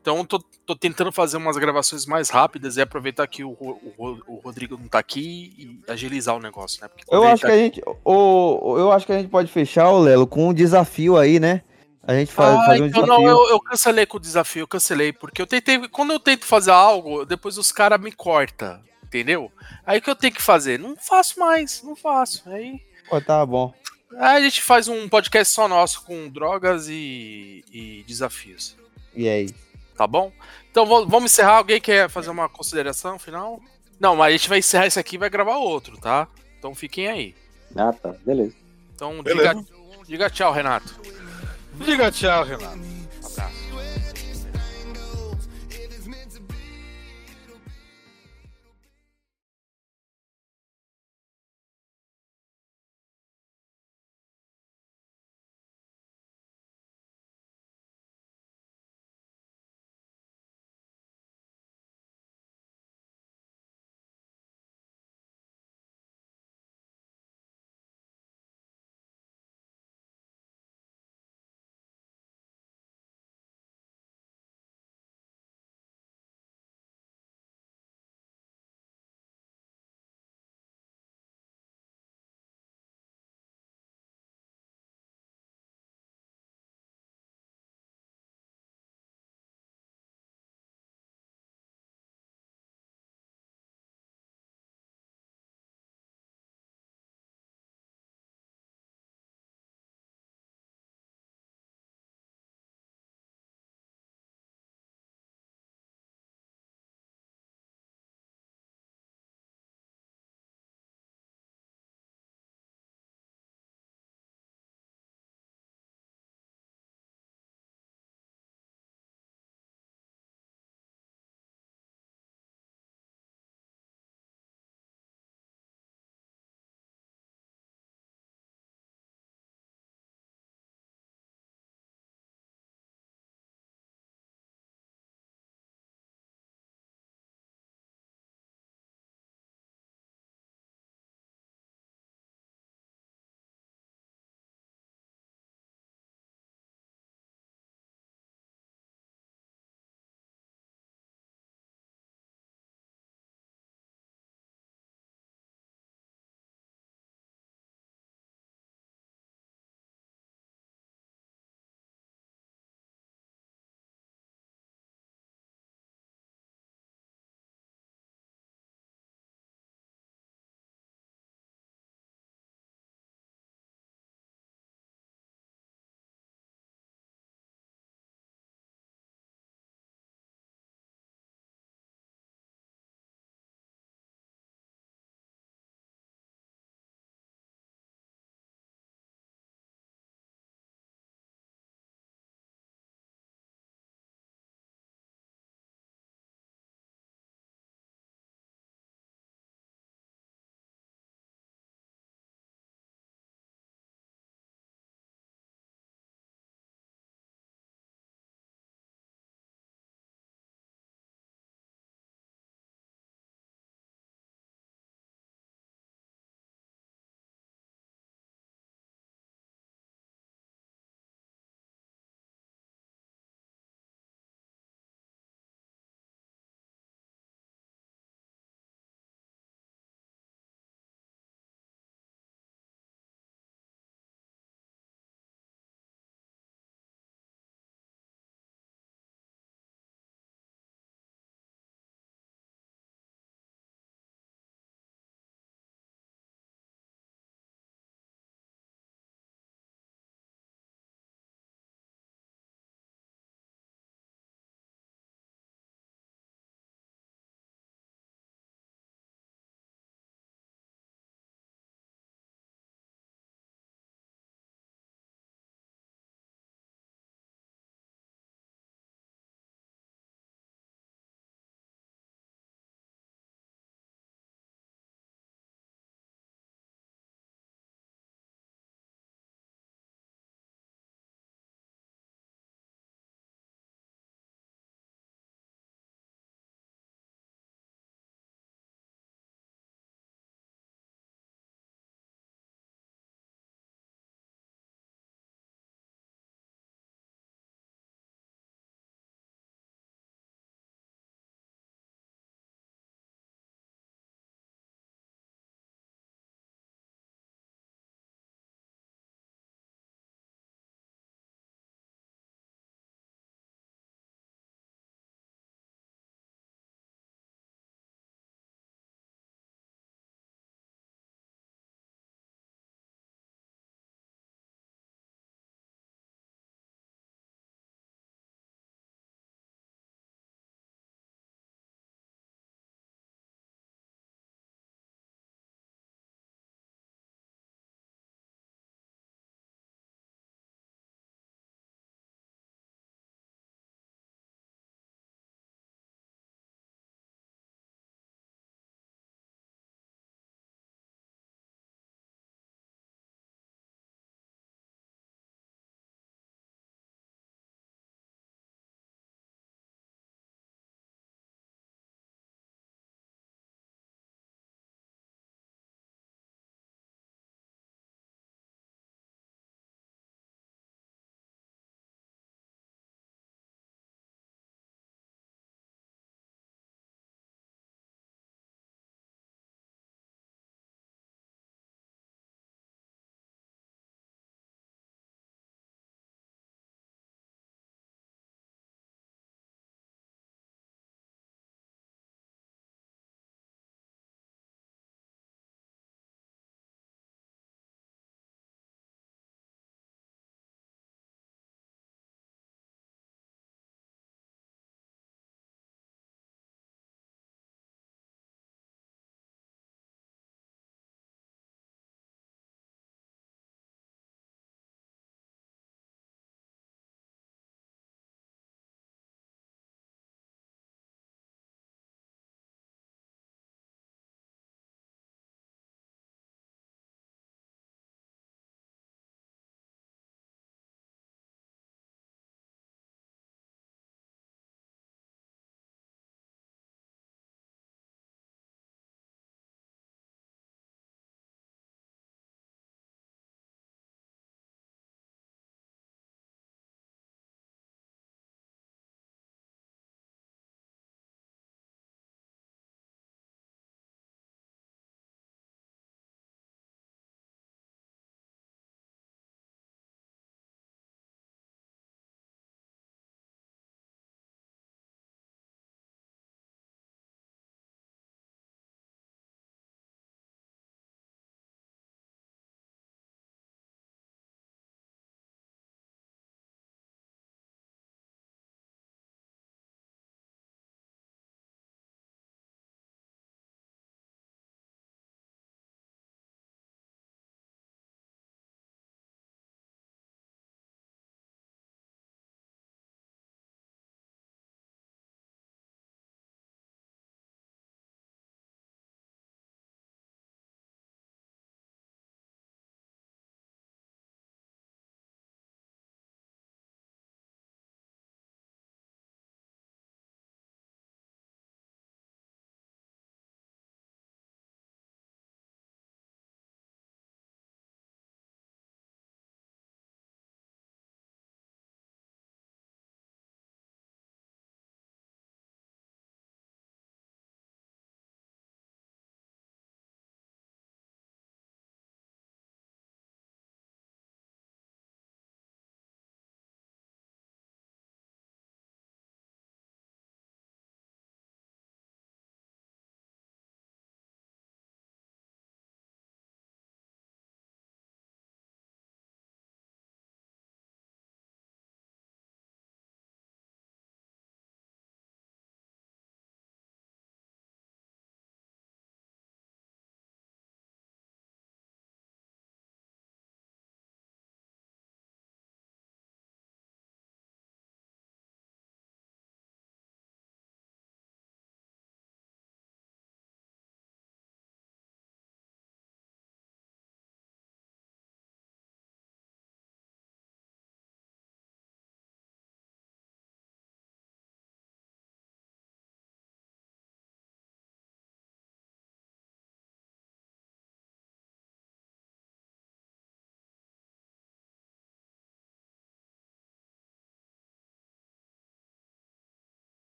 Então 0.00 0.24
tô, 0.24 0.42
tô 0.64 0.74
tentando 0.74 1.12
fazer 1.12 1.36
umas 1.36 1.58
gravações 1.58 2.06
mais 2.06 2.30
rápidas 2.30 2.78
e 2.78 2.80
aproveitar 2.80 3.26
que 3.26 3.44
o, 3.44 3.50
o, 3.50 4.18
o 4.26 4.36
Rodrigo 4.42 4.78
não 4.78 4.88
tá 4.88 4.98
aqui 4.98 5.52
e 5.58 5.92
agilizar 5.92 6.34
o 6.34 6.40
negócio, 6.40 6.80
né? 6.80 6.88
Eu 7.10 7.22
acho 7.22 7.42
tá 7.42 7.48
que 7.48 7.54
a 7.54 7.58
gente. 7.58 7.82
O, 8.02 8.78
eu 8.78 8.90
acho 8.90 9.04
que 9.04 9.12
a 9.12 9.18
gente 9.18 9.28
pode 9.28 9.52
fechar, 9.52 9.90
o 9.90 9.98
Lelo, 9.98 10.26
com 10.26 10.48
um 10.48 10.54
desafio 10.54 11.18
aí, 11.18 11.38
né? 11.38 11.60
A 12.08 12.14
gente 12.14 12.32
faz, 12.32 12.56
Ah, 12.58 12.64
fazer 12.66 12.82
um 12.82 12.86
então 12.86 13.02
desafio. 13.02 13.22
não, 13.24 13.28
eu, 13.30 13.48
eu 13.50 13.60
cancelei 13.60 14.06
com 14.06 14.16
o 14.16 14.20
desafio, 14.20 14.62
eu 14.62 14.66
cancelei, 14.68 15.12
porque 15.12 15.42
eu 15.42 15.46
tentei. 15.46 15.86
Quando 15.88 16.12
eu 16.12 16.18
tento 16.18 16.46
fazer 16.46 16.70
algo, 16.70 17.26
depois 17.26 17.58
os 17.58 17.70
caras 17.70 18.00
me 18.00 18.10
cortam, 18.10 18.80
entendeu? 19.04 19.52
Aí 19.86 19.98
o 19.98 20.02
que 20.02 20.08
eu 20.08 20.16
tenho 20.16 20.32
que 20.32 20.40
fazer? 20.42 20.78
Não 20.78 20.96
faço 20.96 21.38
mais, 21.38 21.82
não 21.82 21.94
faço. 21.94 22.42
Aí, 22.48 22.80
Pô, 23.10 23.20
tá 23.20 23.44
bom. 23.44 23.74
aí 24.16 24.38
a 24.38 24.40
gente 24.40 24.62
faz 24.62 24.88
um 24.88 25.06
podcast 25.06 25.52
só 25.52 25.68
nosso 25.68 26.02
com 26.04 26.30
drogas 26.30 26.88
e, 26.88 27.62
e 27.70 28.02
desafios. 28.08 28.74
E 29.14 29.28
aí? 29.28 29.50
Tá 29.94 30.06
bom? 30.06 30.32
Então 30.70 30.86
vamos 30.86 31.30
encerrar. 31.30 31.56
Alguém 31.58 31.78
quer 31.80 32.08
fazer 32.08 32.30
uma 32.30 32.48
consideração 32.48 33.18
final? 33.18 33.60
Não, 34.00 34.16
mas 34.16 34.28
a 34.28 34.30
gente 34.30 34.48
vai 34.48 34.58
encerrar 34.60 34.86
esse 34.86 34.98
aqui 34.98 35.16
e 35.16 35.18
vai 35.18 35.28
gravar 35.28 35.56
outro, 35.58 35.98
tá? 35.98 36.26
Então 36.58 36.74
fiquem 36.74 37.06
aí. 37.08 37.34
Ah, 37.76 37.92
tá, 37.92 38.14
beleza. 38.24 38.54
Então 38.94 39.22
Beleza. 39.22 39.54
diga, 39.54 39.66
diga 40.06 40.30
tchau, 40.30 40.52
Renato. 40.52 40.94
Diga 41.84 42.10
tchau, 42.10 42.44
Renato. 42.44 42.97